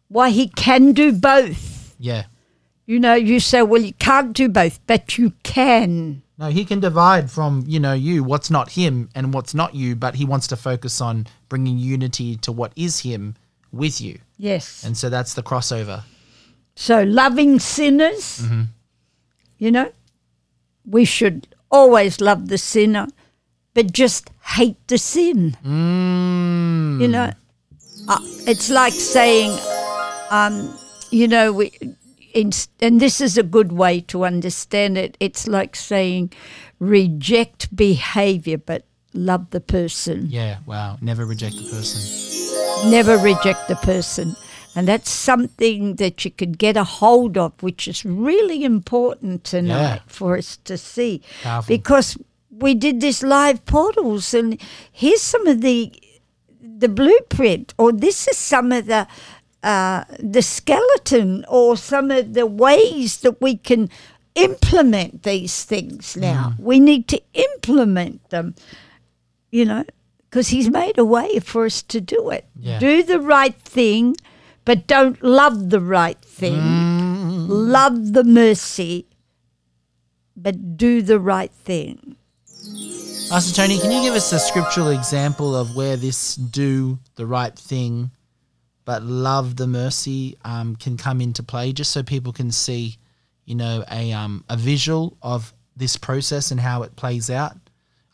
Why 0.08 0.30
he 0.30 0.48
can 0.48 0.92
do 0.92 1.12
both. 1.12 1.94
yeah. 1.98 2.24
You 2.86 3.00
know, 3.00 3.14
you 3.14 3.40
say, 3.40 3.62
well, 3.62 3.82
you 3.82 3.94
can't 3.94 4.32
do 4.32 4.48
both, 4.48 4.78
but 4.86 5.16
you 5.18 5.32
can. 5.42 6.22
No, 6.38 6.48
he 6.50 6.64
can 6.66 6.80
divide 6.80 7.30
from 7.30 7.64
you 7.66 7.80
know 7.80 7.94
you 7.94 8.22
what's 8.22 8.50
not 8.50 8.70
him 8.72 9.08
and 9.14 9.32
what's 9.32 9.54
not 9.54 9.74
you, 9.74 9.96
but 9.96 10.14
he 10.16 10.24
wants 10.24 10.46
to 10.48 10.56
focus 10.56 11.00
on 11.00 11.26
bringing 11.48 11.78
unity 11.78 12.36
to 12.38 12.52
what 12.52 12.72
is 12.76 13.00
him 13.00 13.34
with 13.72 14.00
you, 14.00 14.18
Yes. 14.38 14.84
and 14.84 14.96
so 14.96 15.08
that's 15.08 15.34
the 15.34 15.42
crossover. 15.42 16.02
So 16.74 17.02
loving 17.04 17.58
sinners, 17.58 18.40
Mm-hmm. 18.42 18.62
you 19.58 19.70
know, 19.70 19.90
we 20.84 21.04
should 21.04 21.48
always 21.70 22.20
love 22.20 22.48
the 22.48 22.58
sinner, 22.58 23.06
but 23.74 23.92
just 23.92 24.30
hate 24.44 24.76
the 24.88 24.98
sin. 24.98 25.56
Mm. 25.64 27.00
You 27.00 27.08
know, 27.08 27.32
uh, 28.08 28.18
it's 28.46 28.70
like 28.70 28.92
saying, 28.92 29.50
um, 30.30 30.72
you 31.10 31.28
know, 31.28 31.52
we, 31.52 31.72
and 32.36 33.00
this 33.00 33.20
is 33.20 33.38
a 33.38 33.42
good 33.42 33.72
way 33.72 34.00
to 34.02 34.24
understand 34.24 34.98
it. 34.98 35.16
It's 35.20 35.48
like 35.48 35.74
saying, 35.74 36.32
reject 36.78 37.74
behavior, 37.74 38.58
but 38.58 38.84
love 39.14 39.50
the 39.50 39.60
person. 39.60 40.26
Yeah, 40.28 40.58
wow. 40.66 40.98
Never 41.00 41.24
reject 41.24 41.56
the 41.56 41.68
person. 41.70 42.90
Never 42.90 43.16
reject 43.16 43.68
the 43.68 43.76
person. 43.76 44.36
And 44.74 44.86
that's 44.86 45.08
something 45.10 45.96
that 45.96 46.24
you 46.24 46.30
could 46.30 46.58
get 46.58 46.76
a 46.76 46.84
hold 46.84 47.38
of, 47.38 47.52
which 47.62 47.88
is 47.88 48.04
really 48.04 48.62
important 48.62 49.44
tonight 49.44 50.02
Yeah. 50.04 50.06
for 50.06 50.36
us 50.36 50.58
to 50.64 50.76
see. 50.76 51.22
Powerful. 51.42 51.74
Because 51.74 52.18
we 52.50 52.74
did 52.74 53.00
this 53.00 53.22
live 53.22 53.64
portals, 53.64 54.34
and 54.34 54.60
here's 54.92 55.22
some 55.22 55.46
of 55.46 55.62
the 55.62 55.92
the 56.78 56.88
blueprint, 56.90 57.72
or 57.78 57.90
this 57.90 58.28
is 58.28 58.36
some 58.36 58.70
of 58.70 58.84
the 58.84 59.06
uh, 59.66 60.04
the 60.20 60.42
skeleton, 60.42 61.44
or 61.48 61.76
some 61.76 62.12
of 62.12 62.34
the 62.34 62.46
ways 62.46 63.18
that 63.18 63.40
we 63.42 63.56
can 63.56 63.90
implement 64.36 65.24
these 65.24 65.64
things. 65.64 66.16
Now 66.16 66.54
we 66.58 66.78
need 66.78 67.08
to 67.08 67.20
implement 67.34 68.30
them. 68.30 68.54
You 69.50 69.64
know, 69.64 69.84
because 70.30 70.48
He's 70.48 70.70
made 70.70 70.98
a 70.98 71.04
way 71.04 71.40
for 71.40 71.66
us 71.66 71.82
to 71.82 72.00
do 72.00 72.30
it. 72.30 72.46
Yeah. 72.58 72.78
Do 72.78 73.02
the 73.02 73.20
right 73.20 73.56
thing, 73.56 74.16
but 74.64 74.86
don't 74.86 75.20
love 75.22 75.70
the 75.70 75.80
right 75.80 76.20
thing. 76.20 77.48
Love 77.48 78.12
the 78.12 78.24
mercy, 78.24 79.06
but 80.36 80.76
do 80.76 81.02
the 81.02 81.18
right 81.18 81.50
thing. 81.50 82.16
Pastor 83.28 83.52
Tony, 83.52 83.80
can 83.80 83.90
you 83.90 84.02
give 84.02 84.14
us 84.14 84.32
a 84.32 84.38
scriptural 84.38 84.90
example 84.90 85.56
of 85.56 85.74
where 85.74 85.96
this 85.96 86.36
do 86.36 87.00
the 87.16 87.26
right 87.26 87.58
thing, 87.58 88.12
but 88.86 89.02
love 89.02 89.56
the 89.56 89.66
mercy 89.66 90.38
um, 90.44 90.76
can 90.76 90.96
come 90.96 91.20
into 91.20 91.42
play, 91.42 91.72
just 91.74 91.90
so 91.92 92.02
people 92.02 92.32
can 92.32 92.50
see, 92.50 92.96
you 93.44 93.54
know, 93.54 93.84
a 93.90 94.12
um, 94.14 94.44
a 94.48 94.56
visual 94.56 95.18
of 95.20 95.52
this 95.76 95.98
process 95.98 96.50
and 96.50 96.58
how 96.58 96.82
it 96.84 96.96
plays 96.96 97.28
out. 97.28 97.54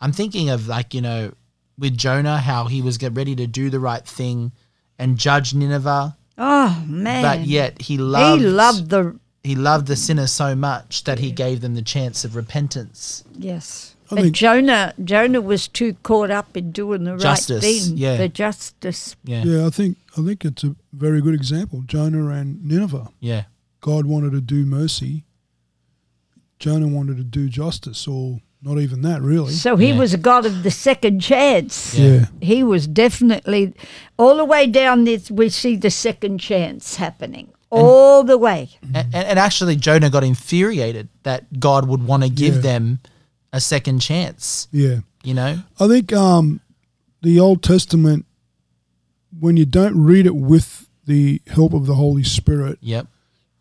I'm 0.00 0.10
thinking 0.12 0.50
of 0.50 0.66
like 0.66 0.94
you 0.94 1.00
know, 1.00 1.32
with 1.78 1.96
Jonah, 1.96 2.38
how 2.38 2.64
he 2.64 2.82
was 2.82 2.98
get 2.98 3.14
ready 3.14 3.36
to 3.36 3.46
do 3.46 3.70
the 3.70 3.78
right 3.78 4.04
thing 4.04 4.50
and 4.98 5.16
judge 5.16 5.54
Nineveh, 5.54 6.16
Oh 6.38 6.84
man! 6.88 7.22
but 7.22 7.46
yet 7.46 7.80
he 7.82 7.98
loved 7.98 8.42
he 8.42 8.48
loved 8.48 8.90
the 8.90 9.18
he 9.44 9.54
loved 9.54 9.86
the 9.88 9.96
sinner 9.96 10.26
so 10.26 10.54
much 10.54 11.04
that 11.04 11.18
he 11.18 11.32
gave 11.32 11.60
them 11.60 11.74
the 11.74 11.82
chance 11.82 12.24
of 12.24 12.34
repentance. 12.36 13.24
yes. 13.36 13.94
I 14.12 14.16
But 14.16 14.22
think- 14.24 14.34
Jonah, 14.36 14.92
Jonah 15.02 15.40
was 15.40 15.66
too 15.68 15.94
caught 16.02 16.30
up 16.30 16.54
in 16.56 16.70
doing 16.70 17.04
the 17.04 17.16
Justice, 17.16 17.64
right 17.64 17.80
thing. 17.80 17.96
yeah. 17.96 18.16
The 18.18 18.28
justice. 18.28 19.16
Yeah, 19.24 19.42
Yeah, 19.44 19.66
I 19.66 19.70
think 19.70 19.96
I 20.16 20.22
think 20.22 20.44
it's 20.44 20.62
a 20.64 20.76
very 20.92 21.20
good 21.22 21.34
example. 21.34 21.82
Jonah 21.86 22.28
and 22.28 22.62
Nineveh. 22.64 23.08
yeah, 23.20 23.44
God 23.80 24.04
wanted 24.06 24.32
to 24.32 24.40
do 24.42 24.66
mercy. 24.66 25.24
Jonah 26.58 26.88
wanted 26.88 27.16
to 27.16 27.24
do 27.24 27.48
justice, 27.48 28.06
or 28.06 28.40
not 28.62 28.78
even 28.78 29.02
that, 29.02 29.20
really. 29.22 29.52
So 29.52 29.76
he 29.76 29.88
Yeah. 29.88 29.98
was 29.98 30.14
a 30.14 30.18
God 30.18 30.46
of 30.46 30.62
the 30.62 30.70
second 30.70 31.20
chance. 31.20 31.98
Yeah. 31.98 32.08
yeah. 32.12 32.26
He 32.40 32.62
was 32.62 32.86
definitely 32.86 33.72
all 34.18 34.36
the 34.36 34.44
way 34.44 34.66
down 34.66 35.04
this. 35.04 35.30
We 35.30 35.48
see 35.48 35.74
the 35.76 35.90
second 35.90 36.38
chance 36.38 36.96
happening 36.96 37.48
all 37.70 38.22
the 38.22 38.38
way. 38.38 38.68
And, 38.94 39.12
and 39.14 39.38
actually, 39.38 39.76
Jonah 39.76 40.10
got 40.10 40.22
infuriated 40.22 41.08
that 41.24 41.58
God 41.58 41.88
would 41.88 42.04
want 42.06 42.22
to 42.22 42.28
give 42.28 42.56
Yeah. 42.56 42.60
them 42.60 43.00
a 43.52 43.60
second 43.60 44.00
chance. 44.00 44.68
Yeah. 44.72 44.98
You 45.24 45.34
know, 45.34 45.58
I 45.78 45.86
think 45.88 46.12
um, 46.12 46.60
the 47.22 47.38
Old 47.38 47.62
Testament, 47.62 48.26
when 49.38 49.56
you 49.56 49.64
don't 49.64 50.02
read 50.02 50.26
it 50.26 50.34
with 50.34 50.88
the 51.06 51.40
help 51.48 51.72
of 51.72 51.86
the 51.86 51.94
Holy 51.94 52.24
Spirit, 52.24 52.78
yep, 52.80 53.06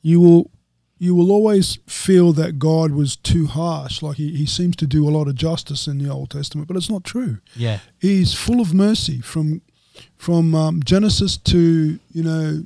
you 0.02 0.20
will 0.20 0.50
you 0.98 1.16
will 1.16 1.32
always 1.32 1.80
feel 1.88 2.32
that 2.34 2.60
God 2.60 2.92
was 2.92 3.16
too 3.16 3.48
harsh. 3.48 4.02
Like 4.04 4.18
he, 4.18 4.36
he 4.36 4.46
seems 4.46 4.76
to 4.78 4.88
do 4.88 5.08
a 5.08 5.12
lot 5.12 5.28
of 5.28 5.36
justice 5.36 5.88
in 5.88 5.98
the 5.98 6.10
Old 6.10 6.30
Testament, 6.30 6.68
but 6.68 6.78
it's 6.78 6.90
not 6.92 7.04
true. 7.04 7.38
yeah, 7.56 7.80
He's 8.00 8.34
full 8.34 8.60
of 8.62 8.74
mercy 8.74 9.20
from 9.22 9.62
from 10.18 10.56
um, 10.56 10.82
Genesis 10.84 11.38
to 11.38 12.00
you 12.12 12.24
know 12.24 12.64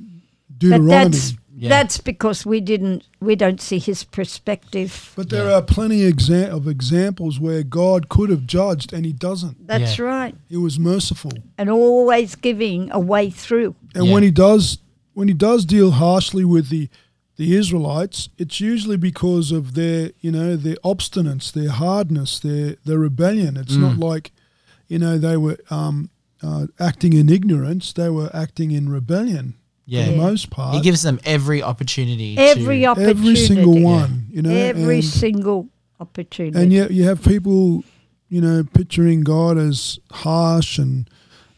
But 0.48 0.58
Deuteronomy. 0.58 1.04
that's 1.10 1.34
Yeah. 1.58 1.70
that's 1.70 1.98
because 1.98 2.44
we 2.44 2.60
didn't 2.60 3.04
we 3.20 3.34
don't 3.34 3.60
see 3.60 3.78
his 3.78 4.04
perspective. 4.04 5.12
But 5.16 5.30
there 5.30 5.48
Yeah. 5.48 5.56
are 5.56 5.62
plenty 5.62 6.00
exa- 6.12 6.48
of 6.50 6.68
examples 6.68 7.40
where 7.40 7.62
God 7.62 8.08
could 8.08 8.28
have 8.30 8.46
judged 8.46 8.92
and 8.92 9.06
he 9.06 9.12
doesn't. 9.12 9.66
That's 9.66 9.98
Yeah. 9.98 10.04
right. 10.04 10.34
He 10.48 10.56
was 10.58 10.78
merciful. 10.78 11.32
And 11.58 11.70
always 11.70 12.34
giving 12.34 12.90
a 12.92 13.00
way 13.00 13.30
through. 13.30 13.74
And 13.94 14.06
Yeah. 14.06 14.12
when 14.14 14.22
he 14.22 14.30
does 14.30 14.78
when 15.14 15.28
he 15.28 15.34
does 15.34 15.64
deal 15.64 15.92
harshly 15.92 16.44
with 16.44 16.68
the 16.68 16.88
the 17.38 17.54
Israelites, 17.54 18.28
it's 18.38 18.60
usually 18.60 18.96
because 18.96 19.52
of 19.52 19.74
their, 19.74 20.10
you 20.22 20.32
know, 20.32 20.56
their 20.56 20.76
obstinance, 20.84 21.52
their 21.52 21.70
hardness, 21.70 22.38
their 22.38 22.76
their 22.84 22.98
rebellion. 22.98 23.56
It's 23.56 23.76
not 23.76 23.98
like, 23.98 24.32
you 24.88 24.98
know, 24.98 25.18
they 25.18 25.36
were 25.36 25.58
um, 25.70 26.08
uh, 26.42 26.66
acting 26.78 27.12
in 27.14 27.28
ignorance; 27.28 27.92
they 27.92 28.08
were 28.10 28.30
acting 28.34 28.70
in 28.72 28.88
rebellion 28.88 29.54
for 29.86 29.92
yeah. 29.92 30.06
the 30.10 30.16
most 30.16 30.50
part. 30.50 30.74
He 30.74 30.80
gives 30.80 31.02
them 31.02 31.20
every 31.24 31.62
opportunity. 31.62 32.36
Every 32.36 32.80
to, 32.80 32.86
opportunity. 32.86 33.18
every 33.18 33.36
single 33.36 33.80
one, 33.80 34.26
you 34.30 34.42
know, 34.42 34.50
Every 34.50 34.96
and, 34.96 35.04
single 35.04 35.68
opportunity. 36.00 36.58
and 36.60 36.72
yet 36.72 36.90
you 36.90 37.04
have 37.04 37.22
people, 37.22 37.84
you 38.28 38.40
know, 38.40 38.64
picturing 38.74 39.22
God 39.22 39.56
as 39.58 39.98
harsh 40.10 40.78
and 40.78 41.08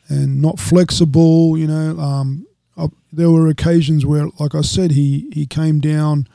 and 0.08 0.40
not 0.42 0.58
flexible. 0.58 1.56
You 1.58 1.66
know, 1.68 1.98
um, 1.98 2.46
uh, 2.76 2.88
there 3.12 3.30
were 3.30 3.48
occasions 3.48 4.04
where, 4.04 4.26
like 4.38 4.54
I 4.54 4.60
said, 4.62 4.92
he 4.92 5.28
he 5.32 5.46
came 5.46 5.80
down 5.80 6.28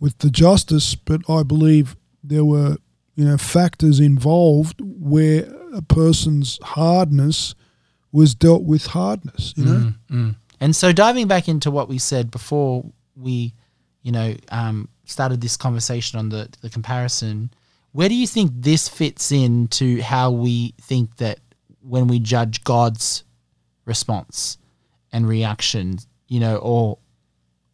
with 0.00 0.18
the 0.18 0.30
justice, 0.30 0.94
but 0.94 1.20
I 1.30 1.42
believe 1.44 1.96
there 2.22 2.44
were 2.44 2.76
you 3.14 3.24
know 3.24 3.36
factors 3.38 4.00
involved 4.00 4.80
where 4.80 5.48
a 5.72 5.82
person's 5.82 6.58
hardness 6.62 7.54
was 8.10 8.34
dealt 8.34 8.62
with 8.64 8.86
hardness. 8.86 9.54
You 9.56 9.64
know, 9.64 9.70
Mm, 9.70 9.94
mm. 10.10 10.36
And 10.60 10.74
so, 10.74 10.92
diving 10.92 11.28
back 11.28 11.48
into 11.48 11.70
what 11.70 11.88
we 11.88 11.98
said 11.98 12.30
before 12.30 12.84
we, 13.16 13.54
you 14.02 14.12
know, 14.12 14.34
um, 14.50 14.88
started 15.04 15.40
this 15.40 15.56
conversation 15.56 16.18
on 16.18 16.28
the 16.30 16.48
the 16.60 16.70
comparison, 16.70 17.50
where 17.92 18.08
do 18.08 18.14
you 18.14 18.26
think 18.26 18.52
this 18.54 18.88
fits 18.88 19.30
in 19.32 19.68
to 19.68 20.00
how 20.02 20.30
we 20.30 20.74
think 20.80 21.16
that 21.16 21.38
when 21.80 22.06
we 22.08 22.18
judge 22.18 22.64
God's 22.64 23.24
response 23.84 24.58
and 25.12 25.26
reaction, 25.28 25.98
you 26.28 26.40
know, 26.40 26.56
or 26.56 26.98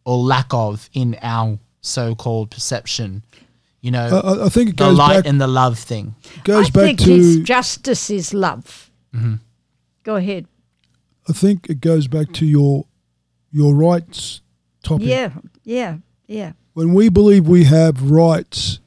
or 0.04 0.18
lack 0.18 0.52
of 0.52 0.88
in 0.92 1.16
our 1.22 1.58
so-called 1.80 2.50
perception, 2.50 3.22
you 3.80 3.90
know, 3.90 4.20
I- 4.22 4.28
I, 4.34 4.46
I 4.46 4.48
think 4.50 4.70
it 4.70 4.76
the 4.76 4.84
goes 4.90 4.98
light 4.98 5.14
back 5.16 5.26
and 5.26 5.40
the 5.40 5.46
love 5.46 5.78
thing. 5.78 6.14
goes 6.44 6.66
I 6.66 6.70
back 6.70 6.84
think 6.84 6.98
to 7.00 7.04
his 7.14 7.38
justice 7.40 8.10
is 8.10 8.32
love. 8.34 8.90
Mm-hmm. 9.14 9.34
Go 10.02 10.16
ahead. 10.16 10.46
I 11.28 11.32
think 11.32 11.68
it 11.70 11.80
goes 11.80 12.06
back 12.08 12.32
to 12.34 12.46
your 12.46 12.86
your 13.50 13.74
rights 13.74 14.40
topic. 14.82 15.06
Yeah, 15.06 15.30
yeah, 15.64 15.96
yeah. 16.26 16.52
When 16.74 16.92
we 16.94 17.08
believe 17.08 17.46
we 17.48 17.64
have 17.64 18.10
rights, 18.10 18.80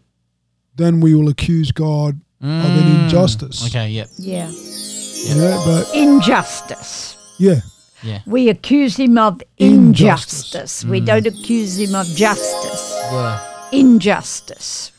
then 0.75 0.99
we 0.99 1.15
will 1.15 1.29
accuse 1.29 1.71
God 1.71 2.19
of 2.41 2.47
an 2.49 3.03
injustice. 3.03 3.63
Mm. 3.63 3.67
Okay, 3.67 3.89
yep, 3.89 4.09
Yeah. 4.17 4.49
You 4.49 5.35
know, 5.35 5.63
but 5.65 5.95
Injustice. 5.95 7.17
yeah, 7.39 7.61
yeah, 8.03 8.19
We 8.27 8.49
accuse 8.49 8.97
him 8.97 9.17
of 9.17 9.41
Injustice. 9.57 10.53
injustice. 10.53 10.85
We 10.85 10.99
don't 11.01 11.25
accuse 11.25 11.79
him 11.79 11.95
of 11.95 12.05
justice. 12.05 12.91
yeah. 13.11 13.69
Injustice. 13.71 14.91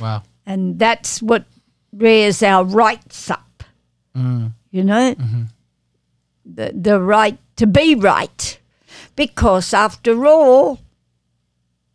Wow. 0.00 0.22
And 0.46 0.78
that's 0.78 1.20
what 1.20 1.44
rears 1.92 2.42
our 2.42 2.64
rights 2.64 3.30
up. 3.30 3.64
Mm. 4.16 4.52
You 4.70 4.84
know? 4.84 5.14
Mm-hmm. 5.14 5.42
The, 6.54 6.72
the 6.74 7.00
right 7.00 7.38
to 7.56 7.66
be 7.66 7.94
right. 7.94 8.58
Because 9.16 9.74
after 9.74 10.26
all, 10.26 10.78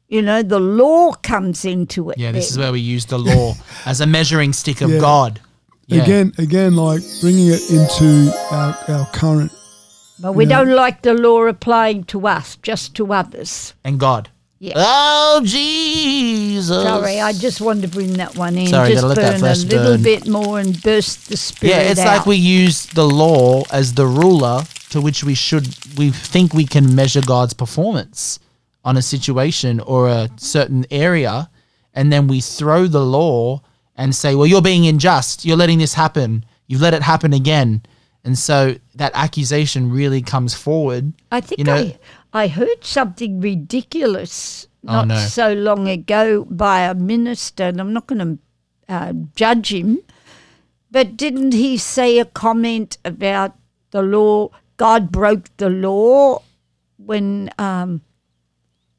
you 0.07 0.21
know, 0.21 0.43
the 0.43 0.59
law 0.59 1.13
comes 1.13 1.63
into 1.65 2.09
it. 2.09 2.17
Yeah, 2.17 2.31
this 2.33 2.51
is 2.51 2.57
where 2.57 2.71
we 2.71 2.79
use 2.81 3.05
the 3.05 3.17
law 3.19 3.53
as 3.85 4.01
a 4.01 4.05
measuring 4.07 4.53
stick 4.53 4.81
of 4.81 4.89
Yeah. 4.91 4.99
God. 4.99 5.39
Yeah. 5.87 6.03
again, 6.03 6.33
again, 6.37 6.75
like 6.75 7.01
bringing 7.21 7.47
it 7.47 7.69
into 7.69 8.33
our, 8.51 8.77
our 8.87 9.05
current. 9.13 9.51
But 10.19 10.33
we 10.33 10.45
Yeah. 10.45 10.59
don't 10.63 10.75
like 10.75 11.01
the 11.01 11.13
law 11.13 11.45
applying 11.47 12.03
to 12.05 12.27
us, 12.27 12.57
just 12.61 12.95
to 12.95 13.13
others. 13.13 13.73
and 13.83 13.99
God. 13.99 14.29
Yeah. 14.61 14.73
Oh 14.75 15.41
Jesus! 15.43 16.67
Sorry, 16.67 17.19
I 17.19 17.33
just 17.33 17.61
wanted 17.61 17.81
to 17.81 17.87
bring 17.87 18.13
that 18.13 18.35
one 18.37 18.55
in. 18.55 18.67
Sorry, 18.67 18.91
just 18.91 19.01
burn 19.15 19.41
a 19.41 19.47
little 19.47 19.93
burn. 19.95 20.03
bit 20.03 20.27
more 20.27 20.59
and 20.59 20.79
burst 20.83 21.29
the 21.29 21.35
spirit 21.37 21.73
Yeah, 21.73 21.79
it's 21.89 21.99
out. 21.99 22.17
like 22.17 22.25
we 22.27 22.35
use 22.35 22.85
the 22.85 23.03
law 23.03 23.63
as 23.71 23.95
the 23.95 24.05
ruler 24.05 24.61
to 24.91 25.01
which 25.01 25.23
we 25.23 25.33
should 25.33 25.67
we 25.97 26.11
think 26.11 26.53
we 26.53 26.67
can 26.67 26.93
measure 26.93 27.21
God's 27.21 27.55
performance 27.55 28.37
on 28.85 28.97
a 28.97 29.01
situation 29.01 29.79
or 29.79 30.07
a 30.07 30.29
certain 30.37 30.85
area, 30.91 31.49
and 31.95 32.13
then 32.13 32.27
we 32.27 32.39
throw 32.39 32.85
the 32.85 33.03
law 33.03 33.63
and 33.95 34.13
say, 34.13 34.35
"Well, 34.35 34.45
you're 34.45 34.61
being 34.61 34.85
unjust. 34.85 35.43
You're 35.43 35.57
letting 35.57 35.79
this 35.79 35.95
happen. 35.95 36.45
You've 36.67 36.81
let 36.81 36.93
it 36.93 37.01
happen 37.01 37.33
again." 37.33 37.81
And 38.23 38.37
so 38.37 38.75
that 38.93 39.11
accusation 39.15 39.89
really 39.89 40.21
comes 40.21 40.53
forward. 40.53 41.13
I 41.31 41.41
think 41.41 41.57
you 41.57 41.65
know- 41.65 41.73
I, 41.73 41.97
I 42.33 42.47
heard 42.47 42.83
something 42.83 43.39
ridiculous 43.41 44.67
Oh, 44.87 44.93
not 44.93 45.07
no. 45.09 45.15
so 45.17 45.53
long 45.53 45.87
ago 45.87 46.45
by 46.45 46.81
a 46.81 46.95
minister, 46.95 47.65
and 47.65 47.79
I'm 47.79 47.93
not 47.93 48.07
going 48.07 48.19
to 48.87 48.93
uh, 48.93 49.13
judge 49.35 49.71
him, 49.71 49.99
but 50.89 51.15
didn't 51.17 51.51
he 51.53 51.77
say 51.77 52.17
a 52.17 52.25
comment 52.25 52.97
about 53.05 53.55
the 53.91 54.01
law? 54.01 54.49
God 54.77 55.11
broke 55.11 55.55
the 55.57 55.69
law 55.69 56.41
when 56.97 57.51
um, 57.59 58.01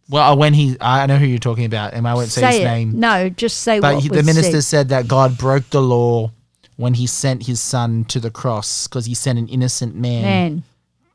Well, 0.09 0.37
when 0.37 0.55
he, 0.55 0.77
I 0.81 1.05
know 1.07 1.17
who 1.17 1.27
you're 1.27 1.39
talking 1.41 1.65
about, 1.65 1.95
and 1.95 2.07
I 2.07 2.15
won't 2.15 2.29
say, 2.29 2.47
his 2.47 2.61
it. 2.61 2.65
name. 2.65 3.01
No, 3.01 3.29
just 3.29 3.59
say 3.63 3.81
But 3.81 3.95
what 3.95 4.03
he, 4.05 4.09
the 4.09 4.23
minister 4.23 4.61
said. 4.61 4.65
said 4.65 4.89
that 4.91 5.09
God 5.09 5.37
broke 5.37 5.69
the 5.71 5.83
law 5.83 6.31
when 6.77 6.95
he 6.95 7.09
sent 7.09 7.47
his 7.47 7.61
son 7.61 8.05
to 8.05 8.21
the 8.21 8.31
cross 8.31 8.87
because 8.87 9.07
he 9.07 9.15
sent 9.15 9.37
an 9.39 9.49
innocent 9.49 9.97
man, 9.97 10.23
Man. 10.23 10.63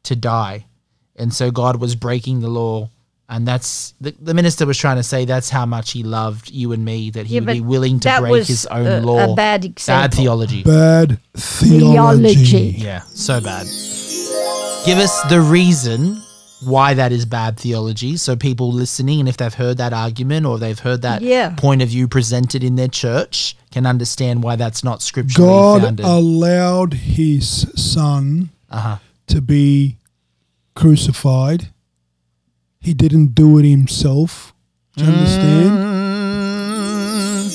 to 0.03 0.15
die. 0.17 0.65
And 1.17 1.33
so 1.33 1.51
God 1.51 1.79
was 1.79 1.95
breaking 1.95 2.41
the 2.41 2.47
law. 2.49 2.89
And 3.29 3.45
that's 3.45 3.93
the, 3.99 4.11
the 4.21 4.33
minister 4.33 4.65
was 4.65 4.77
trying 4.77 4.95
to 4.97 5.03
say 5.03 5.25
that's 5.25 5.49
how 5.49 5.65
much 5.65 5.91
he 5.91 6.01
loved 6.03 6.49
you 6.49 6.71
and 6.71 6.85
me, 6.85 7.09
that 7.11 7.25
he 7.25 7.35
Yeah, 7.35 7.41
would 7.41 7.53
be 7.53 7.59
willing 7.61 7.99
to 8.01 8.17
break 8.21 8.45
his 8.47 8.65
own 8.67 8.85
a- 8.87 8.99
a 8.99 9.01
law. 9.01 9.35
bad 9.35 9.65
example. 9.65 10.15
theology. 10.17 10.63
Bad 10.63 11.19
theology. 11.35 12.35
Theology. 12.35 12.75
Yeah, 12.77 13.01
so 13.13 13.41
bad. 13.41 13.65
Give 14.85 14.97
us 14.99 15.21
the 15.29 15.41
reason 15.41 16.21
why 16.63 16.93
that 16.93 17.11
is 17.11 17.23
bad 17.25 17.55
theology 17.57 18.17
so 18.17 18.35
people 18.35 18.71
listening 18.71 19.19
and 19.19 19.29
if 19.29 19.37
they've 19.37 19.53
heard 19.53 19.77
that 19.77 19.93
argument 19.93 20.43
or 20.45 20.57
they've 20.57 20.79
heard 20.79 21.03
that 21.03 21.21
Yeah. 21.21 21.49
point 21.55 21.81
of 21.83 21.89
view 21.89 22.07
presented 22.07 22.63
in 22.63 22.75
their 22.77 22.87
church 22.87 23.55
can 23.71 23.85
understand 23.85 24.41
why 24.41 24.55
that's 24.55 24.83
not 24.83 25.03
scripturally 25.03 25.49
God 25.51 25.81
founded. 25.83 26.05
allowed 26.05 26.93
his 26.95 27.67
son 27.75 28.49
uh-huh. 28.71 28.97
to 29.27 29.41
be 29.41 29.97
crucified. 30.81 31.69
He 32.79 32.93
didn't 32.93 33.33
do 33.33 33.57
it 33.57 33.65
himself. 33.65 34.53
Do 34.95 35.03
you 35.05 35.11
understand? 35.11 35.71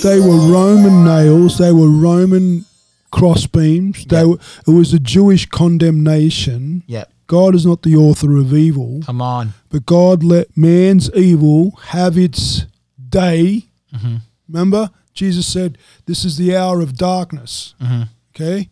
They 0.03 0.19
were 0.19 0.41
Roman 0.53 1.05
nails. 1.05 1.59
They 1.59 1.73
were 1.73 1.89
Roman 1.89 2.65
crossbeams. 3.13 4.05
They 4.09 4.17
Yep. 4.19 4.27
were, 4.27 4.39
it 4.67 4.71
was 4.77 4.93
a 4.93 4.99
Jewish 4.99 5.47
condemnation. 5.47 6.83
Yep. 6.87 7.13
God 7.29 7.55
is 7.55 7.65
not 7.65 7.83
the 7.83 7.95
author 7.97 8.37
of 8.37 8.53
evil, 8.53 9.01
Come 9.07 9.23
on. 9.23 9.55
but 9.71 9.87
God 9.87 10.23
let 10.25 10.55
man's 10.57 11.09
evil 11.15 11.79
have 11.97 12.19
its 12.19 12.67
day. 13.09 13.67
Mm-hmm. 13.95 14.17
Remember, 14.49 14.91
Jesus 15.15 15.47
said, 15.47 15.79
"This 16.07 16.25
is 16.25 16.37
the 16.37 16.57
hour 16.57 16.81
of 16.81 16.95
darkness." 16.97 17.75
Mm-hmm. 17.81 18.03
Okay, 18.35 18.69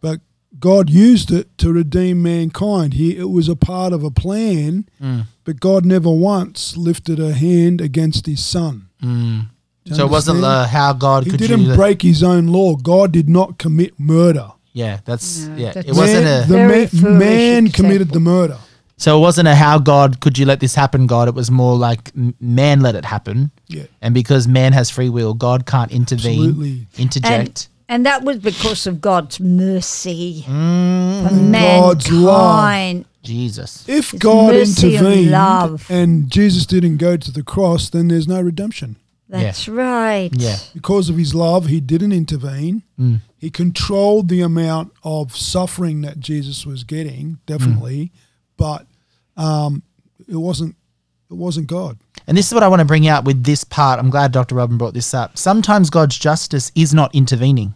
but 0.00 0.20
God 0.60 0.90
used 0.90 1.30
it 1.30 1.56
to 1.58 1.72
redeem 1.72 2.22
mankind. 2.22 2.94
He 2.94 3.16
it 3.16 3.30
was 3.30 3.48
a 3.48 3.56
part 3.56 3.92
of 3.92 4.02
a 4.04 4.10
plan, 4.10 4.88
Mm. 5.02 5.26
but 5.44 5.60
God 5.60 5.84
never 5.86 6.10
once 6.10 6.76
lifted 6.76 7.20
a 7.20 7.32
hand 7.32 7.80
against 7.80 8.26
His 8.26 8.42
Son. 8.44 8.86
Mm. 9.02 9.46
Do 9.84 9.90
you 9.90 9.96
So 9.96 10.06
it 10.06 10.10
wasn't 10.10 10.36
understand? 10.38 10.64
uh, 10.64 10.66
how 10.68 10.92
God 10.92 11.24
He 11.24 11.30
could 11.30 11.40
didn't 11.40 11.60
you 11.62 11.74
break 11.74 12.02
His 12.02 12.22
own 12.22 12.48
law. 12.48 12.76
God 12.76 13.12
did 13.12 13.28
not 13.28 13.58
commit 13.58 13.94
murder. 13.98 14.48
Yeah, 14.72 14.98
that's 15.04 15.46
No, 15.46 15.56
yeah. 15.56 15.72
that's- 15.72 15.84
It 15.86 15.94
wasn't 15.96 16.24
man, 16.24 16.42
a 16.42 16.46
the 16.46 16.54
Very 16.54 16.88
man, 16.92 17.18
man 17.18 17.68
committed 17.68 18.10
the 18.10 18.20
murder. 18.20 18.58
so 18.96 19.16
it 19.16 19.20
wasn't 19.20 19.48
a 19.48 19.54
how 19.54 19.78
God 19.78 20.20
could 20.20 20.38
you 20.38 20.44
let 20.46 20.60
this 20.60 20.74
happen, 20.74 21.06
God. 21.06 21.26
It 21.28 21.34
was 21.34 21.50
more 21.50 21.76
like 21.76 22.12
man 22.40 22.80
let 22.80 22.94
it 22.94 23.04
happen. 23.04 23.50
Yeah, 23.68 23.84
And 24.02 24.12
because 24.14 24.46
man 24.48 24.72
has 24.72 24.90
free 24.90 25.08
will, 25.08 25.34
God 25.34 25.66
can't 25.66 25.90
intervene, 25.92 26.40
absolutely. 26.50 26.86
interject. 26.98 27.48
And 27.48 27.68
that 28.06 28.22
was 28.22 28.38
because 28.38 28.86
of 28.86 29.00
God's 29.00 29.40
mercy 29.40 30.44
Mm, 30.46 31.22
for 31.28 31.52
God's 31.52 32.10
love. 32.10 32.64
mankind. 32.64 33.04
Jesus. 33.22 33.84
If 33.88 34.14
It's 34.14 34.22
God 34.22 34.54
mercy 34.54 34.96
and 34.96 35.06
intervened 35.06 35.30
love. 35.30 35.86
and 35.90 36.30
Jesus 36.30 36.64
didn't 36.66 36.96
go 36.98 37.16
to 37.16 37.30
the 37.32 37.42
cross, 37.42 37.90
then 37.90 38.08
there's 38.08 38.28
no 38.28 38.40
redemption. 38.40 38.96
That's 39.28 39.68
right. 39.68 40.30
Yeah. 40.32 40.56
Because 40.72 41.10
of 41.10 41.18
his 41.18 41.34
love, 41.34 41.66
he 41.66 41.80
didn't 41.80 42.12
intervene. 42.12 42.82
Mm. 42.98 43.20
He 43.36 43.50
controlled 43.50 44.28
the 44.28 44.40
amount 44.40 44.92
of 45.04 45.36
suffering 45.36 46.00
that 46.02 46.18
Jesus 46.20 46.64
was 46.64 46.82
getting, 46.84 47.38
definitely, 47.44 48.10
but 48.56 48.86
um, 49.36 49.82
it 50.26 50.36
wasn't 50.36 50.74
it 51.30 51.34
wasn't 51.36 51.66
God. 51.66 51.98
And 52.26 52.38
this 52.38 52.46
is 52.48 52.54
what 52.54 52.62
I 52.62 52.68
want 52.68 52.80
to 52.80 52.86
bring 52.86 53.06
out 53.06 53.24
with 53.26 53.44
this 53.44 53.62
part. 53.64 53.98
I'm 54.00 54.08
glad 54.08 54.32
Dr. 54.32 54.54
Robin 54.54 54.78
brought 54.78 54.94
this 54.94 55.12
up. 55.12 55.36
Sometimes 55.36 55.90
God's 55.90 56.18
justice 56.18 56.72
is 56.74 56.94
not 56.94 57.14
intervening. 57.14 57.74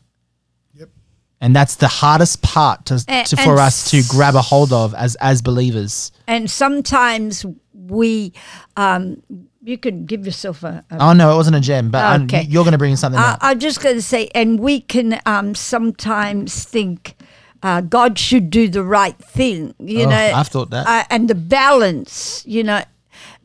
And 1.43 1.55
that's 1.57 1.74
the 1.74 1.88
hardest 1.88 2.40
part 2.40 2.86
to, 2.86 3.05
to 3.05 3.36
for 3.36 3.59
us 3.59 3.90
to 3.90 4.03
grab 4.09 4.36
a 4.36 4.43
hold 4.43 4.72
of 4.72 4.95
as 4.95 5.16
as 5.16 5.43
believers. 5.43 6.12
And 6.28 6.49
sometimes 6.49 7.45
we, 7.74 8.32
um, 8.76 9.22
you 9.62 9.76
can 9.76 10.07
give 10.07 10.24
yourself 10.24 10.62
a. 10.62 10.84
a 10.90 10.97
Oh 11.01 11.12
no, 11.12 11.32
it 11.32 11.36
wasn't 11.36 11.57
a 11.57 11.61
gem, 11.61 11.90
but 11.90 12.03
I'm- 12.05 12.22
Okay. 12.24 12.43
you're 12.49 12.62
going 12.62 12.72
to 12.72 12.78
bring 12.78 12.95
something 12.97 13.20
up. 13.20 13.38
I'm 13.43 13.59
just 13.59 13.82
going 13.82 13.97
to 13.97 14.03
say, 14.03 14.28
and 14.34 14.61
we 14.61 14.80
can 14.80 15.20
um, 15.26 15.55
sometimes 15.57 16.64
think 16.64 17.16
uh, 17.64 17.80
God 17.80 18.18
should 18.18 18.49
do 18.51 18.68
the 18.68 18.84
right 18.84 19.18
thing, 19.18 19.74
you 19.80 20.05
Oh, 20.07 20.11
know. 20.11 20.32
I've 20.38 20.49
thought 20.49 20.70
that. 20.70 20.86
Uh, 20.86 21.05
and 21.11 21.28
the 21.28 21.34
balance, 21.34 22.45
you 22.47 22.62
know. 22.62 22.82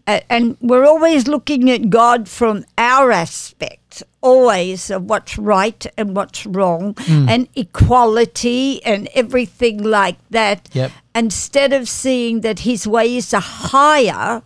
Uh, 0.08 0.22
and 0.30 0.56
we're 0.62 0.86
always 0.86 1.28
looking 1.28 1.70
at 1.70 1.90
God 1.90 2.30
from 2.30 2.64
our 2.78 3.12
aspect, 3.12 3.87
always 4.22 4.90
of 4.90 5.04
what's 5.04 5.38
right 5.38 5.86
and 5.98 6.16
what's 6.16 6.46
wrong, 6.46 6.96
Hmm. 7.00 7.30
and 7.30 7.48
equality 7.56 8.84
and 8.84 9.08
everything 9.14 9.84
like 9.84 10.18
that. 10.30 10.70
Yep. 10.74 10.92
Instead 11.16 11.74
of 11.74 11.88
seeing 11.90 12.42
that 12.42 12.60
His 12.60 12.86
ways 12.88 13.34
are 13.34 13.42
higher, 13.42 14.42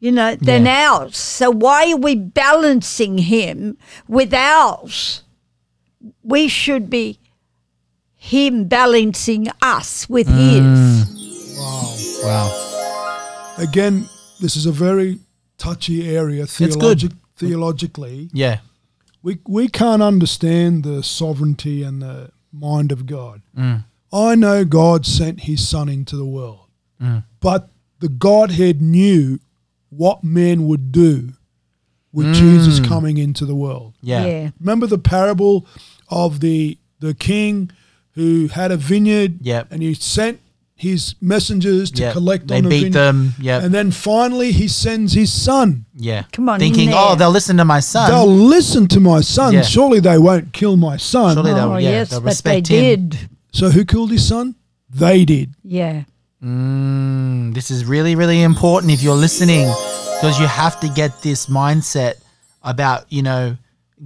you 0.00 0.10
know, 0.12 0.34
than 0.36 0.64
Yeah. 0.66 0.90
ours. 0.92 1.16
So 1.16 1.50
why 1.50 1.92
are 1.92 1.96
we 1.96 2.14
balancing 2.14 3.18
him 3.18 3.76
with 4.08 4.32
ours? 4.32 5.22
We 6.22 6.48
should 6.48 6.88
be 6.88 7.18
him 8.16 8.64
balancing 8.64 9.48
us 9.62 10.08
with 10.08 10.26
Mm. 10.28 10.38
his. 10.38 11.58
Wow. 11.58 11.94
wow. 12.24 13.54
Again, 13.58 14.08
this 14.40 14.56
is 14.56 14.66
a 14.66 14.72
very 14.72 15.18
touchy 15.58 16.08
area 16.08 16.46
good. 16.76 17.12
Theologi- 17.40 17.48
theologically. 17.48 18.30
Yeah. 18.32 18.60
We, 19.22 19.38
we 19.46 19.68
can't 19.68 20.02
understand 20.02 20.82
the 20.84 21.02
sovereignty 21.02 21.82
and 21.82 22.00
the 22.02 22.30
mind 22.52 22.90
of 22.92 23.06
God. 23.06 23.42
Mm. 23.56 23.84
I 24.12 24.34
know 24.34 24.64
God 24.64 25.06
sent 25.06 25.40
his 25.40 25.66
son 25.68 25.88
into 25.88 26.16
the 26.16 26.24
world, 26.24 26.66
Mm. 27.00 27.24
but 27.40 27.70
the 28.00 28.08
Godhead 28.08 28.80
knew 28.82 29.38
what 29.90 30.22
men 30.24 30.66
would 30.66 30.90
do 30.92 31.30
with 32.12 32.34
Jesus 32.34 32.80
Mm. 32.80 32.88
coming 32.88 33.18
into 33.18 33.44
the 33.46 33.54
world. 33.54 33.94
Yeah. 34.02 34.50
Remember 34.58 34.86
the 34.86 34.98
parable 34.98 35.66
of 36.08 36.40
the 36.40 36.76
the 36.98 37.14
king 37.14 37.70
who 38.12 38.48
had 38.48 38.70
a 38.70 38.76
vineyard 38.76 39.38
Yep. 39.40 39.68
and 39.70 39.82
he 39.82 39.94
sent 39.94 40.40
his 40.80 41.14
messengers 41.20 41.90
to 41.90 42.00
Yep. 42.02 42.12
collect 42.14 42.48
They 42.48 42.56
on 42.56 42.62
the 42.64 42.68
beat 42.70 42.84
vineyard. 42.84 42.92
them. 42.94 43.34
Yep. 43.40 43.62
And 43.64 43.74
then 43.74 43.90
finally 43.90 44.50
he 44.52 44.66
sends 44.66 45.12
his 45.12 45.30
son. 45.30 45.84
yeah. 45.94 46.22
Come 46.32 46.48
on, 46.48 46.58
Thinking, 46.58 46.90
oh, 46.94 47.14
they'll 47.16 47.30
listen 47.30 47.58
to 47.58 47.64
my 47.66 47.80
son. 47.80 48.10
They'll 48.10 48.26
listen 48.26 48.88
to 48.88 49.00
my 49.00 49.20
son. 49.20 49.52
Yeah. 49.52 49.62
Surely 49.62 50.00
they 50.00 50.16
won't 50.16 50.54
kill 50.54 50.76
my 50.78 50.96
son. 50.96 51.34
Surely 51.36 51.52
they'll- 51.52 51.72
oh, 51.72 51.76
yeah, 51.76 51.90
yes, 51.90 52.08
they'll 52.10 52.20
but 52.22 52.36
they 52.44 52.56
him. 52.56 52.62
did. 52.62 53.18
So 53.52 53.68
who 53.70 53.84
killed 53.84 54.10
his 54.10 54.26
son? 54.26 54.54
They 54.88 55.24
did. 55.26 55.50
Yeah. 55.62 56.04
Mm, 56.42 57.52
this 57.54 57.70
is 57.70 57.84
really, 57.84 58.14
really 58.14 58.40
important 58.42 58.90
if 58.92 59.02
you're 59.02 59.14
listening 59.14 59.66
because 60.16 60.40
you 60.40 60.46
have 60.46 60.80
to 60.80 60.88
get 60.88 61.20
this 61.22 61.46
mindset 61.46 62.14
about, 62.62 63.04
you 63.10 63.22
know, 63.22 63.56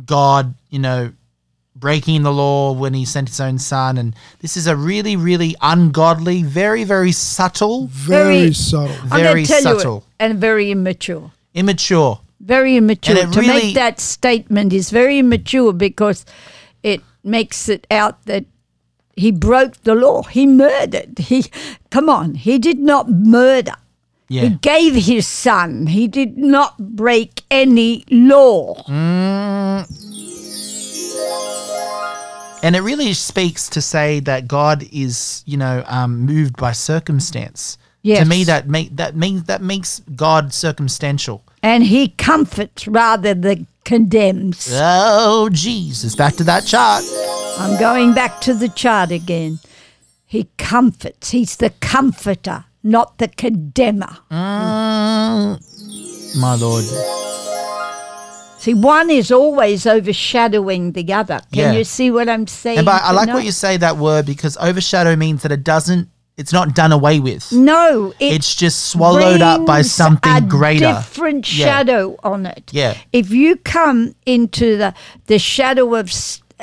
God, 0.06 0.54
you 0.70 0.80
know, 0.80 1.12
breaking 1.84 2.22
the 2.22 2.32
law 2.32 2.72
when 2.72 2.94
he 2.94 3.04
sent 3.04 3.28
his 3.28 3.38
own 3.40 3.58
son. 3.58 3.98
And 3.98 4.16
this 4.40 4.56
is 4.56 4.66
a 4.66 4.74
really, 4.74 5.16
really 5.16 5.54
ungodly, 5.60 6.42
very, 6.42 6.82
very 6.82 7.12
subtle, 7.12 7.88
Very, 7.88 8.38
Very- 8.38 8.54
subtle. 8.54 8.96
I'm 9.12 9.20
very 9.22 9.44
tell 9.44 9.60
subtle, 9.62 9.94
you, 9.96 10.02
and 10.18 10.38
very 10.40 10.70
immature. 10.70 11.30
immature. 11.52 12.20
Very 12.40 12.76
immature. 12.76 13.18
And 13.18 13.28
it 13.28 13.32
to 13.34 13.40
really- 13.40 13.64
make 13.66 13.74
that 13.74 14.00
statement 14.00 14.72
is 14.72 14.88
very 14.90 15.18
immature 15.18 15.74
because 15.74 16.24
it 16.82 17.02
makes 17.22 17.68
it 17.68 17.86
out 17.90 18.16
that 18.24 18.44
he 19.14 19.30
broke 19.30 19.74
the 19.82 19.94
law. 19.94 20.22
He 20.22 20.46
murdered. 20.46 21.18
He 21.18 21.44
come 21.90 22.08
on, 22.08 22.34
he 22.34 22.58
did 22.58 22.78
not 22.78 23.10
murder. 23.10 23.76
Yeah. 24.28 24.42
He 24.44 24.48
gave 24.72 24.94
his 25.04 25.26
son. 25.26 25.86
He 25.88 26.08
did 26.08 26.38
not 26.38 26.78
break 26.96 27.42
any 27.50 28.04
law. 28.10 28.82
Mm. 28.88 29.84
And 32.64 32.74
it 32.74 32.80
really 32.80 33.12
speaks 33.12 33.68
to 33.68 33.82
say 33.82 34.20
that 34.20 34.48
God 34.48 34.86
is, 34.90 35.42
you 35.44 35.58
know, 35.58 35.84
um, 35.86 36.20
moved 36.20 36.56
by 36.56 36.72
circumstance. 36.72 37.76
Yes. 38.00 38.22
To 38.22 38.28
me, 38.28 38.42
that 38.44 38.66
make 38.66 38.96
that 38.96 39.14
means 39.14 39.44
that 39.44 39.60
makes 39.60 40.00
God 40.16 40.54
circumstantial. 40.54 41.44
And 41.62 41.84
he 41.84 42.08
comforts 42.08 42.88
rather 42.88 43.34
than 43.34 43.66
condemns. 43.84 44.70
Oh, 44.72 45.50
Jesus! 45.52 46.16
Back 46.16 46.36
to 46.36 46.44
that 46.44 46.64
chart. 46.64 47.04
I'm 47.58 47.78
going 47.78 48.14
back 48.14 48.40
to 48.42 48.54
the 48.54 48.70
chart 48.70 49.10
again. 49.10 49.58
He 50.24 50.48
comforts. 50.56 51.32
He's 51.32 51.56
the 51.56 51.68
comforter, 51.80 52.64
not 52.82 53.18
the 53.18 53.28
condemner. 53.28 54.16
Mm, 54.30 55.60
my 56.40 56.54
Lord. 56.54 56.84
See, 58.64 58.72
one 58.72 59.10
is 59.10 59.30
always 59.30 59.86
overshadowing 59.86 60.92
the 60.92 61.12
other. 61.12 61.40
Can 61.52 61.60
Yeah. 61.64 61.72
you 61.72 61.84
see 61.84 62.10
what 62.10 62.30
I'm 62.30 62.46
saying? 62.46 62.78
And 62.78 62.86
but 62.86 63.02
I 63.02 63.12
like 63.12 63.28
what 63.28 63.44
you 63.44 63.52
say 63.52 63.76
that 63.76 63.98
word 63.98 64.24
because 64.24 64.56
overshadow 64.58 65.16
means 65.16 65.42
that 65.42 65.52
it 65.52 65.62
doesn't. 65.64 66.08
It's 66.38 66.50
not 66.52 66.74
done 66.74 66.90
away 66.90 67.20
with. 67.20 67.52
No, 67.52 68.14
it 68.18 68.32
It's 68.32 68.54
just 68.54 68.86
swallowed 68.86 69.42
up 69.42 69.66
by 69.66 69.82
something 69.82 70.32
a 70.34 70.40
greater. 70.40 70.94
different 70.94 71.52
Yeah. 71.52 71.66
shadow 71.66 72.16
on 72.24 72.46
it. 72.46 72.70
Yeah. 72.72 72.94
If 73.12 73.30
you 73.30 73.56
come 73.56 74.14
into 74.24 74.78
the 74.78 74.94
the 75.26 75.38
shadow 75.38 75.94
of 75.94 76.10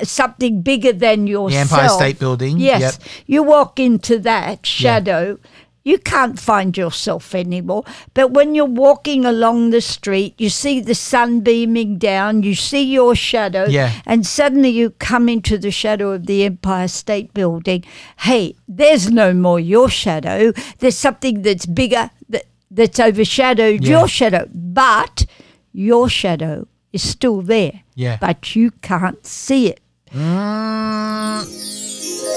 something 0.03 0.61
bigger 0.63 0.93
than 0.93 1.25
The 1.25 1.31
yourself. 1.31 1.71
Empire 1.71 1.89
State 1.89 2.17
Building. 2.19 2.57
Yes. 2.59 2.81
Yep. 2.81 2.93
You 3.27 3.43
walk 3.43 3.79
into 3.79 4.17
that 4.19 4.65
shadow, 4.65 5.37
you 5.83 5.97
can't 5.97 6.39
find 6.39 6.77
yourself 6.77 7.33
anymore. 7.33 7.83
But 8.13 8.31
when 8.31 8.53
you're 8.55 8.65
walking 8.65 9.25
along 9.25 9.69
the 9.71 9.81
street, 9.81 10.35
you 10.37 10.49
see 10.49 10.79
the 10.79 10.93
sun 10.95 11.41
beaming 11.41 11.97
down, 11.97 12.43
you 12.43 12.53
see 12.55 12.83
your 12.83 13.15
shadow, 13.15 13.65
Yeah. 13.67 13.91
and 14.05 14.25
suddenly 14.25 14.69
you 14.69 14.91
come 14.91 15.27
into 15.27 15.57
the 15.57 15.71
shadow 15.71 16.11
of 16.11 16.27
the 16.27 16.43
Empire 16.43 16.87
State 16.87 17.33
Building. 17.33 17.83
Hey, 18.19 18.55
there's 18.67 19.09
no 19.09 19.33
more 19.33 19.59
your 19.59 19.89
shadow. 19.89 20.53
There's 20.79 20.97
something 20.97 21.41
that's 21.41 21.65
bigger 21.65 22.11
that, 22.29 22.45
that's 22.69 22.99
overshadowed 22.99 23.83
Yeah. 23.83 23.99
your 23.99 24.07
shadow. 24.07 24.47
But 24.53 25.25
your 25.73 26.09
shadow 26.09 26.67
is 26.93 27.01
still 27.07 27.41
there. 27.41 27.81
Yeah. 27.95 28.17
But 28.21 28.55
you 28.55 28.71
can't 28.81 29.25
see 29.25 29.67
it. 29.67 29.79
Mm. 30.13 31.45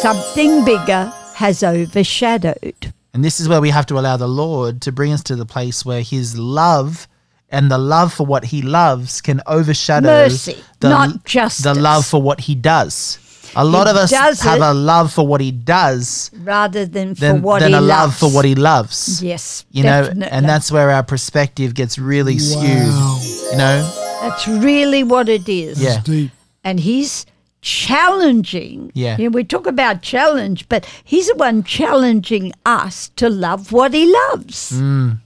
Something 0.01 0.65
bigger 0.65 1.13
has 1.35 1.63
overshadowed. 1.63 2.93
And 3.15 3.25
this 3.25 3.39
is 3.41 3.49
where 3.49 3.61
we 3.61 3.71
have 3.71 3.87
to 3.87 3.99
allow 3.99 4.17
the 4.17 4.27
Lord 4.29 4.83
to 4.83 4.93
bring 4.93 5.13
us 5.13 5.23
to 5.25 5.37
the 5.37 5.47
place 5.47 5.85
where 5.85 6.03
His 6.03 6.37
love 6.37 7.07
and 7.49 7.71
the 7.71 7.79
love 7.79 8.13
for 8.13 8.27
what 8.27 8.45
He 8.47 8.61
loves 8.61 9.21
can 9.21 9.41
overshadow 9.47 10.09
Mercy, 10.09 10.57
the, 10.81 10.89
not 10.89 11.25
justice. 11.25 11.65
the 11.65 11.75
love 11.75 12.05
for 12.05 12.21
what 12.21 12.41
He 12.41 12.55
does. 12.57 13.19
A 13.57 13.65
lot 13.65 13.87
of 13.87 13.95
us 13.95 14.11
have 14.43 14.61
a 14.61 14.75
love 14.75 15.13
for 15.13 15.25
what 15.25 15.41
He 15.41 15.53
does 15.53 16.33
rather 16.43 16.87
than 16.87 17.15
for 17.15 17.21
than, 17.21 17.43
what 17.43 17.61
than 17.61 17.71
he 17.71 17.77
a 17.77 17.81
loves. 17.81 17.89
love 17.89 18.17
for 18.17 18.35
what 18.35 18.45
He 18.45 18.57
loves. 18.57 19.23
Yes, 19.23 19.65
You 19.71 19.85
know, 19.85 20.11
and 20.29 20.45
that's 20.49 20.73
where 20.73 20.91
our 20.91 21.05
perspective 21.05 21.73
gets 21.75 21.97
really 21.97 22.41
skewed. 22.41 22.65
Wow. 22.67 23.21
You 23.53 23.57
know, 23.59 24.19
that's 24.23 24.49
really 24.49 25.05
what 25.05 25.29
it 25.29 25.49
is. 25.49 25.81
Yeah. 25.81 26.01
Deep. 26.03 26.33
and 26.65 26.81
he's 26.81 27.27
challenging. 27.65 28.93
Yeah. 28.95 29.17
You 29.19 29.25
know, 29.31 29.35
we 29.35 29.43
talk 29.45 29.67
about 29.67 30.03
challenge, 30.03 30.69
but 30.69 30.85
he's 31.03 31.29
the 31.29 31.35
one 31.37 31.63
challenging 31.65 32.53
us 32.67 33.09
to 33.17 33.29
love 33.31 33.73
what 33.73 33.93
he 33.95 34.05
loves. 34.31 34.73
Mm. 34.73 35.19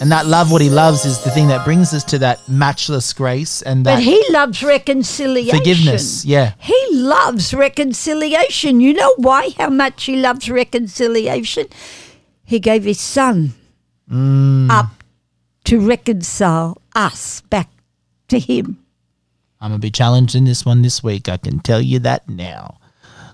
and 0.00 0.10
that 0.10 0.24
love, 0.26 0.50
what 0.50 0.62
He 0.62 0.70
loves, 0.70 1.04
is 1.04 1.22
the 1.24 1.30
thing 1.30 1.48
that 1.48 1.62
brings 1.62 1.92
us 1.92 2.02
to 2.04 2.18
that 2.18 2.38
matchless 2.48 3.12
grace 3.12 3.60
and 3.60 3.84
that 3.84 3.96
But 3.96 4.02
he 4.02 4.16
loves 4.30 4.62
reconciliation. 4.62 5.58
forgiveness. 5.58 6.24
Yeah, 6.24 6.54
He 6.58 6.80
loves 6.92 7.52
reconciliation. 7.52 8.80
You 8.80 8.94
know 8.94 9.12
why? 9.18 9.50
How 9.58 9.68
much 9.68 10.04
he 10.04 10.16
loves 10.16 10.48
reconciliation? 10.48 11.66
He 12.44 12.58
gave 12.60 12.84
his 12.84 12.98
son 13.00 13.52
Mm. 14.10 14.70
up 14.70 15.04
to 15.64 15.78
reconcile 15.78 16.80
us 16.96 17.42
back 17.52 17.68
to 18.28 18.38
him. 18.40 18.78
I'm 19.60 19.70
gonna 19.70 19.78
be 19.78 19.90
challenged 19.90 20.34
in 20.34 20.44
this 20.44 20.64
one 20.64 20.82
this 20.82 21.02
week. 21.02 21.28
I 21.28 21.36
can 21.36 21.60
tell 21.60 21.80
you 21.80 21.98
that 22.00 22.28
now, 22.28 22.78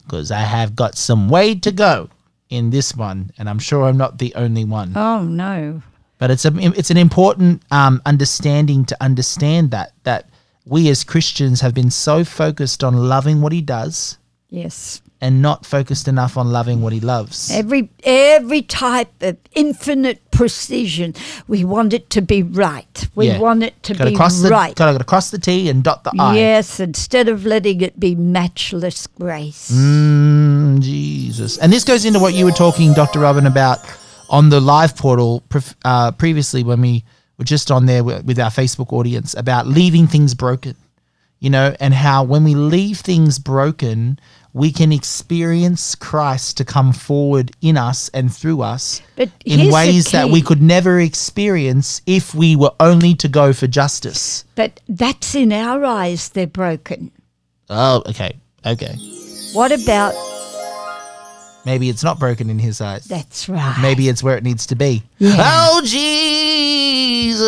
because 0.05 0.31
I 0.31 0.41
have 0.41 0.75
got 0.75 0.97
some 0.97 1.29
way 1.29 1.55
to 1.55 1.71
go 1.71 2.09
in 2.49 2.71
this 2.71 2.95
one, 2.95 3.31
and 3.39 3.49
I'm 3.49 3.59
sure 3.59 3.85
I'm 3.85 3.97
not 3.97 4.19
the 4.19 4.35
only 4.35 4.65
one. 4.65 4.93
Oh 4.97 5.23
no. 5.23 5.83
But 6.19 6.31
it's 6.31 6.45
a 6.45 6.53
it's 6.57 6.91
an 6.91 6.97
important 6.97 7.63
um, 7.71 8.01
understanding 8.07 8.85
to 8.87 8.97
understand 9.03 9.71
that 9.73 9.93
that 10.05 10.29
we 10.65 10.89
as 10.89 11.05
Christians 11.05 11.61
have 11.61 11.75
been 11.75 11.91
so 11.91 12.25
focused 12.25 12.83
on 12.83 13.09
loving 13.09 13.41
what 13.41 13.53
He 13.53 13.61
does 13.61 14.19
Yes. 14.51 15.03
And 15.21 15.41
not 15.41 15.65
focused 15.65 16.09
enough 16.09 16.37
on 16.37 16.51
loving 16.53 16.83
what 16.83 16.93
He 16.93 17.01
loves. 17.01 17.51
Every 17.51 17.91
every 18.05 18.63
type 18.63 19.11
of 19.23 19.37
infinite 19.55 20.31
precision, 20.31 21.15
we 21.49 21.65
want 21.65 21.93
it 21.93 22.11
to 22.11 22.21
be 22.21 22.43
right. 22.43 23.09
We 23.15 23.29
Yeah. 23.29 23.39
want 23.39 23.63
it 23.63 23.83
to 23.85 23.95
Got 23.95 24.05
to 24.05 24.11
be 24.11 24.17
cross 24.17 24.45
right. 24.45 24.75
got 24.75 24.97
to 24.97 25.05
cross 25.05 25.31
the 25.31 25.39
T 25.39 25.69
and 25.71 25.83
dot 25.83 26.05
the 26.05 26.13
I. 26.19 26.37
Yes, 26.37 26.79
instead 26.81 27.29
of 27.29 27.47
letting 27.47 27.81
it 27.81 27.99
be 27.99 28.15
matchless 28.15 29.07
grace. 29.07 29.71
Mm, 29.73 30.81
Jesus. 30.81 31.57
And 31.59 31.73
this 31.73 31.85
goes 31.85 32.05
into 32.05 32.19
what 32.19 32.35
you 32.35 32.45
were 32.45 32.53
talking, 32.53 32.93
Dr. 32.93 33.21
Robin, 33.21 33.47
about 33.47 33.79
on 34.29 34.49
the 34.51 34.61
live 34.61 34.97
portal 34.97 35.43
uh, 35.85 36.11
previously 36.13 36.63
when 36.63 36.81
we 36.81 37.05
were 37.39 37.45
just 37.45 37.71
on 37.71 37.87
there 37.87 38.03
with 38.05 38.39
our 38.39 38.51
Facebook 38.51 38.93
audience 38.93 39.35
about 39.35 39.67
leaving 39.67 40.07
things 40.07 40.35
broken, 40.35 40.75
you 41.39 41.51
know, 41.51 41.75
and 41.81 41.95
how 41.95 42.23
when 42.25 42.45
we 42.45 42.55
leave 42.55 42.99
things 43.01 43.39
broken, 43.39 44.19
we 44.57 44.73
can 44.73 44.91
experience 44.91 45.95
Christ 45.95 46.57
to 46.57 46.65
come 46.65 46.95
forward 46.95 47.53
in 47.61 47.77
us 47.77 48.09
and 48.15 48.35
through 48.35 48.63
us 48.63 49.03
But 49.15 49.29
in 49.45 49.71
ways 49.71 50.13
that 50.13 50.31
we 50.31 50.41
could 50.41 50.63
never 50.63 50.99
experience 50.99 52.01
if 52.07 52.35
we 52.35 52.57
were 52.57 52.73
only 52.81 53.15
to 53.17 53.29
go 53.29 53.53
for 53.53 53.67
justice. 53.67 54.47
But 54.55 54.81
that's 54.89 55.35
in 55.35 55.53
our 55.53 55.85
eyes 55.85 56.31
they're 56.31 56.47
broken. 56.47 57.13
Oh, 57.69 58.03
okay. 58.07 58.39
Okay. 58.65 58.95
What 59.53 59.73
about 59.73 60.15
Maybe 61.67 61.91
it's 61.91 62.03
not 62.03 62.19
broken 62.19 62.49
in 62.49 62.59
his 62.59 62.81
eyes. 62.81 63.05
that's 63.05 63.51
right. 63.51 63.79
Maybe 63.83 64.09
it's 64.09 64.23
where 64.23 64.39
it 64.39 64.45
needs 64.45 64.65
to 64.69 64.75
be. 64.75 65.03
Yeah. 65.19 65.37
Oh, 65.39 65.83
Jesus. 65.85 67.43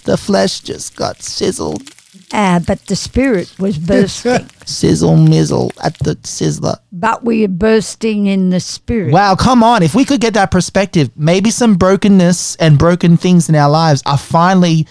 The 0.00 0.16
flesh 0.16 0.58
just 0.58 0.96
got 0.96 1.22
sizzled. 1.22 1.88
Ah, 2.32 2.60
but 2.66 2.86
the 2.86 2.96
spirit 2.96 3.54
was 3.58 3.78
bursting. 3.78 4.48
Sizzle 4.66 5.16
mizzle 5.16 5.70
at 5.82 5.98
the 5.98 6.16
sizzler. 6.16 6.78
but 6.92 7.24
we 7.24 7.44
are 7.44 7.48
bursting 7.48 8.26
in 8.26 8.50
the 8.50 8.60
spirit. 8.60 9.12
Wow, 9.12 9.34
come 9.36 9.62
on. 9.62 9.82
If 9.82 9.94
we 9.94 10.04
could 10.04 10.20
get 10.20 10.34
that 10.34 10.50
perspective, 10.50 11.10
maybe 11.16 11.50
some 11.50 11.76
brokenness 11.76 12.56
and 12.56 12.78
broken 12.78 13.16
things 13.16 13.48
in 13.48 13.54
our 13.54 13.70
lives 13.70 14.02
are 14.06 14.18
finally 14.18 14.86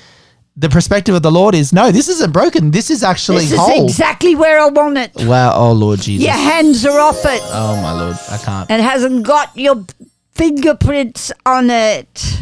the 0.56 0.70
perspective 0.70 1.16
of 1.16 1.24
the 1.24 1.32
Lord 1.32 1.56
is 1.56 1.74
no, 1.74 1.92
this 1.92 2.08
isn't 2.08 2.32
broken. 2.32 2.72
This 2.72 2.90
is 2.92 3.04
actually 3.04 3.46
this 3.46 3.60
whole. 3.60 3.86
is 3.86 3.92
exactly 3.92 4.36
where 4.36 4.60
I 4.60 4.68
want 4.68 4.98
it. 4.98 5.12
wow. 5.16 5.54
Oh, 5.56 5.72
Lord 5.72 6.00
Jesus. 6.00 6.26
Your 6.26 6.36
hands 6.36 6.86
are 6.86 7.00
off 7.00 7.26
it. 7.26 7.42
Oh, 7.46 7.76
my 7.82 7.94
Lord. 7.94 8.18
I 8.30 8.38
can't. 8.38 8.70
It 8.70 8.80
hasn't 8.80 9.26
got 9.26 9.56
your 9.58 9.84
fingerprints 10.34 11.32
on 11.46 11.70
it. 11.70 12.42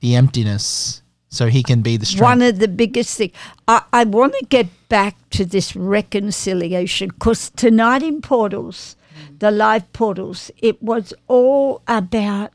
The 0.00 0.14
emptiness. 0.14 1.02
So 1.36 1.48
he 1.48 1.62
can 1.62 1.82
be 1.82 1.98
the 1.98 2.06
strength. 2.06 2.22
One 2.22 2.40
of 2.40 2.58
the 2.60 2.68
biggest 2.68 3.18
things. 3.18 3.32
I, 3.68 3.82
I 3.92 4.04
want 4.04 4.32
to 4.38 4.46
get 4.46 4.68
back 4.88 5.16
to 5.30 5.44
this 5.44 5.76
reconciliation 5.76 7.10
because 7.10 7.50
tonight 7.50 8.02
in 8.02 8.22
Portals, 8.22 8.96
mm. 9.14 9.38
the 9.38 9.50
live 9.50 9.92
Portals, 9.92 10.50
it 10.56 10.82
was 10.82 11.12
all 11.28 11.82
about 11.86 12.52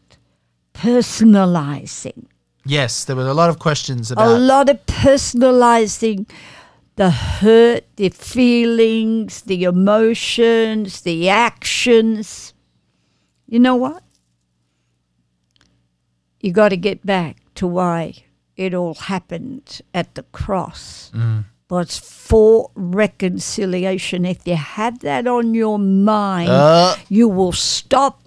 personalizing. 0.74 2.26
yes, 2.66 3.06
there 3.06 3.16
were 3.16 3.28
a 3.28 3.36
lot 3.36 3.52
of 3.52 3.60
questions 3.60 4.10
about. 4.12 4.28
A 4.28 4.40
lot 4.40 4.68
of 4.68 4.84
personalizing 4.88 6.28
the 6.96 7.12
hurt, 7.12 7.86
the 7.98 8.10
feelings, 8.10 9.44
the 9.44 9.64
emotions, 9.64 11.02
the 11.02 11.30
actions. 11.30 12.56
You 13.46 13.60
know 13.60 13.76
what? 13.76 14.02
You 16.40 16.52
got 16.52 16.70
to 16.70 16.78
get 16.78 17.06
back 17.06 17.38
to 17.56 17.68
why 17.68 18.24
it 18.58 18.74
all 18.74 18.96
happened 18.96 19.82
at 19.94 20.16
the 20.16 20.24
cross. 20.32 21.12
Was 21.70 21.98
for 21.98 22.70
reconciliation. 22.76 24.26
If 24.26 24.46
you 24.46 24.56
have 24.58 25.00
that 25.00 25.26
on 25.26 25.54
your 25.54 25.80
mind, 25.80 26.50
Uh. 26.50 26.96
you 27.08 27.30
will 27.30 27.54
stop 27.54 28.24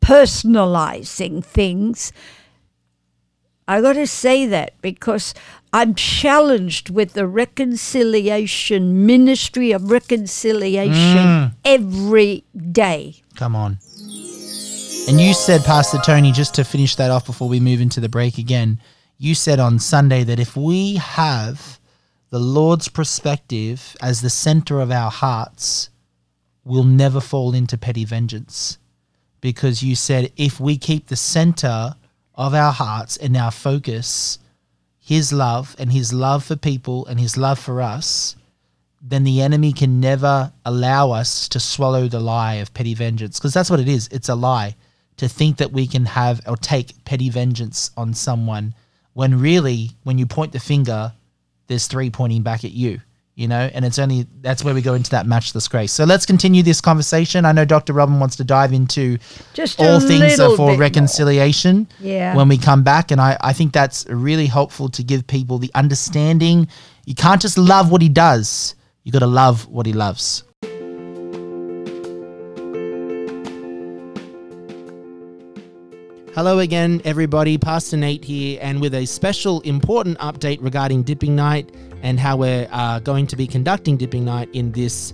personalizing 0.00 1.44
things 1.44 2.12
I 3.68 3.80
got 3.80 3.92
to 3.92 4.06
say 4.08 4.44
that 4.46 4.74
because 4.82 5.34
I'm 5.72 5.94
challenged 5.94 6.90
with 6.90 7.12
the 7.12 7.26
reconciliation 7.28 9.06
ministry 9.06 9.70
of 9.70 9.90
reconciliation 9.90 11.52
every 11.64 12.44
day. 12.72 13.22
Come 13.36 13.54
on. 13.54 13.78
And 15.08 15.20
you 15.20 15.32
said, 15.32 15.64
Pastor 15.64 15.98
Tony, 16.04 16.32
just 16.32 16.54
to 16.56 16.64
finish 16.64 16.96
that 16.96 17.10
off 17.10 17.24
before 17.24 17.48
we 17.48 17.60
move 17.60 17.80
into 17.80 18.00
the 18.00 18.08
break 18.08 18.36
again, 18.36 18.80
you 19.18 19.34
said 19.34 19.60
on 19.60 19.78
Sunday 19.78 20.24
that 20.24 20.40
if 20.40 20.56
we 20.56 20.96
have 20.96 21.78
the 22.30 22.38
Lord's 22.40 22.88
perspective 22.88 23.94
as 24.00 24.20
the 24.20 24.30
center 24.30 24.80
of 24.80 24.90
our 24.90 25.10
hearts, 25.10 25.90
we'll 26.64 26.84
never 26.84 27.20
fall 27.20 27.54
into 27.54 27.76
petty 27.76 28.04
vengeance. 28.04 28.78
Because 29.40 29.82
you 29.82 29.94
said 29.94 30.32
if 30.36 30.58
we 30.58 30.78
keep 30.78 31.06
the 31.06 31.16
center 31.16 31.94
of 32.34 32.54
our 32.54 32.72
hearts 32.72 33.16
and 33.16 33.36
our 33.36 33.50
focus, 33.50 34.38
His 34.98 35.32
love 35.32 35.76
and 35.78 35.92
His 35.92 36.12
love 36.12 36.44
for 36.44 36.56
people 36.56 37.06
and 37.06 37.20
His 37.20 37.36
love 37.36 37.58
for 37.58 37.82
us, 37.82 38.36
then 39.02 39.24
the 39.24 39.42
enemy 39.42 39.72
can 39.72 40.00
never 40.00 40.52
allow 40.64 41.10
us 41.10 41.48
to 41.48 41.60
swallow 41.60 42.06
the 42.08 42.20
lie 42.20 42.54
of 42.54 42.72
petty 42.72 42.94
vengeance. 42.94 43.38
Because 43.38 43.52
that's 43.52 43.68
what 43.68 43.80
it 43.80 43.88
is. 43.88 44.08
It's 44.12 44.28
a 44.28 44.34
lie. 44.34 44.76
To 45.18 45.28
think 45.28 45.58
that 45.58 45.72
we 45.72 45.86
can 45.86 46.06
have 46.06 46.40
or 46.46 46.56
take 46.56 47.04
petty 47.04 47.28
vengeance 47.28 47.90
on 47.96 48.14
someone 48.14 48.74
when 49.14 49.38
really 49.40 49.90
when 50.04 50.18
you 50.18 50.26
point 50.26 50.52
the 50.52 50.60
finger 50.60 51.12
there's 51.66 51.86
three 51.86 52.10
pointing 52.10 52.42
back 52.42 52.64
at 52.64 52.72
you 52.72 53.00
you 53.34 53.48
know 53.48 53.70
and 53.72 53.84
it's 53.84 53.98
only 53.98 54.26
that's 54.42 54.62
where 54.62 54.74
we 54.74 54.82
go 54.82 54.92
into 54.94 55.10
that 55.10 55.26
matchless 55.26 55.66
grace 55.68 55.90
so 55.92 56.04
let's 56.04 56.26
continue 56.26 56.62
this 56.62 56.80
conversation 56.82 57.46
i 57.46 57.52
know 57.52 57.64
dr 57.64 57.90
robin 57.92 58.20
wants 58.20 58.36
to 58.36 58.44
dive 58.44 58.72
into 58.74 59.16
Just 59.54 59.80
all 59.80 60.00
things 60.00 60.36
for 60.36 60.56
more. 60.56 60.76
reconciliation 60.76 61.88
Yeah. 61.98 62.36
when 62.36 62.48
we 62.48 62.58
come 62.58 62.82
back 62.82 63.10
and 63.10 63.20
I, 63.20 63.36
I 63.40 63.52
think 63.54 63.72
that's 63.72 64.04
really 64.08 64.46
helpful 64.46 64.88
to 64.90 65.02
give 65.02 65.26
people 65.26 65.58
the 65.58 65.70
understanding 65.74 66.68
you 67.06 67.14
can't 67.14 67.40
just 67.40 67.56
love 67.56 67.90
what 67.90 68.02
he 68.02 68.08
does 68.10 68.74
You 69.04 69.12
got 69.12 69.20
to 69.20 69.26
love 69.26 69.66
what 69.66 69.86
he 69.86 69.92
loves. 69.92 70.44
Hello 76.34 76.60
again, 76.60 77.02
everybody. 77.04 77.58
Pastor 77.58 77.98
Nate 77.98 78.24
here, 78.24 78.58
and 78.62 78.80
with 78.80 78.94
a 78.94 79.04
special 79.04 79.60
important 79.60 80.18
update 80.18 80.62
regarding 80.62 81.02
Dipping 81.02 81.36
Night 81.36 81.74
and 82.00 82.18
how 82.18 82.38
we're 82.38 82.66
uh, 82.72 83.00
going 83.00 83.26
to 83.26 83.36
be 83.36 83.46
conducting 83.46 83.98
Dipping 83.98 84.24
Night 84.24 84.48
in 84.54 84.72
this 84.72 85.12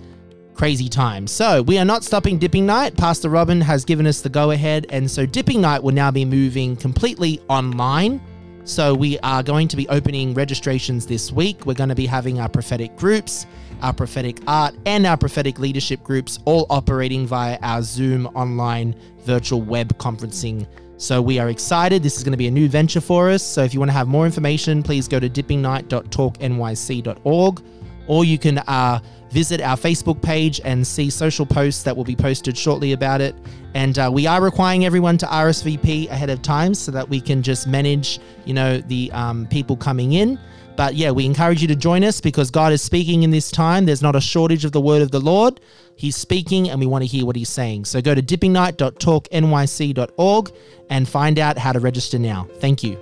crazy 0.55 0.89
time. 0.89 1.27
So, 1.27 1.63
we 1.63 1.77
are 1.77 1.85
not 1.85 2.05
stopping 2.05 2.39
Dipping 2.39 2.67
Night. 2.67 2.97
Pastor 2.97 3.31
Robin 3.31 3.61
has 3.61 3.85
given 3.85 4.07
us 4.07 4.21
the 4.21 4.29
go 4.29 4.53
ahead, 4.53 4.87
and 4.91 5.11
so 5.11 5.27
Dipping 5.27 5.61
Night 5.61 5.83
will 5.83 5.93
now 5.93 6.13
be 6.13 6.25
moving 6.25 6.77
completely 6.77 7.43
online. 7.49 8.21
So, 8.63 8.95
we 8.95 9.19
are 9.19 9.43
going 9.43 9.67
to 9.67 9.77
be 9.77 9.89
opening 9.89 10.35
registrations 10.35 11.05
this 11.05 11.33
week. 11.33 11.67
We're 11.67 11.75
going 11.75 11.89
to 11.89 11.97
be 11.97 12.07
having 12.07 12.39
our 12.39 12.49
prophetic 12.49 12.95
groups, 12.95 13.45
our 13.83 13.93
prophetic 13.93 14.39
art, 14.47 14.77
and 14.87 15.05
our 15.05 15.17
prophetic 15.17 15.59
leadership 15.59 16.05
groups 16.05 16.39
all 16.45 16.65
operating 16.71 17.27
via 17.27 17.59
our 17.63 17.83
Zoom 17.83 18.27
online 18.37 18.95
virtual 19.25 19.61
web 19.61 19.99
conferencing 19.99 20.65
so 20.99 21.23
we 21.23 21.39
are 21.39 21.49
excited. 21.49 22.03
This 22.03 22.17
is 22.17 22.25
going 22.25 22.33
to 22.33 22.37
be 22.37 22.49
a 22.49 22.51
new 22.51 22.69
venture 22.69 23.01
for 23.01 23.31
us. 23.31 23.45
So 23.45 23.63
if 23.63 23.73
you 23.73 23.79
want 23.79 23.91
to 23.91 23.95
have 23.95 24.09
more 24.09 24.27
information, 24.27 24.83
please 24.83 25.07
go 25.07 25.21
to 25.21 25.31
dippingnight.torquenyc.org 25.31 27.63
or 28.09 28.25
you 28.25 28.37
can 28.37 28.59
uh, 28.59 28.99
visit 29.31 29.61
our 29.61 29.77
Facebook 29.77 30.21
page 30.21 30.61
and 30.65 30.85
see 30.85 31.09
social 31.09 31.47
posts 31.47 31.85
that 31.85 31.97
will 31.97 32.03
be 32.03 32.17
posted 32.17 32.59
shortly 32.59 32.91
about 32.93 33.21
it. 33.21 33.37
And 33.75 33.97
uh, 33.97 34.11
we 34.13 34.27
are 34.27 34.43
requiring 34.43 34.87
everyone 34.87 35.19
to 35.19 35.27
RSVP 35.27 36.11
ahead 36.11 36.31
of 36.31 36.43
time 36.43 36.75
so 36.75 36.91
that 36.91 37.09
we 37.09 37.21
can 37.21 37.45
just 37.45 37.69
manage, 37.69 38.19
you 38.45 38.55
know, 38.55 38.79
the 38.79 39.13
um, 39.13 39.47
people 39.47 39.77
coming 39.77 40.15
in. 40.15 40.37
But 40.79 40.95
yeah, 40.95 41.11
we 41.11 41.27
encourage 41.27 41.61
you 41.61 41.67
to 41.67 41.75
join 41.75 42.05
us 42.05 42.21
because 42.21 42.53
God 42.53 42.73
is 42.73 42.81
speaking 42.81 43.25
in 43.25 43.33
this 43.33 43.51
time. 43.51 43.85
There's 43.85 44.01
not 44.01 44.15
a 44.15 44.21
shortage 44.21 44.65
of 44.65 44.71
the 44.71 44.81
word 44.81 45.03
of 45.03 45.11
the 45.11 45.19
Lord. 45.19 45.59
He's 45.97 46.15
speaking 46.15 46.71
and 46.71 46.79
we 46.79 46.87
want 46.87 47.03
to 47.03 47.09
hear 47.09 47.27
what 47.27 47.35
he's 47.35 47.49
saying. 47.49 47.87
So 47.87 48.01
go 48.01 48.15
to 48.15 48.23
dippingnight.torquenyc.org 48.23 50.53
and 50.89 51.09
find 51.09 51.41
out 51.41 51.59
how 51.59 51.73
to 51.73 51.81
register 51.81 52.17
now. 52.17 52.47
Thank 52.61 52.85
you. 52.85 52.97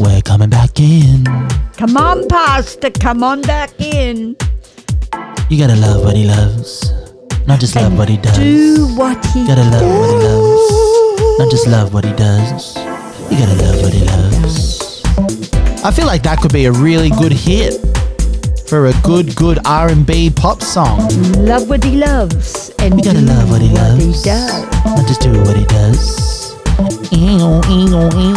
We're 0.00 0.22
coming 0.22 0.50
back 0.50 0.80
in. 0.80 1.24
Come 1.76 1.96
on, 1.96 2.26
Pastor, 2.26 2.90
come 2.90 3.22
on 3.22 3.42
back 3.42 3.70
in. 3.80 4.36
You 5.48 5.64
gotta 5.64 5.76
love 5.76 6.02
what 6.02 6.16
he 6.16 6.24
loves. 6.24 6.92
Not 7.46 7.60
just 7.60 7.76
love 7.76 7.96
what 7.96 8.08
he 8.08 8.16
does. 8.16 8.36
Do 8.36 8.88
what 8.96 9.24
he 9.26 9.46
gotta 9.46 9.62
love 9.62 10.00
what 10.00 10.10
he 10.10 10.16
loves. 10.26 10.89
Not 11.40 11.50
just 11.50 11.66
love 11.68 11.94
what 11.94 12.04
he 12.04 12.12
does. 12.12 12.76
You 13.30 13.38
gotta 13.38 13.56
love 13.64 13.80
what 13.80 13.94
he 13.94 14.04
loves. 14.04 15.02
I 15.82 15.90
feel 15.90 16.04
like 16.04 16.22
that 16.24 16.38
could 16.42 16.52
be 16.52 16.66
a 16.66 16.72
really 16.72 17.08
good 17.08 17.32
hit 17.32 17.80
for 18.68 18.88
a 18.88 18.92
good, 19.02 19.34
good 19.36 19.58
R&B 19.64 20.32
pop 20.36 20.60
song. 20.60 21.08
Love 21.42 21.70
what 21.70 21.82
he 21.82 21.96
loves 21.96 22.68
and 22.78 22.94
We 22.94 23.00
gotta 23.00 23.22
love 23.22 23.50
what 23.50 23.62
he 23.62 23.70
loves. 23.70 24.04
he 24.04 24.12
does. 24.22 24.52
Not 24.84 25.08
just 25.08 25.22
do 25.22 25.32
what 25.40 25.56
he 25.56 25.64
does. 25.64 26.52
Ew, 27.10 27.62
ew, 27.72 27.88
ew. 27.88 28.36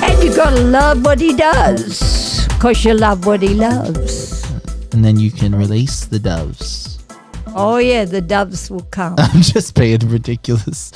And 0.00 0.24
you 0.24 0.34
gotta 0.34 0.62
love 0.62 1.04
what 1.04 1.20
he 1.20 1.36
does. 1.36 2.48
Cause 2.58 2.82
you 2.86 2.94
love 2.94 3.26
what 3.26 3.42
he 3.42 3.52
loves. 3.52 4.50
And 4.94 5.04
then 5.04 5.18
you 5.18 5.30
can 5.30 5.54
release 5.54 6.06
the 6.06 6.18
doves. 6.18 7.00
Oh 7.48 7.76
yeah, 7.76 8.06
the 8.06 8.22
doves 8.22 8.70
will 8.70 8.88
come. 8.90 9.16
I'm 9.18 9.42
just 9.42 9.74
being 9.74 10.08
ridiculous. 10.08 10.90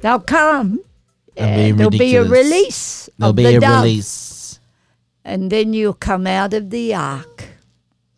They'll 0.00 0.20
come. 0.20 0.80
I'm 1.38 1.54
being 1.54 1.76
There'll 1.76 1.90
be 1.90 2.16
a 2.16 2.24
release. 2.24 3.08
There'll 3.18 3.30
of 3.30 3.36
be 3.36 3.44
the 3.44 3.56
a 3.56 3.60
dove, 3.60 3.82
release. 3.82 4.60
And 5.24 5.50
then 5.50 5.72
you'll 5.72 5.94
come 5.94 6.26
out 6.26 6.54
of 6.54 6.70
the 6.70 6.94
ark. 6.94 7.44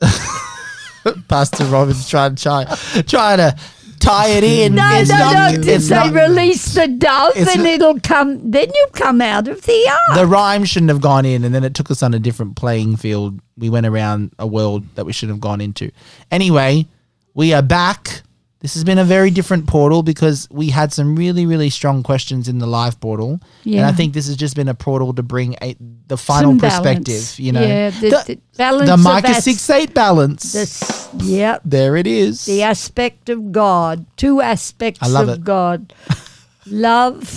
Pastor 1.28 1.64
Robin's 1.64 2.09
trying 2.09 2.35
to 2.35 2.43
try, 2.43 2.64
trying 3.07 3.39
to 3.39 3.57
tie 4.01 4.28
it 4.28 4.45
in. 4.45 4.74
No, 4.74 4.89
it's 4.93 5.11
no, 5.11 5.18
not, 5.18 5.55
no. 5.55 5.72
If 5.72 5.83
they 5.85 6.11
release 6.11 6.74
the 6.74 6.89
dove, 6.89 7.35
then 7.35 7.66
it'll 7.66 8.01
come. 8.01 8.51
Then 8.51 8.68
you'll 8.74 8.89
come 8.93 9.20
out 9.20 9.49
of 9.49 9.62
the 9.62 9.89
ark. 9.89 10.18
the 10.18 10.26
rhyme 10.26 10.64
shouldn't 10.64 10.91
have 10.91 11.01
gone 11.01 11.24
in, 11.24 11.45
and 11.45 11.55
then 11.55 11.64
it 11.64 11.74
took 11.74 11.91
us 11.91 12.03
on 12.03 12.14
a 12.14 12.18
different 12.18 12.57
playing 12.57 12.97
field. 12.97 13.41
We 13.57 13.70
went 13.70 13.87
around 13.87 14.33
a 14.39 14.47
world 14.47 14.85
that 14.95 15.05
we 15.05 15.12
shouldn't 15.12 15.37
have 15.37 15.41
gone 15.41 15.61
into. 15.61 15.91
Anyway, 16.31 16.87
we 17.35 17.53
are 17.53 17.62
back. 17.62 18.22
This 18.61 18.75
has 18.75 18.85
been 18.85 18.99
a 18.99 19.05
very 19.05 19.31
different 19.31 19.67
portal 19.67 20.03
because 20.03 20.47
we 20.51 20.69
had 20.69 20.93
some 20.93 21.17
really, 21.17 21.47
really 21.47 21.71
strong 21.71 22.03
questions 22.03 22.47
in 22.47 22.59
the 22.59 22.67
live 22.67 23.01
portal, 23.01 23.41
and 23.65 23.81
I 23.81 23.93
think 23.93 24.13
this 24.13 24.27
has 24.27 24.37
just 24.37 24.55
been 24.55 24.69
a 24.69 24.75
portal 24.75 25.15
to 25.15 25.23
bring 25.23 25.57
a, 25.63 25.77
the 26.09 26.19
final 26.19 26.53
Some 26.53 26.61
perspective. 26.61 27.07
balance. 27.07 27.41
You 27.41 27.53
know, 27.53 27.63
yeah, 27.63 27.89
the, 27.89 28.11
the, 28.11 28.25
the 28.27 28.41
balance 28.59 28.91
the 28.91 28.97
Micah 28.99 29.41
six 29.41 29.71
eight 29.71 29.95
balance. 29.95 30.53
This, 30.53 31.09
yep. 31.17 31.63
there 31.65 31.97
it 31.97 32.07
is. 32.07 32.45
the 32.45 32.63
aspect 32.63 33.31
of 33.31 33.51
God, 33.51 34.05
two 34.19 34.43
aspects 34.43 35.01
of 35.15 35.29
it. 35.31 35.43
God 35.43 35.95
love 36.67 37.33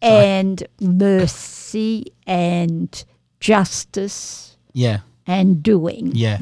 and 0.00 0.66
mercy 0.80 2.06
and 2.26 3.04
justice 3.38 4.56
yeah, 4.72 5.00
and 5.26 5.62
doing. 5.62 6.12
yeah, 6.14 6.38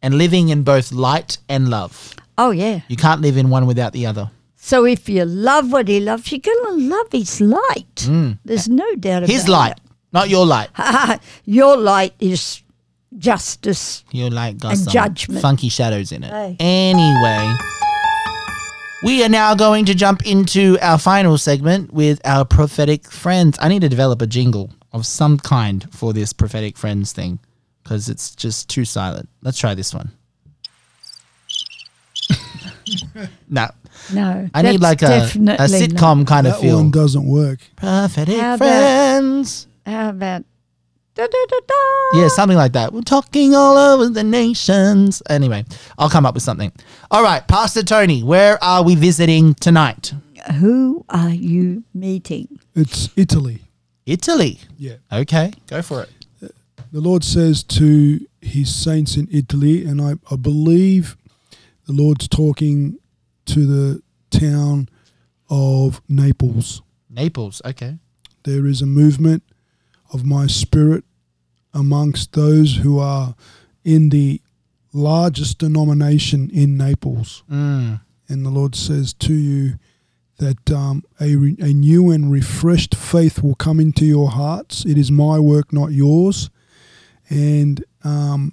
and 0.00 0.14
living 0.14 0.50
in 0.50 0.62
both 0.62 0.92
light 0.92 1.38
and 1.48 1.68
love. 1.68 2.14
Oh, 2.42 2.50
yeah. 2.52 2.80
You 2.88 2.96
can't 2.96 3.20
live 3.20 3.36
in 3.36 3.50
one 3.50 3.66
without 3.66 3.92
the 3.92 4.06
other. 4.06 4.30
So 4.56 4.86
if 4.86 5.08
you 5.08 5.24
love 5.24 5.72
what 5.72 5.88
he 5.88 6.00
loves, 6.00 6.30
you're 6.32 6.40
going 6.40 6.64
to 6.66 6.88
love 6.96 7.06
his 7.12 7.40
light. 7.40 7.94
Mm. 7.96 8.38
There's 8.44 8.68
no 8.68 8.84
doubt 8.96 9.24
about 9.24 9.30
it. 9.30 9.32
His 9.32 9.48
light, 9.48 9.78
not 10.12 10.28
your 10.30 10.46
light. 10.46 10.70
Your 11.44 11.76
light 11.76 12.14
is 12.18 12.62
justice. 13.18 14.04
Your 14.12 14.30
light 14.30 14.58
got 14.58 14.72
And 14.72 14.80
some 14.80 14.92
judgment. 14.92 15.42
funky 15.42 15.68
shadows 15.68 16.12
in 16.12 16.24
it. 16.24 16.30
Hey. 16.30 16.56
Anyway, 16.60 17.54
we 19.02 19.22
are 19.24 19.28
now 19.28 19.54
going 19.54 19.84
to 19.86 19.94
jump 19.94 20.26
into 20.26 20.78
our 20.80 20.98
final 20.98 21.36
segment 21.38 21.92
with 21.92 22.20
our 22.24 22.44
prophetic 22.44 23.10
friends. 23.10 23.58
I 23.60 23.68
need 23.68 23.80
to 23.82 23.88
develop 23.88 24.22
a 24.22 24.26
jingle 24.26 24.70
of 24.92 25.06
some 25.06 25.38
kind 25.38 25.86
for 25.92 26.12
this 26.12 26.32
prophetic 26.32 26.76
friends 26.76 27.12
thing 27.12 27.38
because 27.82 28.08
it's 28.08 28.34
just 28.34 28.68
too 28.68 28.84
silent. 28.84 29.28
Let's 29.42 29.58
try 29.58 29.74
this 29.74 29.94
one. 29.94 30.10
no, 33.48 33.68
No. 34.12 34.48
I 34.54 34.62
need 34.62 34.80
like 34.80 35.02
a, 35.02 35.06
a 35.06 35.66
sitcom 35.68 36.18
not. 36.18 36.26
kind 36.26 36.46
of 36.46 36.58
feel. 36.60 36.76
That 36.78 36.82
one 36.82 36.90
doesn't 36.90 37.26
work. 37.26 37.60
prophetic 37.76 38.38
How 38.40 38.54
about- 38.54 38.58
friends. 38.58 39.66
How 39.86 40.10
about. 40.10 40.44
Da, 41.14 41.26
da, 41.26 41.38
da, 41.48 41.56
da. 41.66 42.20
Yeah, 42.20 42.28
something 42.28 42.56
like 42.56 42.72
that. 42.72 42.92
We're 42.92 43.02
talking 43.02 43.54
all 43.54 43.76
over 43.76 44.08
the 44.08 44.22
nations. 44.24 45.22
Anyway, 45.28 45.64
I'll 45.98 46.08
come 46.08 46.24
up 46.24 46.34
with 46.34 46.42
something. 46.44 46.72
All 47.10 47.22
right, 47.22 47.46
Pastor 47.46 47.82
Tony, 47.82 48.22
where 48.22 48.62
are 48.62 48.82
we 48.84 48.94
visiting 48.94 49.54
tonight? 49.54 50.14
Who 50.60 51.04
are 51.08 51.30
you 51.30 51.82
meeting? 51.92 52.60
It's 52.74 53.10
Italy. 53.16 53.62
Italy. 54.06 54.60
Yeah. 54.78 54.94
Okay, 55.12 55.52
go 55.66 55.82
for 55.82 56.02
it. 56.04 56.10
The 56.92 57.00
Lord 57.00 57.22
says 57.22 57.62
to 57.64 58.20
his 58.40 58.74
saints 58.74 59.16
in 59.16 59.28
Italy, 59.30 59.84
and 59.84 60.00
I, 60.00 60.14
I 60.30 60.36
believe 60.36 61.16
the 61.90 62.02
Lord's 62.02 62.28
talking 62.28 62.98
to 63.46 63.66
the 63.66 64.02
town 64.30 64.88
of 65.48 66.00
Naples. 66.08 66.82
Naples. 67.08 67.60
Okay. 67.64 67.98
There 68.44 68.64
is 68.64 68.80
a 68.80 68.86
movement 68.86 69.42
of 70.12 70.24
my 70.24 70.46
spirit 70.46 71.02
amongst 71.74 72.34
those 72.34 72.76
who 72.76 73.00
are 73.00 73.34
in 73.84 74.10
the 74.10 74.40
largest 74.92 75.58
denomination 75.58 76.48
in 76.50 76.76
Naples. 76.76 77.42
Mm. 77.50 78.00
And 78.28 78.46
the 78.46 78.50
Lord 78.50 78.76
says 78.76 79.12
to 79.14 79.34
you 79.34 79.74
that 80.38 80.70
um, 80.70 81.02
a, 81.20 81.34
re- 81.34 81.56
a 81.58 81.72
new 81.72 82.12
and 82.12 82.30
refreshed 82.30 82.94
faith 82.94 83.42
will 83.42 83.56
come 83.56 83.80
into 83.80 84.04
your 84.04 84.30
hearts. 84.30 84.84
It 84.84 84.96
is 84.96 85.10
my 85.10 85.40
work, 85.40 85.72
not 85.72 85.90
yours. 85.90 86.50
And 87.28 87.84
um, 88.04 88.52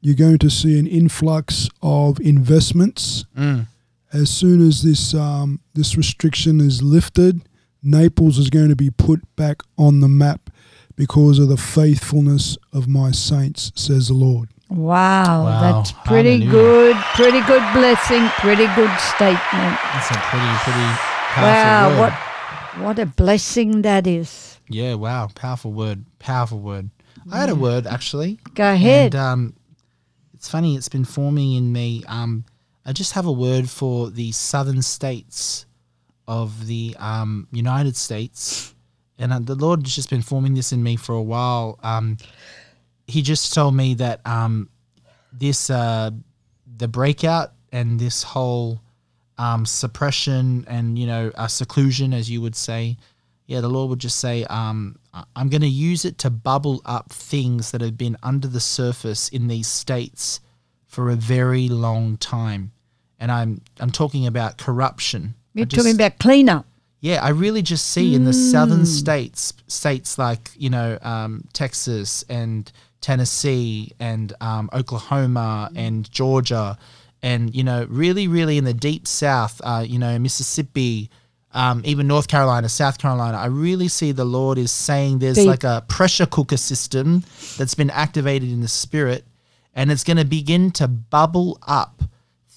you're 0.00 0.14
going 0.16 0.38
to 0.38 0.50
see 0.50 0.78
an 0.78 0.86
influx 0.86 1.68
of 1.82 2.20
investments. 2.20 3.24
Mm. 3.36 3.66
As 4.12 4.30
soon 4.30 4.66
as 4.66 4.82
this, 4.82 5.14
um, 5.14 5.60
this 5.74 5.96
restriction 5.96 6.60
is 6.60 6.82
lifted, 6.82 7.42
Naples 7.82 8.38
is 8.38 8.48
going 8.50 8.68
to 8.70 8.76
be 8.76 8.90
put 8.90 9.20
back 9.36 9.62
on 9.76 10.00
the 10.00 10.08
map 10.08 10.50
because 10.96 11.38
of 11.38 11.48
the 11.48 11.56
faithfulness 11.56 12.56
of 12.72 12.88
my 12.88 13.10
saints, 13.12 13.70
says 13.74 14.08
the 14.08 14.14
Lord. 14.14 14.48
Wow, 14.70 15.44
Wow, 15.44 15.60
that's 15.60 15.92
pretty 15.92 16.40
hallelujah. 16.40 16.50
good. 16.50 16.96
Pretty 17.14 17.40
good 17.42 17.62
blessing. 17.72 18.26
Pretty 18.38 18.66
good 18.74 18.90
statement. 19.00 19.78
That's 19.94 20.10
a 20.10 20.14
pretty, 20.14 20.46
pretty 20.64 20.88
powerful 21.32 21.70
Wow, 21.70 21.88
word. 21.90 21.98
what 21.98 22.12
what 22.84 22.98
a 22.98 23.06
blessing 23.06 23.82
that 23.82 24.06
is. 24.06 24.58
Yeah, 24.68 24.94
wow. 24.94 25.28
Powerful 25.34 25.72
word. 25.72 26.04
Powerful 26.18 26.60
word. 26.60 26.90
I 27.32 27.38
had 27.40 27.48
a 27.50 27.54
word 27.54 27.86
actually. 27.86 28.38
Go 28.54 28.72
ahead. 28.72 29.14
And 29.14 29.22
um, 29.24 29.54
it's 30.38 30.48
funny, 30.48 30.76
it's 30.76 30.88
been 30.88 31.04
forming 31.04 31.54
in 31.54 31.72
me. 31.72 32.04
Um, 32.06 32.44
I 32.86 32.92
just 32.92 33.12
have 33.12 33.26
a 33.26 33.32
word 33.32 33.68
for 33.68 34.08
the 34.08 34.32
southern 34.32 34.82
states 34.82 35.66
of 36.28 36.66
the 36.66 36.96
um, 36.98 37.48
United 37.50 37.96
States 37.96 38.74
and 39.18 39.32
uh, 39.32 39.38
the 39.40 39.54
Lord 39.54 39.82
has 39.82 39.94
just 39.94 40.10
been 40.10 40.22
forming 40.22 40.54
this 40.54 40.72
in 40.72 40.82
me 40.82 40.96
for 40.96 41.14
a 41.14 41.22
while. 41.22 41.78
Um, 41.82 42.16
he 43.06 43.22
just 43.22 43.52
told 43.52 43.74
me 43.74 43.94
that 43.94 44.20
um, 44.26 44.68
this 45.32 45.70
uh, 45.70 46.10
the 46.76 46.88
breakout 46.88 47.52
and 47.72 47.98
this 47.98 48.22
whole 48.22 48.80
um, 49.36 49.66
suppression 49.66 50.64
and 50.68 50.98
you 50.98 51.06
know 51.06 51.32
uh, 51.34 51.48
seclusion, 51.48 52.14
as 52.14 52.30
you 52.30 52.40
would 52.40 52.54
say, 52.54 52.96
yeah, 53.48 53.60
the 53.62 53.68
Lord 53.68 53.88
would 53.90 53.98
just 53.98 54.20
say, 54.20 54.44
um, 54.44 54.98
I'm 55.34 55.48
going 55.48 55.62
to 55.62 55.66
use 55.68 56.04
it 56.04 56.18
to 56.18 56.30
bubble 56.30 56.82
up 56.84 57.10
things 57.10 57.70
that 57.72 57.80
have 57.80 57.96
been 57.98 58.16
under 58.22 58.46
the 58.46 58.60
surface 58.60 59.28
in 59.30 59.48
these 59.48 59.66
states 59.66 60.40
for 60.86 61.10
a 61.10 61.16
very 61.16 61.68
long 61.68 62.18
time, 62.18 62.72
and 63.18 63.32
I'm 63.32 63.62
I'm 63.80 63.90
talking 63.90 64.26
about 64.26 64.58
corruption. 64.58 65.34
You're 65.54 65.66
just- 65.66 65.82
talking 65.82 65.96
about 65.96 66.18
cleanup. 66.18 66.66
yeah, 67.00 67.24
I 67.24 67.30
really 67.30 67.62
just 67.62 67.86
see 67.90 68.14
in 68.14 68.24
the 68.24 68.32
southern 68.32 68.84
states, 68.86 69.52
states 69.66 70.18
like 70.18 70.50
you 70.56 70.68
know 70.70 70.98
um, 71.02 71.44
Texas 71.52 72.24
and 72.28 72.70
Tennessee 73.00 73.92
and 73.98 74.32
um, 74.42 74.68
Oklahoma 74.74 75.70
and 75.74 76.10
Georgia, 76.10 76.76
and 77.22 77.54
you 77.54 77.64
know 77.64 77.86
really, 77.88 78.28
really 78.28 78.58
in 78.58 78.64
the 78.64 78.74
deep 78.74 79.06
south, 79.08 79.60
uh, 79.64 79.84
you 79.86 79.98
know 79.98 80.18
Mississippi, 80.18 81.10
um, 81.52 81.82
even 81.84 82.06
North 82.06 82.28
Carolina, 82.28 82.68
South 82.68 82.98
Carolina. 82.98 83.38
I 83.38 83.46
really 83.46 83.88
see 83.88 84.12
the 84.12 84.24
Lord 84.24 84.58
is 84.58 84.70
saying 84.70 85.18
there's 85.18 85.44
like 85.46 85.64
a 85.64 85.84
pressure 85.88 86.26
cooker 86.26 86.56
system 86.56 87.24
that's 87.56 87.74
been 87.74 87.90
activated 87.90 88.50
in 88.50 88.60
the 88.60 88.68
spirit, 88.68 89.24
and 89.74 89.90
it's 89.90 90.04
going 90.04 90.18
to 90.18 90.24
begin 90.24 90.70
to 90.72 90.88
bubble 90.88 91.58
up 91.66 92.02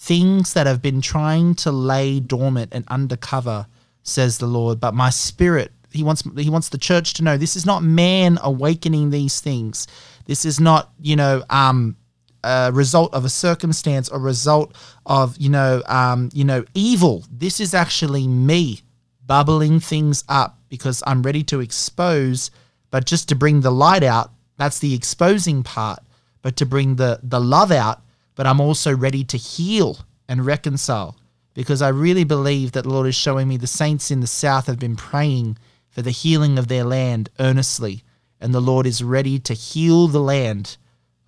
things 0.01 0.53
that 0.53 0.65
have 0.65 0.81
been 0.81 0.99
trying 0.99 1.53
to 1.53 1.71
lay 1.71 2.19
dormant 2.19 2.73
and 2.73 2.83
undercover 2.87 3.67
says 4.01 4.39
the 4.39 4.47
lord 4.47 4.79
but 4.79 4.95
my 4.95 5.11
spirit 5.11 5.71
he 5.91 6.01
wants 6.03 6.23
he 6.37 6.49
wants 6.49 6.69
the 6.69 6.77
church 6.79 7.13
to 7.13 7.23
know 7.23 7.37
this 7.37 7.55
is 7.55 7.67
not 7.67 7.83
man 7.83 8.39
awakening 8.41 9.11
these 9.11 9.39
things 9.39 9.85
this 10.25 10.43
is 10.43 10.59
not 10.59 10.89
you 10.99 11.15
know 11.15 11.43
um 11.51 11.95
a 12.43 12.71
result 12.73 13.13
of 13.13 13.25
a 13.25 13.29
circumstance 13.29 14.09
or 14.09 14.19
result 14.19 14.75
of 15.05 15.37
you 15.37 15.49
know 15.49 15.81
um 15.87 16.29
you 16.33 16.43
know 16.43 16.63
evil. 16.73 17.25
This 17.31 17.59
is 17.59 17.73
actually 17.73 18.27
me 18.27 18.81
bubbling 19.25 19.79
things 19.79 20.23
up 20.27 20.57
because 20.69 21.03
i'm 21.05 21.21
ready 21.21 21.43
to 21.43 21.59
expose. 21.59 22.51
But 22.89 23.05
just 23.05 23.29
to 23.29 23.35
bring 23.35 23.61
the 23.61 23.71
light 23.71 24.03
out 24.03 24.31
that's 24.57 24.79
the 24.79 24.93
exposing 24.93 25.63
part. 25.63 25.99
But 26.41 26.55
to 26.57 26.65
bring 26.65 26.95
the 26.95 27.19
the 27.23 27.39
love 27.39 27.71
out 27.71 28.01
but 28.35 28.47
i'm 28.47 28.59
also 28.61 28.95
ready 28.95 29.23
to 29.25 29.37
heal 29.37 29.99
and 30.27 30.45
reconcile. 30.45 31.17
Because 31.53 31.81
i 31.81 31.89
really 31.89 32.23
believe 32.23 32.71
that 32.71 32.83
the 32.83 32.89
lord 32.89 33.07
is 33.07 33.15
showing 33.15 33.47
me 33.47 33.57
the 33.57 33.67
saints 33.67 34.11
in 34.11 34.19
the 34.19 34.27
south 34.27 34.67
have 34.67 34.79
been 34.79 34.95
praying 34.95 35.57
for 35.89 36.01
the 36.01 36.11
healing 36.11 36.57
of 36.57 36.67
their 36.67 36.83
land 36.83 37.29
earnestly. 37.39 38.03
And 38.39 38.53
the 38.55 38.61
lord 38.61 38.87
is 38.87 39.03
ready 39.03 39.37
to 39.39 39.53
heal 39.53 40.07
the 40.07 40.21
land 40.21 40.77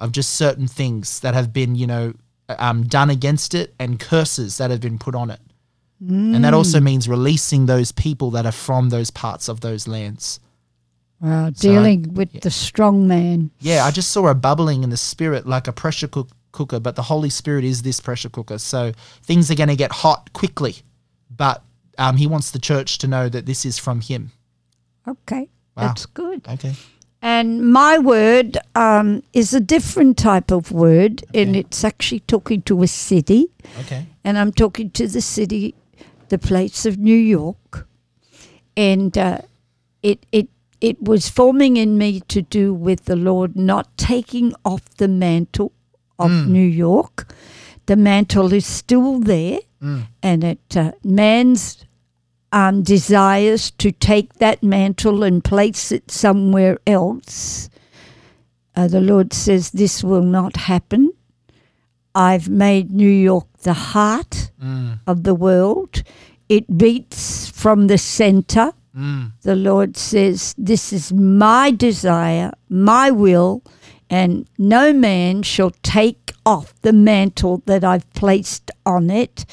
of 0.04 0.12
just 0.12 0.32
certain 0.34 0.68
things 0.68 1.20
that 1.22 1.34
have 1.34 1.50
been 1.52 1.74
you 1.82 1.88
know 1.88 2.14
um, 2.68 2.84
done 2.84 3.10
against 3.10 3.54
it 3.62 3.74
and 3.80 4.00
curses 4.00 4.58
that 4.60 4.70
have 4.70 4.82
been 4.82 5.00
put 5.00 5.16
on 5.16 5.30
it 5.32 5.40
and 6.36 6.44
that 6.44 6.54
also 6.54 6.80
means 6.82 7.08
releasing 7.08 7.66
those 7.66 7.92
people 7.94 8.30
that 8.32 8.46
are 8.46 8.52
from 8.68 8.90
those 8.90 9.10
parts 9.10 9.48
of 9.48 9.62
those 9.62 9.88
lands 9.88 10.40
Wow, 11.22 11.52
So 11.56 11.70
dealing 11.70 12.14
with 12.14 12.42
the 12.42 12.52
strong 12.52 13.08
man. 13.08 13.50
yeah, 13.62 13.86
I 13.86 13.92
just 13.92 14.12
saw 14.12 14.28
a 14.28 14.36
bubbling 14.36 14.84
in 14.84 14.90
the 14.90 14.98
spirit 14.98 15.48
like 15.48 15.70
a 15.70 15.72
pressure 15.72 16.10
cook- 16.10 16.36
cooker, 16.52 16.82
but 16.82 16.98
the 16.98 17.04
Holy 17.04 17.30
Spirit 17.30 17.64
is 17.64 17.82
this 17.84 18.02
pressure 18.02 18.28
cooker. 18.28 18.58
So 18.58 18.92
things 19.30 19.50
are 19.50 19.56
going 19.56 19.70
to 19.70 19.78
get 19.78 19.94
hot 19.94 20.34
quickly, 20.34 20.76
but 21.44 21.64
um, 21.98 22.18
He 22.18 22.28
wants 22.28 22.52
the 22.52 22.60
church 22.60 22.98
to 22.98 23.08
know 23.08 23.30
that 23.30 23.46
this 23.46 23.64
is 23.66 23.80
from 23.80 24.02
Him. 24.02 24.32
Okay, 25.08 25.48
Wow. 25.78 25.84
that's 25.88 26.06
good. 26.08 26.46
Okay. 26.46 26.74
And 27.24 27.72
my 27.72 27.98
word 28.00 28.58
um, 28.76 29.24
is 29.32 29.54
a 29.54 29.62
different 29.62 30.18
type 30.18 30.52
of 30.52 30.74
word, 30.74 31.24
and 31.34 31.56
it's 31.56 31.86
actually 31.86 32.20
talking 32.20 32.62
to 32.64 32.84
a 32.84 32.88
city. 32.88 33.48
Okay. 33.80 34.06
and 34.26 34.38
I'm 34.38 34.52
talking 34.52 34.90
to 34.92 35.08
the 35.08 35.22
city, 35.22 35.74
the 36.28 36.38
place 36.38 36.86
of 36.86 36.98
New 36.98 37.16
York, 37.16 37.88
and 38.76 39.18
uh, 39.18 39.38
it 40.02 40.26
it 40.34 40.50
it 40.82 41.02
was 41.02 41.30
forming 41.30 41.78
in 41.78 41.98
me 41.98 42.20
to 42.28 42.42
do 42.42 42.74
with 42.74 43.06
the 43.06 43.16
Lord 43.16 43.56
not 43.56 43.86
taking 43.98 44.54
off 44.66 44.84
the 44.98 45.08
mantle 45.08 45.72
of 46.20 46.30
New 46.50 46.68
York. 46.68 47.34
The 47.86 47.96
mantle 47.96 48.52
is 48.54 48.66
still 48.66 49.20
there, 49.20 49.60
and 50.22 50.44
it 50.44 50.76
uh, 50.76 50.92
man's 51.04 51.86
um, 52.54 52.84
desires 52.84 53.72
to 53.72 53.92
take 53.92 54.34
that 54.36 54.62
mantle 54.64 55.24
and 55.24 55.44
place 55.44 55.92
it 55.92 56.10
somewhere 56.12 56.78
else. 56.88 57.70
Uh, 58.76 58.88
the 58.88 59.02
Lord 59.02 59.34
says 59.34 59.72
this 59.72 60.04
will 60.04 60.22
not 60.24 60.56
happen. 60.56 61.12
I've 62.16 62.48
made 62.50 62.92
New 62.92 63.10
York 63.10 63.48
the 63.64 63.74
heart 63.74 64.52
Mm. 64.64 65.00
of 65.08 65.24
the 65.24 65.34
world. 65.36 66.04
It 66.48 66.78
beats 66.78 67.50
from 67.50 67.88
the 67.88 67.98
center. 67.98 68.72
Mm. 68.96 69.32
The 69.42 69.56
Lord 69.56 69.98
says, 69.98 70.54
This 70.58 70.94
is 70.94 71.12
my 71.12 71.72
desire, 71.72 72.52
my 72.70 73.10
will, 73.10 73.64
and 74.10 74.48
no 74.60 74.94
man 74.94 75.42
shall 75.44 75.72
take 75.82 76.32
off 76.46 76.74
the 76.82 76.94
mantle 76.94 77.64
that 77.66 77.84
I've 77.84 78.08
placed 78.14 78.70
on 78.86 79.10
it 79.10 79.46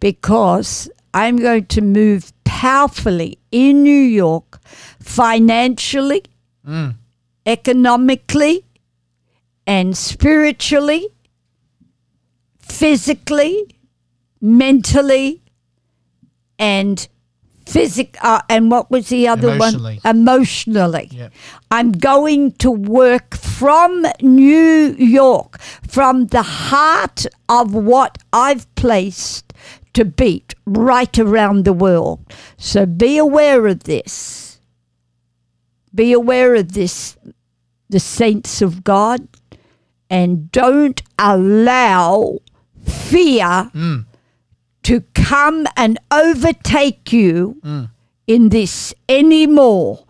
because 0.00 0.88
I'm 1.20 1.36
going 1.38 1.66
to 1.76 1.80
move 1.80 2.32
powerfully 2.44 3.38
in 3.50 3.82
New 3.82 4.04
York 4.24 4.60
financially, 5.00 6.22
Mm. 6.66 6.94
economically, 7.46 8.64
and 9.66 9.96
spiritually, 9.96 11.08
physically, 12.60 13.66
mentally, 14.40 15.42
and 16.58 17.08
physic. 17.66 18.16
Uh, 18.22 18.42
and 18.48 18.70
what 18.70 18.90
was 18.90 19.08
the 19.08 19.26
other 19.28 19.54
Emotionally. 19.54 20.00
one? 20.02 20.16
Emotionally. 20.16 21.08
Yep. 21.12 21.32
I'm 21.70 21.92
going 21.92 22.52
to 22.64 22.70
work 22.70 23.36
from 23.36 24.06
New 24.20 24.94
York, 24.98 25.58
from 25.86 26.26
the 26.26 26.42
heart 26.42 27.26
of 27.48 27.74
what 27.74 28.18
I've 28.32 28.72
placed 28.74 29.45
to 29.96 30.04
beat 30.04 30.54
right 30.66 31.18
around 31.18 31.64
the 31.64 31.72
world. 31.72 32.20
So 32.58 32.84
be 32.84 33.16
aware 33.16 33.66
of 33.66 33.84
this. 33.84 34.60
Be 35.94 36.12
aware 36.12 36.54
of 36.54 36.72
this, 36.72 37.16
the 37.88 37.98
saints 38.00 38.60
of 38.60 38.84
God, 38.84 39.26
and 40.10 40.52
don't 40.52 41.00
allow 41.18 42.38
fear 42.84 43.70
Mm. 43.74 44.04
to 44.82 45.00
come 45.14 45.66
and 45.76 45.98
overtake 46.10 47.10
you 47.12 47.56
Mm. 47.64 47.88
in 48.26 48.50
this 48.50 48.92
anymore. 49.08 50.04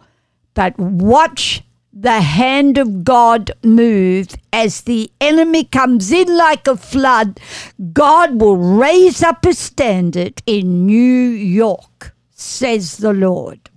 But 0.54 0.76
watch 0.78 1.62
the 1.98 2.20
hand 2.20 2.76
of 2.76 3.04
God 3.04 3.50
move 3.64 4.28
as 4.52 4.82
the 4.82 5.10
enemy 5.18 5.64
comes 5.64 6.12
in 6.12 6.36
like 6.36 6.68
a 6.68 6.76
flood. 6.76 7.40
God 7.94 8.38
will 8.38 8.58
raise 8.58 9.22
up 9.22 9.46
a 9.46 9.54
standard 9.54 10.42
in 10.44 10.84
New 10.84 11.30
York, 11.30 12.14
says 12.32 12.98
the 12.98 13.14
Lord. 13.14 13.70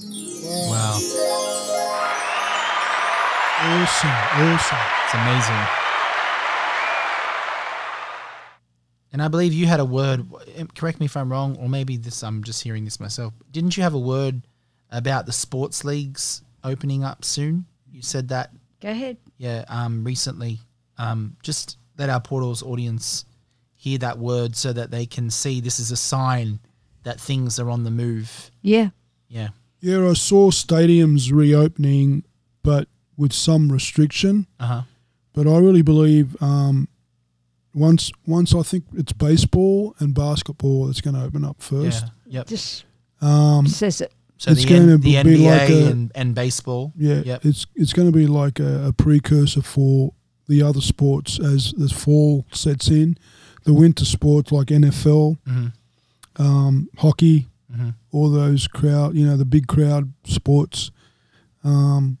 Wow. 0.00 1.00
Awesome, 3.58 4.10
awesome. 4.10 4.78
It's 5.04 5.14
amazing. 5.14 5.68
And 9.12 9.22
I 9.22 9.28
believe 9.28 9.52
you 9.52 9.66
had 9.66 9.80
a 9.80 9.84
word. 9.84 10.26
Eh, 10.54 10.64
correct 10.74 10.98
me 10.98 11.06
if 11.06 11.16
I'm 11.16 11.30
wrong, 11.30 11.56
or 11.56 11.68
maybe 11.68 11.98
this. 11.98 12.22
I'm 12.22 12.42
just 12.42 12.62
hearing 12.62 12.84
this 12.86 12.98
myself. 13.00 13.34
Didn't 13.50 13.76
you 13.76 13.82
have 13.82 13.94
a 13.94 13.98
word 13.98 14.46
about 14.90 15.26
the 15.26 15.32
sports 15.32 15.84
leagues 15.84 16.42
opening 16.66 17.04
up 17.04 17.24
soon? 17.24 17.64
You 17.90 18.02
said 18.02 18.28
that, 18.28 18.50
Go 18.80 18.90
ahead. 18.90 19.16
yeah, 19.38 19.64
um, 19.68 20.04
recently. 20.04 20.58
Um, 20.98 21.36
just 21.42 21.78
let 21.98 22.10
our 22.10 22.20
portals 22.20 22.62
audience 22.62 23.24
hear 23.74 23.98
that 23.98 24.18
word 24.18 24.56
so 24.56 24.72
that 24.72 24.90
they 24.90 25.06
can 25.06 25.30
see 25.30 25.60
this 25.60 25.78
is 25.78 25.90
a 25.90 25.96
sign 25.96 26.58
that 27.04 27.20
things 27.20 27.58
are 27.58 27.70
on 27.70 27.84
the 27.84 27.90
move. 27.90 28.50
Yeah. 28.62 28.90
Yeah. 29.28 29.48
Yeah, 29.80 30.08
I 30.08 30.14
saw 30.14 30.50
stadiums 30.50 31.30
reopening, 31.32 32.24
but 32.62 32.88
with 33.16 33.32
some 33.32 33.70
restriction. 33.70 34.46
Uh 34.58 34.66
huh. 34.66 34.82
But 35.32 35.46
I 35.46 35.58
really 35.58 35.82
believe 35.82 36.34
um, 36.42 36.88
once 37.74 38.10
once 38.26 38.54
I 38.54 38.62
think 38.62 38.84
it's 38.94 39.12
baseball 39.12 39.94
and 39.98 40.14
basketball 40.14 40.86
that's 40.86 41.00
going 41.02 41.14
to 41.14 41.22
open 41.22 41.44
up 41.44 41.60
first. 41.62 42.04
Yeah. 42.26 42.38
Yep. 42.38 42.46
Just 42.48 42.84
Um, 43.20 43.66
says 43.66 44.00
it. 44.00 44.12
So 44.38 44.50
It's 44.50 44.64
the, 44.64 44.68
gonna 44.70 44.98
the 44.98 44.98
be 44.98 45.12
NBA 45.12 45.46
like 45.46 45.70
a- 45.70 45.90
and, 45.90 46.12
and 46.14 46.34
baseball. 46.34 46.92
yeah, 46.96 47.22
Yep. 47.24 47.44
it's 47.46 47.66
it's 47.74 47.92
going 47.94 48.10
to 48.12 48.16
be 48.16 48.26
like 48.26 48.60
a, 48.60 48.88
a 48.88 48.92
precursor 48.92 49.62
for 49.62 50.12
the 50.46 50.62
other 50.62 50.80
sports 50.82 51.38
as 51.40 51.72
the 51.72 51.88
fall 51.88 52.44
sets 52.52 52.88
in. 52.88 53.16
The 53.64 53.72
winter 53.72 54.04
sports 54.04 54.52
like 54.52 54.68
NFL, 54.70 55.38
Mhm. 55.48 55.72
um, 56.36 56.88
hockey, 56.98 57.48
Mhm. 57.74 57.94
all 58.12 58.30
those 58.30 58.68
crowd, 58.68 59.16
you 59.16 59.26
know, 59.26 59.36
the 59.36 59.44
big 59.46 59.66
crowd 59.66 60.12
sports. 60.24 60.90
Um, 61.64 62.18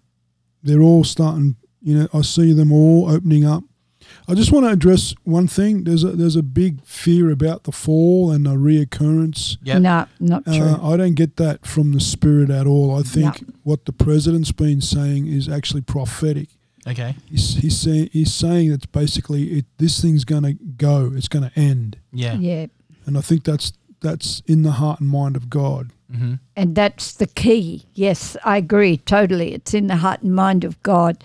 they're 0.62 0.82
all 0.82 1.04
starting. 1.04 1.56
You 1.82 1.98
know, 1.98 2.08
I 2.12 2.22
see 2.22 2.52
them 2.52 2.72
all 2.72 3.08
opening 3.08 3.44
up. 3.44 3.62
I 4.28 4.34
just 4.34 4.50
want 4.50 4.66
to 4.66 4.70
address 4.72 5.14
one 5.24 5.46
thing. 5.46 5.84
There's 5.84 6.02
a 6.04 6.08
there's 6.10 6.36
a 6.36 6.42
big 6.42 6.82
fear 6.84 7.30
about 7.30 7.64
the 7.64 7.72
fall 7.72 8.30
and 8.32 8.44
the 8.46 8.54
reoccurrence. 8.54 9.56
Yep. 9.62 9.82
No, 9.82 10.06
not 10.20 10.44
true. 10.44 10.54
Uh, 10.54 10.90
I 10.92 10.96
don't 10.96 11.14
get 11.14 11.36
that 11.36 11.64
from 11.66 11.92
the 11.92 12.00
spirit 12.00 12.50
at 12.50 12.66
all. 12.66 12.96
I 12.98 13.02
think 13.02 13.42
No. 13.46 13.54
what 13.62 13.84
the 13.84 13.92
president's 13.92 14.52
been 14.52 14.80
saying 14.80 15.26
is 15.28 15.48
actually 15.48 15.82
prophetic. 15.82 16.48
Okay. 16.88 17.14
He's 17.30 17.56
he's 17.56 17.78
saying 17.78 18.10
he's 18.12 18.34
saying 18.34 18.70
that 18.70 18.90
basically 18.92 19.44
it, 19.58 19.64
this 19.78 20.00
thing's 20.00 20.24
going 20.24 20.42
to 20.44 20.52
go. 20.54 21.12
It's 21.14 21.28
going 21.28 21.48
to 21.50 21.58
end, 21.58 21.98
Yeah. 22.12 22.34
yeah. 22.34 22.66
and 23.06 23.16
I 23.18 23.20
think 23.20 23.44
that's 23.44 23.72
that's 24.00 24.42
in 24.46 24.62
the 24.62 24.72
heart 24.72 25.00
and 25.00 25.08
mind 25.08 25.36
of 25.36 25.48
God. 25.50 25.90
Mm-hmm. 26.12 26.34
And 26.54 26.74
that's 26.76 27.12
the 27.14 27.26
key. 27.26 27.86
Yes, 27.94 28.36
I 28.44 28.58
agree 28.58 28.98
totally. 28.98 29.52
It's 29.54 29.74
in 29.74 29.86
the 29.88 29.96
heart 29.96 30.22
and 30.22 30.32
mind 30.34 30.62
of 30.64 30.80
God 30.84 31.22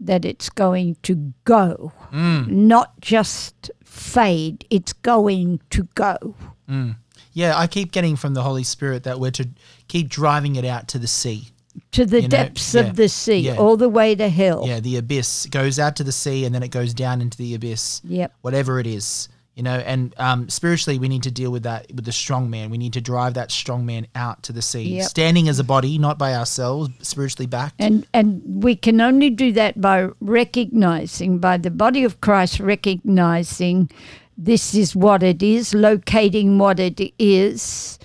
that 0.00 0.24
it's 0.24 0.48
going 0.48 0.96
to 1.02 1.32
go, 1.44 1.92
Mm. 2.12 2.48
not 2.48 3.00
just 3.00 3.70
fade. 3.82 4.66
It's 4.70 4.92
going 4.92 5.60
to 5.70 5.88
go. 5.94 6.34
Mm. 6.68 6.96
Yeah, 7.32 7.56
I 7.56 7.66
keep 7.66 7.92
getting 7.92 8.16
from 8.16 8.34
the 8.34 8.42
Holy 8.42 8.64
Spirit 8.64 9.04
that 9.04 9.18
we're 9.18 9.30
to 9.32 9.48
keep 9.88 10.08
driving 10.08 10.56
it 10.56 10.64
out 10.64 10.88
to 10.88 10.98
the 10.98 11.06
sea. 11.06 11.48
To 11.92 12.04
the 12.04 12.16
You 12.16 12.22
know, 12.22 12.28
depths 12.28 12.74
yeah, 12.74 12.82
of 12.82 12.96
the 12.96 13.08
sea, 13.08 13.38
yeah. 13.38 13.56
all 13.56 13.78
the 13.78 13.88
way 13.88 14.14
to 14.14 14.28
hell. 14.28 14.64
Yeah, 14.66 14.80
the 14.80 14.98
abyss 14.98 15.46
goes 15.46 15.78
out 15.78 15.96
to 15.96 16.04
the 16.04 16.12
sea 16.12 16.44
and 16.44 16.54
then 16.54 16.62
it 16.62 16.68
goes 16.68 16.92
down 16.92 17.22
into 17.22 17.38
the 17.38 17.54
abyss. 17.54 18.02
Yep. 18.04 18.34
Whatever 18.42 18.78
it 18.78 18.86
is, 18.86 19.30
you 19.54 19.62
know. 19.62 19.76
And 19.78 20.14
um, 20.18 20.48
spiritually, 20.48 20.98
we 20.98 21.08
need 21.08 21.22
to 21.24 21.30
deal 21.30 21.50
with 21.50 21.62
that 21.64 21.86
with 21.94 22.04
the 22.04 22.12
strong 22.12 22.48
man. 22.50 22.70
We 22.70 22.78
need 22.78 22.92
to 22.94 23.00
drive 23.00 23.34
that 23.34 23.50
strong 23.50 23.84
man 23.86 24.06
out 24.14 24.42
to 24.44 24.52
the 24.52 24.62
sea, 24.62 24.96
Yep. 24.96 25.04
standing 25.08 25.48
as 25.48 25.58
a 25.58 25.64
body, 25.64 25.98
not 25.98 26.18
by 26.18 26.34
ourselves, 26.34 26.90
spiritually 27.02 27.46
backed. 27.46 27.74
And 27.78 28.06
and 28.14 28.42
we 28.46 28.76
can 28.76 29.00
only 29.00 29.30
do 29.30 29.52
that 29.52 29.80
by 29.80 30.08
recognizing, 30.20 31.38
by 31.38 31.56
the 31.58 31.70
body 31.70 32.04
of 32.04 32.20
Christ 32.20 32.60
recognizing 32.60 33.90
this 34.36 34.74
is 34.74 34.96
what 34.96 35.22
it 35.22 35.42
is, 35.42 35.74
locating 35.74 36.58
what 36.58 36.80
it 36.80 37.00
is, 37.18 37.98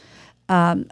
um, 0.49 0.85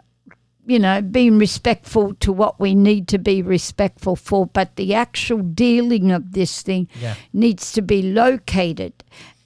you 0.66 0.78
know, 0.78 1.00
being 1.02 1.38
respectful 1.38 2.14
to 2.14 2.32
what 2.32 2.58
we 2.58 2.74
need 2.74 3.06
to 3.08 3.18
be 3.18 3.42
respectful 3.42 4.16
for, 4.16 4.46
but 4.46 4.74
the 4.76 4.94
actual 4.94 5.38
dealing 5.38 6.10
of 6.10 6.32
this 6.32 6.62
thing 6.62 6.88
Yeah. 7.00 7.14
needs 7.32 7.70
to 7.72 7.82
be 7.82 8.02
located 8.02 8.92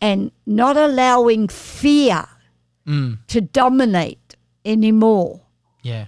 and 0.00 0.30
not 0.46 0.76
allowing 0.76 1.48
fear 1.48 2.26
Mm, 2.86 3.18
to 3.28 3.40
dominate 3.40 4.36
anymore. 4.64 5.42
yeah. 5.82 6.06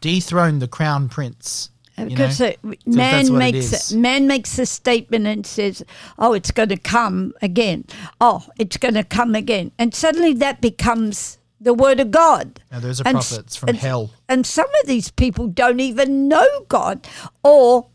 Dethrone 0.00 0.58
the 0.58 0.68
crown 0.68 1.08
prince. 1.08 1.70
You 1.96 2.04
know? 2.04 2.08
Because 2.10 2.40
uh, 2.40 2.52
man 2.86 3.26
it 3.26 3.32
makes 3.32 3.92
a, 3.92 3.96
man 3.96 4.26
makes 4.26 4.58
a 4.58 4.66
statement 4.66 5.26
and 5.26 5.46
says, 5.46 5.82
"Oh, 6.18 6.32
it's 6.32 6.50
going 6.50 6.70
to 6.70 6.76
come 6.76 7.32
again. 7.40 7.84
Oh, 8.20 8.44
it's 8.58 8.76
going 8.76 8.94
to 8.94 9.04
come 9.04 9.34
again," 9.34 9.70
and 9.78 9.94
suddenly 9.94 10.32
that 10.34 10.60
becomes 10.60 11.38
the 11.60 11.72
word 11.72 12.00
of 12.00 12.10
God. 12.10 12.60
Now, 12.72 12.80
those 12.80 13.00
are 13.00 13.06
And 13.06 13.14
prophets 13.16 13.54
from 13.56 13.68
and- 13.70 13.78
hell. 13.78 14.10
And 14.28 14.44
some 14.44 14.66
of 14.82 14.88
these 14.88 15.10
people 15.10 15.46
don't 15.46 15.80
even 15.80 16.26
know 16.28 16.46
God, 16.68 17.06
or 17.44 17.86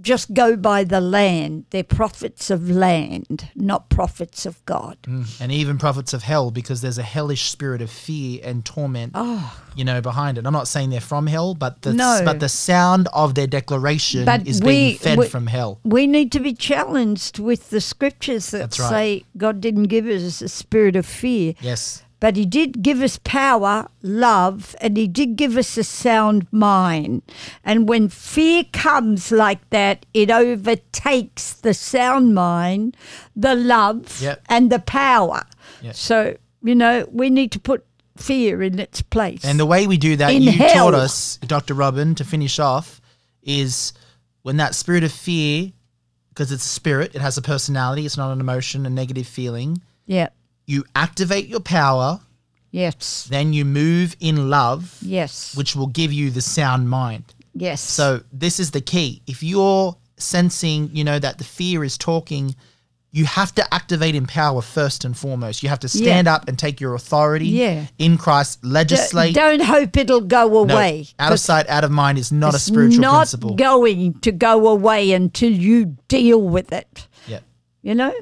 just 0.00 0.32
go 0.34 0.56
by 0.56 0.84
the 0.84 1.00
land. 1.00 1.66
They're 1.70 1.84
prophets 1.84 2.50
of 2.50 2.68
land, 2.70 3.50
not 3.54 3.88
prophets 3.90 4.46
of 4.46 4.64
God. 4.64 4.96
Mm. 5.02 5.40
And 5.40 5.52
even 5.52 5.78
prophets 5.78 6.12
of 6.14 6.22
hell, 6.22 6.50
because 6.50 6.80
there's 6.80 6.98
a 6.98 7.02
hellish 7.02 7.50
spirit 7.50 7.82
of 7.82 7.90
fear 7.90 8.40
and 8.42 8.64
torment, 8.64 9.14
you 9.76 9.84
know, 9.84 10.00
behind 10.00 10.38
it. 10.38 10.46
I'm 10.46 10.52
not 10.52 10.66
saying 10.68 10.90
they're 10.90 11.00
from 11.00 11.26
hell, 11.26 11.54
but 11.54 11.82
the 11.82 11.90
Oh. 11.90 11.92
No. 11.92 12.20
but 12.24 12.40
the 12.40 12.48
sound 12.48 13.08
of 13.12 13.34
their 13.34 13.46
declaration 13.46 14.24
But 14.24 14.46
is 14.46 14.60
we- 14.60 14.66
being 14.66 14.98
fed 14.98 15.18
we- 15.18 15.28
from 15.28 15.46
hell. 15.46 15.78
We 15.84 16.06
need 16.06 16.32
to 16.32 16.40
be 16.40 16.54
challenged 16.54 17.38
with 17.38 17.70
the 17.70 17.80
scriptures 17.80 18.50
that 18.50 18.78
right. 18.78 18.88
say 18.88 19.24
God 19.36 19.60
didn't 19.60 19.84
give 19.84 20.06
us 20.06 20.40
a 20.42 20.48
spirit 20.48 20.96
of 20.96 21.06
fear, 21.06 21.54
Yes. 21.60 22.02
But 22.22 22.36
he 22.36 22.46
did 22.46 22.82
give 22.82 23.02
us 23.02 23.18
power, 23.24 23.88
love, 24.00 24.76
and 24.80 24.96
he 24.96 25.08
did 25.08 25.34
give 25.34 25.56
us 25.56 25.76
a 25.76 25.82
sound 25.82 26.46
mind. 26.52 27.22
And 27.64 27.88
when 27.88 28.08
fear 28.08 28.62
comes 28.72 29.32
like 29.32 29.68
that, 29.70 30.06
it 30.14 30.30
overtakes 30.30 31.52
the 31.54 31.74
sound 31.74 32.32
mind, 32.32 32.96
the 33.34 33.56
love, 33.56 34.20
Yep. 34.22 34.40
and 34.48 34.70
the 34.70 34.78
power. 34.78 35.42
Yep. 35.82 35.94
So, 35.96 36.36
you 36.62 36.76
know, 36.76 37.08
we 37.10 37.28
need 37.28 37.50
to 37.52 37.58
put 37.58 37.84
fear 38.16 38.62
in 38.62 38.78
its 38.78 39.02
place. 39.02 39.44
And 39.44 39.58
the 39.58 39.66
way 39.66 39.88
we 39.88 39.96
do 39.96 40.14
that, 40.14 40.32
In 40.32 40.42
you 40.42 40.52
hell. 40.52 40.92
taught 40.92 40.94
us, 40.94 41.38
Dr. 41.38 41.74
Robin, 41.74 42.14
to 42.14 42.24
finish 42.24 42.60
off, 42.60 43.00
is 43.42 43.92
when 44.42 44.58
that 44.58 44.76
spirit 44.76 45.02
of 45.02 45.10
fear, 45.10 45.72
because 46.28 46.52
it's 46.52 46.64
a 46.64 46.68
spirit, 46.68 47.16
it 47.16 47.20
has 47.20 47.36
a 47.36 47.42
personality, 47.42 48.06
it's 48.06 48.16
not 48.16 48.30
an 48.32 48.38
emotion, 48.38 48.86
a 48.86 48.90
negative 48.90 49.26
feeling. 49.26 49.82
yeah. 50.06 50.28
You 50.66 50.84
activate 50.94 51.48
your 51.48 51.60
power, 51.60 52.20
Yes. 52.70 53.26
then 53.28 53.52
you 53.52 53.64
move 53.64 54.16
in 54.20 54.48
love, 54.50 54.96
Yes. 55.02 55.54
which 55.54 55.74
will 55.76 55.88
give 55.88 56.12
you 56.12 56.30
the 56.30 56.42
sound 56.42 56.88
mind. 56.88 57.24
yes. 57.54 57.80
So 57.82 58.22
this 58.32 58.58
is 58.60 58.70
the 58.70 58.80
key. 58.80 59.22
If 59.26 59.42
you're 59.42 59.96
sensing, 60.16 60.88
you 60.94 61.04
know, 61.04 61.18
that 61.18 61.38
the 61.38 61.44
fear 61.44 61.84
is 61.84 61.98
talking, 61.98 62.54
you 63.14 63.26
have 63.26 63.54
to 63.56 63.74
activate 63.74 64.14
in 64.14 64.24
power 64.26 64.62
first 64.62 65.04
and 65.04 65.14
foremost. 65.14 65.62
You 65.62 65.68
have 65.68 65.80
to 65.80 65.88
stand 65.88 66.26
up 66.28 66.48
and 66.48 66.58
take 66.58 66.80
your 66.80 66.94
authority 66.94 67.46
Yeah. 67.48 67.86
in 67.98 68.16
Christ, 68.16 68.62
D- 68.62 68.68
legislate. 68.68 69.34
don't 69.34 69.60
hope 69.62 69.94
it'll 69.98 70.22
go 70.22 70.48
No, 70.64 70.74
away. 70.74 71.08
out 71.18 71.30
of 71.32 71.40
sight, 71.40 71.68
out 71.68 71.84
of 71.84 71.90
mind 71.90 72.16
is 72.16 72.32
not 72.32 72.54
a 72.54 72.58
spiritual 72.58 73.02
not 73.02 73.16
principle. 73.18 73.50
Not 73.50 73.58
going 73.58 74.14
to 74.20 74.32
go 74.32 74.66
away 74.68 75.12
until 75.12 75.52
you 75.52 75.96
deal 76.08 76.40
with 76.40 76.72
it. 76.72 77.06
yeah, 77.28 77.40
You 77.82 77.94
know? 77.96 78.14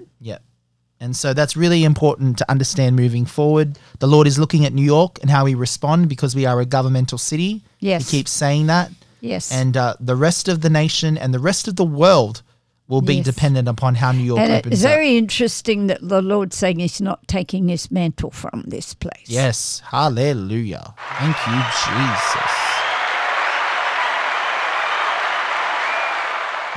And 1.02 1.16
so 1.16 1.32
that's 1.32 1.56
really 1.56 1.84
important 1.84 2.36
to 2.38 2.50
understand 2.50 2.94
moving 2.94 3.24
forward. 3.24 3.78
The 4.00 4.06
Lord 4.06 4.26
is 4.26 4.38
looking 4.38 4.66
at 4.66 4.74
New 4.74 4.84
York 4.84 5.18
and 5.22 5.30
how 5.30 5.44
we 5.46 5.54
respond 5.54 6.08
because 6.10 6.34
we 6.36 6.44
are 6.44 6.60
a 6.60 6.66
governmental 6.66 7.16
city. 7.16 7.62
Yes. 7.78 8.10
He 8.10 8.18
keeps 8.18 8.30
saying 8.30 8.66
that. 8.66 8.90
Yes. 9.22 9.50
And 9.50 9.76
uh, 9.76 9.94
the 9.98 10.14
rest 10.16 10.48
of 10.48 10.60
the 10.60 10.68
nation 10.70 11.16
and 11.16 11.32
the 11.32 11.38
rest 11.38 11.68
of 11.68 11.76
the 11.76 11.84
world 11.86 12.42
will 12.88 13.00
be 13.00 13.14
Yes. 13.16 13.24
dependent 13.24 13.68
upon 13.68 13.94
how 13.94 14.12
New 14.12 14.24
York 14.24 14.40
and 14.40 14.52
opens 14.52 14.74
it's 14.74 14.84
up. 14.84 14.90
very 14.90 15.16
interesting 15.16 15.86
that 15.86 16.00
the 16.06 16.20
Lord's 16.20 16.56
saying 16.56 16.80
He's 16.80 17.00
not 17.00 17.26
taking 17.28 17.68
His 17.68 17.90
mantle 17.90 18.30
from 18.30 18.64
this 18.66 18.92
place. 18.94 19.24
Yes. 19.26 19.80
Hallelujah. 19.86 20.92
Thank 21.18 21.36
you, 21.46 21.62
Jesus. 21.86 22.50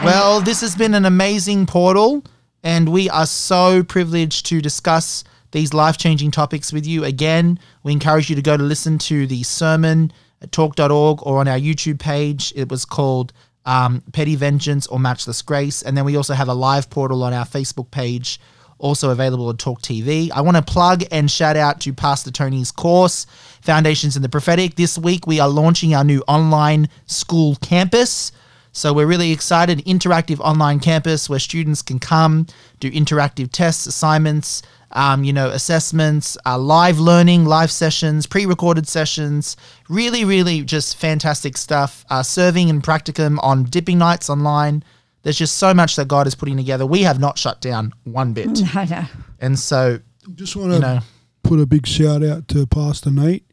Well, 0.03 0.41
this 0.41 0.61
has 0.61 0.75
been 0.75 0.93
an 0.95 1.05
amazing 1.05 1.65
portal, 1.65 2.23
and 2.63 2.89
we 2.89 3.09
are 3.09 3.25
so 3.25 3.83
privileged 3.83 4.45
to 4.47 4.61
discuss 4.61 5.23
these 5.51 5.73
life 5.73 5.97
changing 5.97 6.31
topics 6.31 6.73
with 6.73 6.87
you. 6.87 7.03
Again, 7.03 7.59
we 7.83 7.91
encourage 7.91 8.29
you 8.29 8.35
to 8.35 8.41
go 8.41 8.57
to 8.57 8.63
listen 8.63 8.97
to 8.99 9.27
the 9.27 9.43
sermon 9.43 10.11
at 10.41 10.51
torque.org 10.51 11.19
or 11.21 11.39
on 11.39 11.47
our 11.47 11.59
YouTube 11.59 11.99
page. 11.99 12.51
It 12.55 12.69
was 12.69 12.85
called 12.85 13.33
um, 13.65 14.01
Petty 14.11 14.35
Vengeance 14.35 14.87
or 14.87 14.99
Matchless 14.99 15.41
Grace. 15.41 15.83
And 15.83 15.95
then 15.95 16.05
we 16.05 16.15
also 16.15 16.33
have 16.33 16.49
a 16.49 16.53
live 16.53 16.89
portal 16.89 17.23
on 17.23 17.33
our 17.33 17.45
Facebook 17.45 17.91
page 17.91 18.39
also 18.83 19.11
available 19.11 19.49
at 19.49 19.57
Torque 19.57 19.81
TV. 19.81 20.29
I 20.31 20.41
want 20.41 20.57
to 20.57 20.63
plug 20.63 21.03
and 21.09 21.31
shout 21.31 21.55
out 21.55 21.79
to 21.81 21.93
Pastor 21.93 22.31
Tony's 22.31 22.71
course, 22.71 23.25
Foundations 23.61 24.17
in 24.17 24.21
the 24.21 24.29
Prophetic. 24.29 24.75
This 24.75 24.97
week 24.97 25.25
we 25.25 25.39
are 25.39 25.47
launching 25.47 25.95
our 25.95 26.03
new 26.03 26.21
online 26.27 26.89
school 27.05 27.55
campus. 27.61 28.33
So 28.73 28.91
we're 28.91 29.05
really 29.05 29.31
excited. 29.31 29.85
Interactive 29.85 30.39
online 30.39 30.79
campus 30.79 31.29
where 31.29 31.39
students 31.39 31.83
can 31.83 31.99
come, 31.99 32.47
do 32.79 32.89
interactive 32.91 33.51
tests, 33.51 33.85
assignments, 33.85 34.63
um, 34.93 35.23
you 35.23 35.31
know, 35.31 35.49
assessments, 35.49 36.37
uh, 36.45 36.57
live 36.57 36.99
learning, 36.99 37.45
live 37.45 37.71
sessions, 37.71 38.25
pre-recorded 38.25 38.87
sessions. 38.87 39.55
Really, 39.89 40.25
really 40.25 40.63
just 40.63 40.97
fantastic 40.97 41.55
stuff. 41.55 42.03
Uh, 42.09 42.23
serving 42.23 42.69
and 42.71 42.83
practicum 42.83 43.37
on 43.43 43.63
dipping 43.65 43.99
nights 43.99 44.29
online. 44.29 44.83
There's 45.21 45.37
just 45.37 45.57
so 45.57 45.73
much 45.73 45.95
that 45.95 46.07
God 46.07 46.25
is 46.25 46.35
putting 46.35 46.57
together. 46.57 46.85
We 46.85 47.03
have 47.03 47.19
not 47.19 47.37
shut 47.37 47.61
down 47.61 47.93
one 48.03 48.33
bit. 48.33 48.59
I 48.75 48.85
know. 48.85 49.05
And 49.39 49.57
so, 49.57 49.99
Just 50.33 50.55
want 50.55 50.71
to 50.71 50.75
you 50.75 50.81
know, 50.81 50.99
put 51.43 51.59
a 51.59 51.65
big 51.67 51.85
shout 51.85 52.23
out 52.23 52.47
to 52.49 52.65
Pastor 52.65 53.11
Nate. 53.11 53.45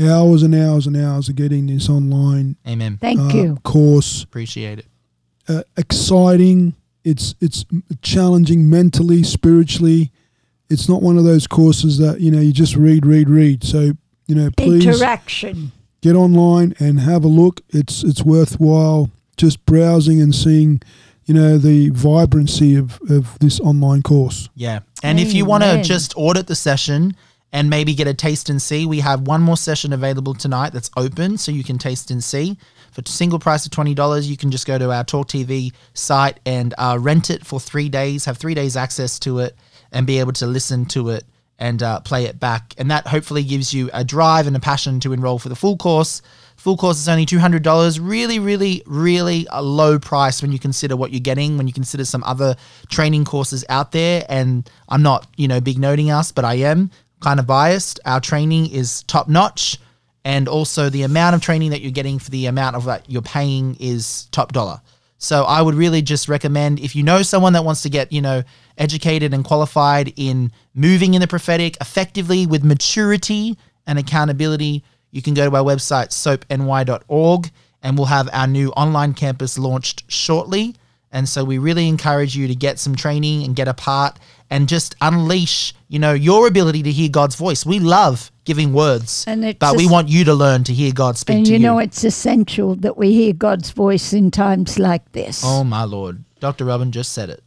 Hours 0.00 0.42
and 0.42 0.54
hours 0.54 0.86
and 0.86 0.96
hours 0.96 1.28
of 1.28 1.36
getting 1.36 1.66
this 1.66 1.88
online 1.88 2.56
amen. 2.66 2.98
Thank 3.00 3.20
uh, 3.20 3.36
you. 3.36 3.58
course. 3.62 4.22
Appreciate 4.22 4.78
it. 4.80 4.86
Uh, 5.48 5.62
exciting. 5.76 6.74
It's 7.04 7.34
it's 7.40 7.64
challenging 8.02 8.68
mentally, 8.68 9.22
spiritually. 9.22 10.12
It's 10.68 10.88
not 10.88 11.02
one 11.02 11.18
of 11.18 11.24
those 11.24 11.46
courses 11.46 11.98
that 11.98 12.20
you 12.20 12.30
know 12.30 12.40
you 12.40 12.52
just 12.52 12.76
read, 12.76 13.04
read, 13.04 13.28
read. 13.28 13.64
So 13.64 13.92
you 14.26 14.34
know, 14.34 14.50
please 14.56 14.86
Interaction. 14.86 15.72
get 16.00 16.14
online 16.14 16.74
and 16.78 17.00
have 17.00 17.24
a 17.24 17.28
look. 17.28 17.62
It's 17.70 18.04
it's 18.04 18.22
worthwhile 18.22 19.10
just 19.40 19.64
browsing 19.64 20.20
and 20.20 20.34
seeing, 20.34 20.82
you 21.24 21.34
know, 21.34 21.56
the 21.56 21.88
vibrancy 21.90 22.76
of, 22.76 23.00
of 23.08 23.38
this 23.38 23.58
online 23.60 24.02
course. 24.02 24.50
Yeah. 24.54 24.80
And 25.02 25.18
if 25.18 25.32
you 25.32 25.46
want 25.46 25.64
to 25.64 25.82
just 25.82 26.12
audit 26.16 26.46
the 26.46 26.54
session 26.54 27.16
and 27.52 27.68
maybe 27.68 27.94
get 27.94 28.06
a 28.06 28.14
taste 28.14 28.48
and 28.48 28.60
see. 28.60 28.86
We 28.86 29.00
have 29.00 29.22
one 29.22 29.42
more 29.42 29.56
session 29.56 29.92
available 29.92 30.34
tonight 30.34 30.72
that's 30.72 30.90
open, 30.96 31.38
so 31.38 31.52
you 31.52 31.64
can 31.64 31.78
taste 31.78 32.10
and 32.10 32.22
see. 32.22 32.56
For 32.92 33.02
a 33.04 33.08
single 33.08 33.38
price 33.38 33.64
of 33.64 33.72
twenty 33.72 33.94
dollars, 33.94 34.30
you 34.30 34.36
can 34.36 34.50
just 34.50 34.66
go 34.66 34.78
to 34.78 34.92
our 34.92 35.04
Torque 35.04 35.28
TV 35.28 35.72
site 35.94 36.40
and 36.46 36.74
uh, 36.78 36.98
rent 37.00 37.30
it 37.30 37.46
for 37.46 37.60
three 37.60 37.88
days. 37.88 38.24
Have 38.24 38.38
three 38.38 38.54
days 38.54 38.76
access 38.76 39.18
to 39.20 39.38
it 39.40 39.56
and 39.92 40.06
be 40.06 40.18
able 40.20 40.32
to 40.32 40.46
listen 40.46 40.86
to 40.86 41.10
it 41.10 41.24
and 41.60 41.82
uh, 41.82 42.00
play 42.00 42.24
it 42.24 42.40
back. 42.40 42.74
And 42.78 42.90
that 42.90 43.06
hopefully 43.06 43.44
gives 43.44 43.72
you 43.72 43.90
a 43.92 44.02
drive 44.02 44.46
and 44.46 44.56
a 44.56 44.60
passion 44.60 44.98
to 45.00 45.12
enroll 45.12 45.38
for 45.38 45.50
the 45.50 45.56
full 45.56 45.76
course. 45.76 46.22
Full 46.56 46.76
course 46.76 46.98
is 46.98 47.08
only 47.08 47.26
$200. 47.26 47.98
Really, 48.02 48.38
really, 48.38 48.82
really 48.86 49.46
a 49.50 49.62
low 49.62 49.98
price 49.98 50.42
when 50.42 50.52
you 50.52 50.58
consider 50.58 50.96
what 50.96 51.10
you're 51.10 51.20
getting, 51.20 51.56
when 51.56 51.66
you 51.66 51.72
consider 51.72 52.04
some 52.04 52.24
other 52.24 52.56
training 52.88 53.24
courses 53.24 53.64
out 53.68 53.92
there. 53.92 54.24
And 54.28 54.68
I'm 54.88 55.02
not, 55.02 55.26
you 55.36 55.48
know, 55.48 55.60
big 55.60 55.78
noting 55.78 56.10
us, 56.10 56.32
but 56.32 56.44
I 56.44 56.54
am 56.54 56.90
kind 57.20 57.38
of 57.40 57.46
biased. 57.46 58.00
Our 58.04 58.20
training 58.20 58.70
is 58.70 59.02
top 59.04 59.28
notch. 59.28 59.78
And 60.24 60.48
also 60.48 60.90
the 60.90 61.02
amount 61.02 61.34
of 61.34 61.40
training 61.40 61.70
that 61.70 61.80
you're 61.80 61.90
getting 61.90 62.18
for 62.18 62.30
the 62.30 62.46
amount 62.46 62.76
of 62.76 62.84
that 62.84 63.08
you're 63.08 63.22
paying 63.22 63.76
is 63.80 64.26
top 64.32 64.52
dollar. 64.52 64.80
So 65.16 65.44
I 65.44 65.62
would 65.62 65.74
really 65.74 66.02
just 66.02 66.28
recommend 66.28 66.80
if 66.80 66.96
you 66.96 67.02
know 67.02 67.22
someone 67.22 67.52
that 67.52 67.64
wants 67.64 67.82
to 67.82 67.90
get, 67.90 68.10
you 68.12 68.22
know, 68.22 68.42
educated 68.78 69.34
and 69.34 69.44
qualified 69.44 70.12
in 70.16 70.50
moving 70.74 71.14
in 71.14 71.20
the 71.20 71.26
prophetic 71.26 71.76
effectively 71.80 72.46
with 72.46 72.64
maturity 72.64 73.56
and 73.86 73.98
accountability, 73.98 74.82
you 75.10 75.20
can 75.20 75.34
go 75.34 75.48
to 75.48 75.56
our 75.56 75.62
website 75.62 76.08
soapny.org 76.08 77.50
and 77.82 77.96
we'll 77.98 78.06
have 78.06 78.28
our 78.32 78.46
new 78.46 78.70
online 78.70 79.12
campus 79.14 79.58
launched 79.58 80.10
shortly. 80.10 80.74
And 81.12 81.28
so 81.28 81.44
we 81.44 81.58
really 81.58 81.88
encourage 81.88 82.36
you 82.36 82.48
to 82.48 82.54
get 82.54 82.78
some 82.78 82.94
training 82.94 83.44
and 83.44 83.56
get 83.56 83.68
a 83.68 83.74
part 83.74 84.18
and 84.50 84.68
just 84.68 84.96
unleash, 85.00 85.74
you 85.88 85.98
know, 85.98 86.12
your 86.12 86.46
ability 86.48 86.82
to 86.82 86.90
hear 86.92 87.08
God's 87.08 87.36
voice. 87.36 87.64
We 87.64 87.78
love 87.78 88.30
giving 88.44 88.72
words, 88.72 89.24
And 89.28 89.44
it's 89.44 89.58
but 89.58 89.76
we 89.76 89.86
want 89.88 90.08
you 90.08 90.24
to 90.24 90.34
learn 90.34 90.64
to 90.64 90.74
hear 90.74 90.92
God 90.92 91.16
speak 91.16 91.36
And 91.36 91.46
to 91.46 91.52
you 91.52 91.58
you. 91.58 91.62
know, 91.62 91.78
it's 91.78 92.02
essential 92.02 92.74
that 92.76 92.96
we 92.96 93.12
hear 93.12 93.32
God's 93.32 93.70
voice 93.70 94.12
in 94.12 94.30
times 94.32 94.78
like 94.78 95.12
this. 95.12 95.42
Oh 95.44 95.62
my 95.62 95.84
lord. 95.84 96.24
Dr. 96.40 96.64
Robin 96.64 96.90
just 96.90 97.12
said 97.12 97.30
it. 97.30 97.42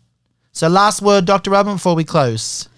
So 0.54 0.70
last 0.70 1.02
word, 1.02 1.26
Dr. 1.26 1.50
Robin, 1.52 1.74
before 1.74 1.96
we 1.96 2.04
close. 2.04 2.70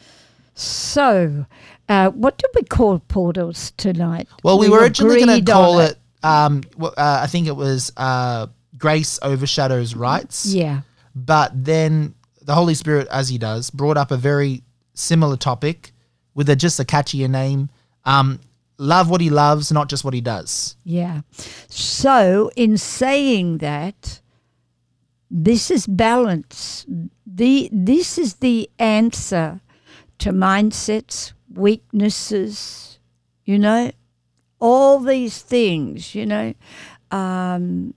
So, 0.55 1.45
uh, 1.89 2.09
what 2.11 2.37
did 2.37 2.49
we 2.55 2.63
call 2.63 2.99
portals 2.99 3.73
tonight? 3.77 4.27
Well, 4.43 4.57
we, 4.57 4.69
were 4.69 4.79
originally 4.79 5.25
going 5.25 5.45
to 5.45 5.51
call 5.51 5.79
on 5.81 5.89
it, 5.89 5.97
um, 6.23 6.63
uh, 6.81 6.93
I 6.97 7.27
think 7.27 7.47
it 7.47 7.55
was 7.55 7.91
uh, 7.97 8.47
Grace 8.77 9.19
Overshadows 9.21 9.93
Rights. 9.93 10.45
Yeah. 10.45 10.81
But 11.13 11.51
then 11.53 12.15
the 12.45 12.55
Holy 12.55 12.75
Spirit, 12.75 13.07
as 13.09 13.29
he 13.29 13.37
does, 13.37 13.69
brought 13.69 13.97
up 13.97 14.11
a 14.11 14.17
very 14.17 14.63
similar 14.93 15.35
topic 15.35 15.91
with 16.33 16.49
a, 16.49 16.55
just 16.55 16.79
a 16.79 16.83
catchier 16.83 17.29
name. 17.29 17.69
Um, 18.05 18.39
love 18.77 19.09
what 19.09 19.19
he 19.19 19.29
loves, 19.29 19.71
not 19.71 19.89
just 19.89 20.03
what 20.03 20.13
he 20.13 20.21
does. 20.21 20.77
Yeah. 20.83 21.21
So, 21.67 22.51
in 22.55 22.77
saying 22.77 23.57
that, 23.59 24.21
this 25.29 25.71
is 25.71 25.87
balance. 25.87 26.85
The 27.25 27.69
this 27.71 28.17
is 28.17 28.35
the 28.35 28.69
answer 28.77 29.59
to 30.19 30.31
mindsets, 30.31 31.33
weaknesses, 31.53 32.99
you 33.43 33.57
know, 33.57 33.91
all 34.59 34.99
these 34.99 35.41
things, 35.41 36.15
you 36.15 36.25
know, 36.25 36.53
um, 37.11 37.93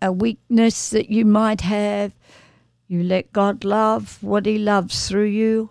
a 0.00 0.12
weakness 0.12 0.90
that 0.90 1.10
you 1.10 1.24
might 1.24 1.60
have, 1.60 2.12
you 2.90 3.04
let 3.04 3.32
God 3.32 3.64
love 3.64 4.20
what 4.20 4.46
He 4.46 4.58
loves 4.58 5.08
through 5.08 5.26
you. 5.26 5.70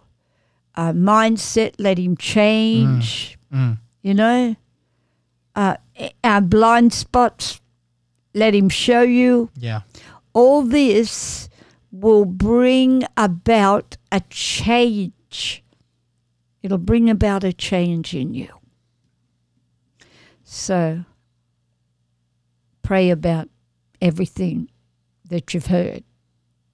A 0.75 0.93
mindset, 0.93 1.73
let 1.77 1.97
Him 1.97 2.15
change. 2.15 3.37
You 4.01 4.13
know, 4.13 4.55
uh, 5.53 5.75
our 6.23 6.39
blind 6.39 6.93
spots, 6.93 7.59
let 8.33 8.55
Him 8.55 8.69
show 8.69 9.01
you. 9.01 9.49
Yeah. 9.57 9.81
All 10.31 10.63
this 10.63 11.49
will 11.91 12.23
bring 12.23 13.03
about 13.17 13.97
a 14.13 14.21
change. 14.29 15.61
It'll 16.63 16.77
bring 16.77 17.09
about 17.09 17.43
a 17.43 17.51
change 17.51 18.13
in 18.13 18.33
you. 18.33 18.47
So, 20.45 21.03
pray 22.81 23.09
about 23.09 23.49
everything 24.01 24.69
that 25.29 25.53
you've 25.53 25.65
heard 25.67 26.05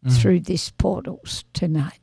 Mm. 0.06 0.22
through 0.22 0.40
these 0.42 0.70
portals 0.70 1.46
tonight. 1.54 2.00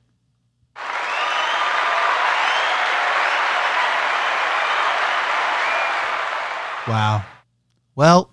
Wow. 6.89 7.25
Well, 7.95 8.31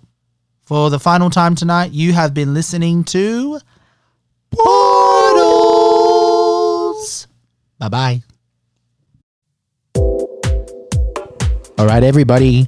for 0.63 0.89
the 0.89 0.99
final 0.99 1.29
time 1.29 1.53
tonight, 1.53 1.91
you 1.91 2.13
have 2.13 2.33
been 2.33 2.55
listening 2.55 3.03
to 3.05 3.59
Portals. 4.49 5.67
Bye 7.77 7.89
bye. 7.89 8.23
All 11.77 11.85
right, 11.85 12.03
everybody. 12.03 12.67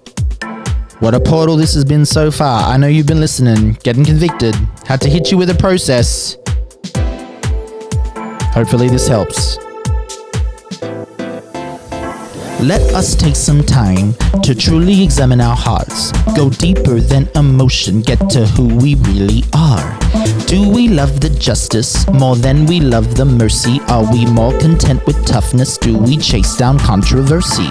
What 0.99 1.15
a 1.15 1.19
portal 1.19 1.57
this 1.57 1.73
has 1.73 1.83
been 1.83 2.05
so 2.05 2.29
far. 2.29 2.63
I 2.71 2.77
know 2.77 2.85
you've 2.85 3.07
been 3.07 3.19
listening, 3.19 3.73
getting 3.83 4.05
convicted, 4.05 4.53
had 4.85 5.01
to 5.01 5.09
hit 5.09 5.31
you 5.31 5.37
with 5.37 5.49
a 5.49 5.55
process. 5.55 6.37
Hopefully, 8.53 8.89
this 8.89 9.07
helps. 9.07 9.70
Let 12.61 12.81
us 12.93 13.15
take 13.15 13.35
some 13.35 13.63
time 13.63 14.13
to 14.43 14.53
truly 14.53 15.03
examine 15.03 15.41
our 15.41 15.55
hearts, 15.55 16.11
go 16.35 16.51
deeper 16.51 16.99
than 16.99 17.27
emotion, 17.33 18.01
get 18.01 18.29
to 18.29 18.45
who 18.45 18.75
we 18.75 18.93
really 18.95 19.43
are. 19.53 19.97
Do 20.45 20.69
we 20.69 20.87
love 20.87 21.21
the 21.21 21.29
justice 21.29 22.07
more 22.09 22.35
than 22.35 22.65
we 22.67 22.79
love 22.79 23.15
the 23.15 23.25
mercy? 23.25 23.79
Are 23.87 24.03
we 24.11 24.25
more 24.25 24.55
content 24.59 25.03
with 25.07 25.25
toughness? 25.25 25.77
Do 25.77 25.97
we 25.97 26.17
chase 26.17 26.55
down 26.55 26.77
controversy? 26.77 27.69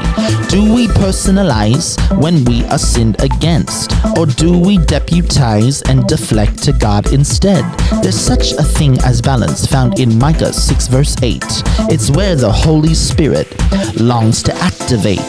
Do 0.48 0.74
we 0.74 0.88
personalize 0.88 1.96
when 2.20 2.44
we 2.46 2.64
are 2.64 2.78
sinned 2.78 3.22
against? 3.22 3.92
Or 4.16 4.26
do 4.26 4.58
we 4.58 4.78
deputize 4.78 5.82
and 5.82 6.06
deflect 6.08 6.62
to 6.64 6.72
God 6.72 7.12
instead? 7.12 7.64
There's 8.02 8.18
such 8.18 8.52
a 8.52 8.62
thing 8.64 8.98
as 9.04 9.22
balance 9.22 9.66
found 9.66 10.00
in 10.00 10.18
Micah 10.18 10.52
6 10.52 10.88
verse 10.88 11.14
8. 11.22 11.44
It's 11.92 12.10
where 12.10 12.34
the 12.34 12.50
Holy 12.50 12.94
Spirit 12.94 13.46
longs 14.00 14.42
to 14.44 14.54
activate 14.80 15.20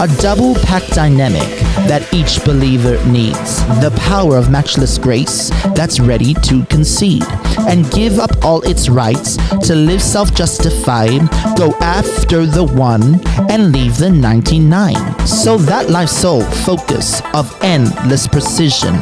a 0.00 0.08
double 0.20 0.54
pack 0.56 0.84
dynamic 0.88 1.48
that 1.86 2.06
each 2.12 2.44
believer 2.44 3.02
needs. 3.06 3.64
The 3.80 3.96
power 4.00 4.36
of 4.36 4.50
matchless 4.50 4.98
grace 4.98 5.50
that's 5.74 6.00
ready 6.00 6.34
to 6.34 6.64
concede 6.66 7.24
and 7.68 7.90
give 7.92 8.18
up 8.18 8.30
all 8.44 8.60
its 8.62 8.88
rights 8.88 9.36
to 9.66 9.74
live 9.74 10.02
self 10.02 10.34
justified, 10.34 11.20
go 11.56 11.74
after 11.80 12.46
the 12.46 12.64
one 12.64 13.20
and 13.50 13.72
leave 13.72 13.96
the 13.98 14.10
99. 14.10 15.26
So 15.26 15.56
that 15.58 15.90
life's 15.90 16.16
sole 16.16 16.42
focus 16.42 17.22
of 17.34 17.56
endless 17.62 18.26
precision 18.26 18.94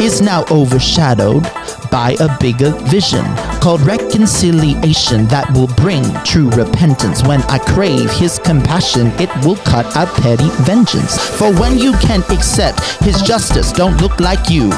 is 0.00 0.20
now 0.20 0.44
overshadowed 0.50 1.44
by 1.90 2.16
a 2.20 2.36
bigger 2.40 2.70
vision 2.88 3.24
called 3.60 3.80
reconciliation 3.82 5.26
that 5.26 5.48
will 5.52 5.68
bring 5.76 6.02
true 6.24 6.50
repentance. 6.50 7.22
When 7.22 7.40
I 7.42 7.58
crave 7.58 8.10
His 8.10 8.38
compassion, 8.38 9.08
it 9.20 9.30
will 9.44 9.56
cut 9.56 9.96
out 9.96 10.08
petty 10.16 10.48
vengeance. 10.64 11.18
For 11.38 11.52
when 11.52 11.78
you 11.78 11.92
can't 11.98 12.28
accept 12.30 12.80
His 13.02 13.20
justice, 13.22 13.72
don't 13.72 14.00
look 14.00 14.20
like 14.20 14.48
you. 14.50 14.70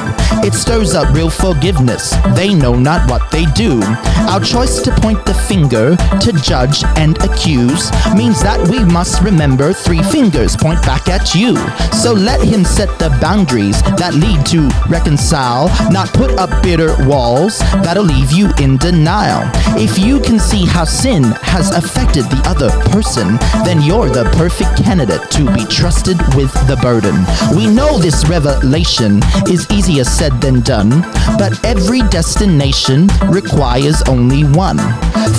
It 0.43 0.53
stirs 0.53 0.95
up 0.95 1.13
real 1.13 1.29
forgiveness. 1.29 2.15
They 2.35 2.53
know 2.53 2.75
not 2.75 3.09
what 3.09 3.31
they 3.31 3.45
do. 3.53 3.81
Our 4.29 4.39
choice 4.39 4.81
to 4.81 4.91
point 5.01 5.25
the 5.25 5.33
finger, 5.33 5.95
to 5.95 6.31
judge 6.41 6.83
and 6.97 7.17
accuse, 7.23 7.91
means 8.15 8.41
that 8.41 8.59
we 8.69 8.83
must 8.83 9.21
remember 9.21 9.73
three 9.73 10.01
fingers 10.03 10.55
point 10.55 10.81
back 10.83 11.07
at 11.09 11.35
you. 11.35 11.55
So 11.93 12.13
let 12.13 12.41
Him 12.41 12.63
set 12.63 12.89
the 12.99 13.09
boundaries 13.21 13.81
that 13.99 14.13
lead 14.13 14.45
to 14.47 14.69
reconcile, 14.89 15.67
not 15.91 16.09
put 16.13 16.31
up 16.39 16.63
bitter 16.63 16.95
walls 17.07 17.59
that'll 17.83 18.03
leave 18.03 18.31
you 18.31 18.51
in 18.59 18.77
denial. 18.77 19.49
If 19.77 19.97
you 19.99 20.19
can 20.19 20.39
see 20.39 20.65
how 20.65 20.85
sin 20.85 21.23
has 21.41 21.71
affected 21.71 22.25
the 22.25 22.41
other 22.45 22.69
person, 22.91 23.37
then 23.65 23.81
you're 23.81 24.09
the 24.09 24.25
perfect 24.45 24.77
candidate 24.83 25.31
to 25.31 25.51
be 25.55 25.65
trusted 25.65 26.17
with 26.35 26.53
the 26.67 26.77
burden. 26.79 27.15
We 27.57 27.65
know 27.65 27.97
this 27.97 28.29
revelation 28.29 29.19
is 29.49 29.65
easier 29.71 30.03
said 30.03 30.39
than 30.39 30.61
done, 30.61 31.01
but 31.39 31.53
every 31.65 32.01
destination 32.09 33.07
requires 33.27 34.03
only 34.03 34.43
one 34.43 34.77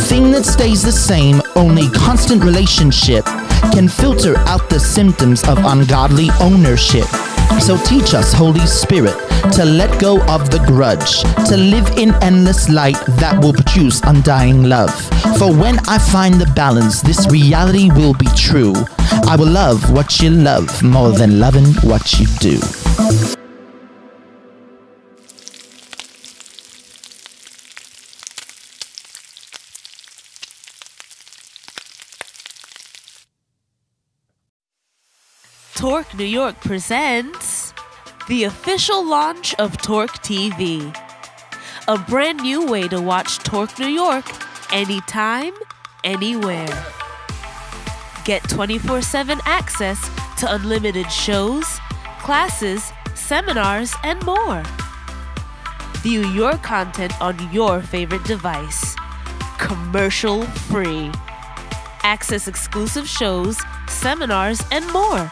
thing 0.09 0.33
that 0.33 0.45
stays 0.45 0.83
the 0.83 0.91
same, 0.91 1.41
only 1.55 1.89
constant 1.91 2.43
relationship 2.43 3.25
can 3.73 3.87
filter 3.87 4.37
out 4.49 4.69
the 4.71 4.81
symptoms 4.81 5.47
of 5.47 5.57
ungodly 5.59 6.29
ownership. 6.41 7.07
So 7.61 7.77
teach 7.79 8.15
us, 8.15 8.33
Holy 8.33 8.67
Spirit, 8.67 9.17
to 9.53 9.65
let 9.65 10.01
go 10.01 10.21
of 10.29 10.51
the 10.51 10.63
grudge, 10.67 11.23
to 11.49 11.57
live 11.57 11.89
in 11.99 12.15
endless 12.23 12.69
light 12.69 12.97
that 13.19 13.39
will 13.43 13.53
produce 13.53 14.01
undying 14.03 14.65
love. 14.65 14.95
For 15.39 15.53
when 15.53 15.79
I 15.89 15.99
find 15.99 16.35
the 16.35 16.51
balance, 16.55 17.01
this 17.03 17.27
reality 17.29 17.91
will 17.91 18.15
be 18.15 18.29
true. 18.37 18.75
I 19.27 19.37
will 19.37 19.51
love 19.51 19.91
what 19.93 20.21
you 20.21 20.31
love 20.31 20.83
more 20.83 21.13
than 21.13 21.41
loving 21.41 21.73
what 21.83 22.21
you 22.21 22.27
do. 22.39 23.46
Torque 35.77 36.15
New 36.15 36.25
York 36.25 36.59
presents 36.63 37.75
the 38.29 38.45
official 38.45 39.05
launch 39.07 39.55
of 39.57 39.77
Torque 39.77 40.23
TV. 40.23 40.97
A 41.87 41.99
brand 41.99 42.41
new 42.41 42.65
way 42.65 42.89
to 42.89 42.99
watch 42.99 43.41
Torque 43.41 43.79
New 43.79 43.89
York 43.89 44.25
anytime, 44.73 45.53
anywhere. 46.03 46.87
Get 48.25 48.49
24 48.49 49.03
7 49.03 49.39
access 49.45 50.01
to 50.39 50.55
unlimited 50.55 51.13
shows, 51.13 51.67
classes, 52.21 52.91
seminars, 53.15 53.95
and 54.03 54.25
more. 54.25 54.63
View 55.99 56.27
your 56.29 56.57
content 56.57 57.13
on 57.21 57.37
your 57.53 57.83
favorite 57.83 58.25
device, 58.25 58.97
commercial 59.59 60.45
free. 60.71 61.13
Access 62.03 62.49
exclusive 62.49 63.07
shows, 63.07 63.61
seminars, 63.89 64.63
and 64.73 64.91
more. 64.91 65.31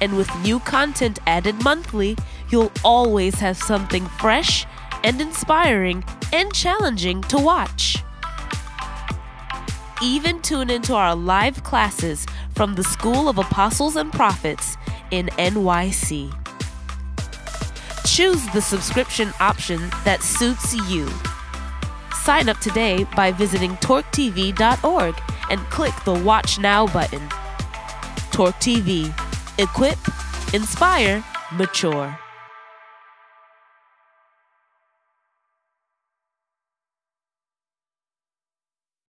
And 0.00 0.16
with 0.16 0.30
new 0.40 0.60
content 0.60 1.18
added 1.26 1.62
monthly, 1.62 2.16
you'll 2.50 2.72
always 2.84 3.34
have 3.40 3.56
something 3.56 4.06
fresh 4.06 4.66
and 5.04 5.20
inspiring 5.20 6.04
and 6.32 6.52
challenging 6.52 7.22
to 7.22 7.38
watch. 7.38 8.02
Even 10.02 10.40
tune 10.42 10.70
into 10.70 10.94
our 10.94 11.16
live 11.16 11.64
classes 11.64 12.26
from 12.54 12.74
the 12.74 12.84
School 12.84 13.28
of 13.28 13.38
Apostles 13.38 13.96
and 13.96 14.12
Prophets 14.12 14.76
in 15.10 15.26
NYC. 15.38 16.32
Choose 18.06 18.46
the 18.52 18.60
subscription 18.60 19.32
option 19.40 19.80
that 20.04 20.22
suits 20.22 20.74
you. 20.88 21.08
Sign 22.22 22.48
up 22.48 22.58
today 22.58 23.04
by 23.16 23.32
visiting 23.32 23.72
torquetv.org 23.76 25.20
and 25.50 25.60
click 25.70 25.94
the 26.04 26.14
Watch 26.14 26.58
Now 26.58 26.86
button. 26.86 27.28
Torque 28.30 28.54
TV 28.56 29.12
Equip, 29.58 29.98
Inspire, 30.54 31.24
Mature. 31.50 32.16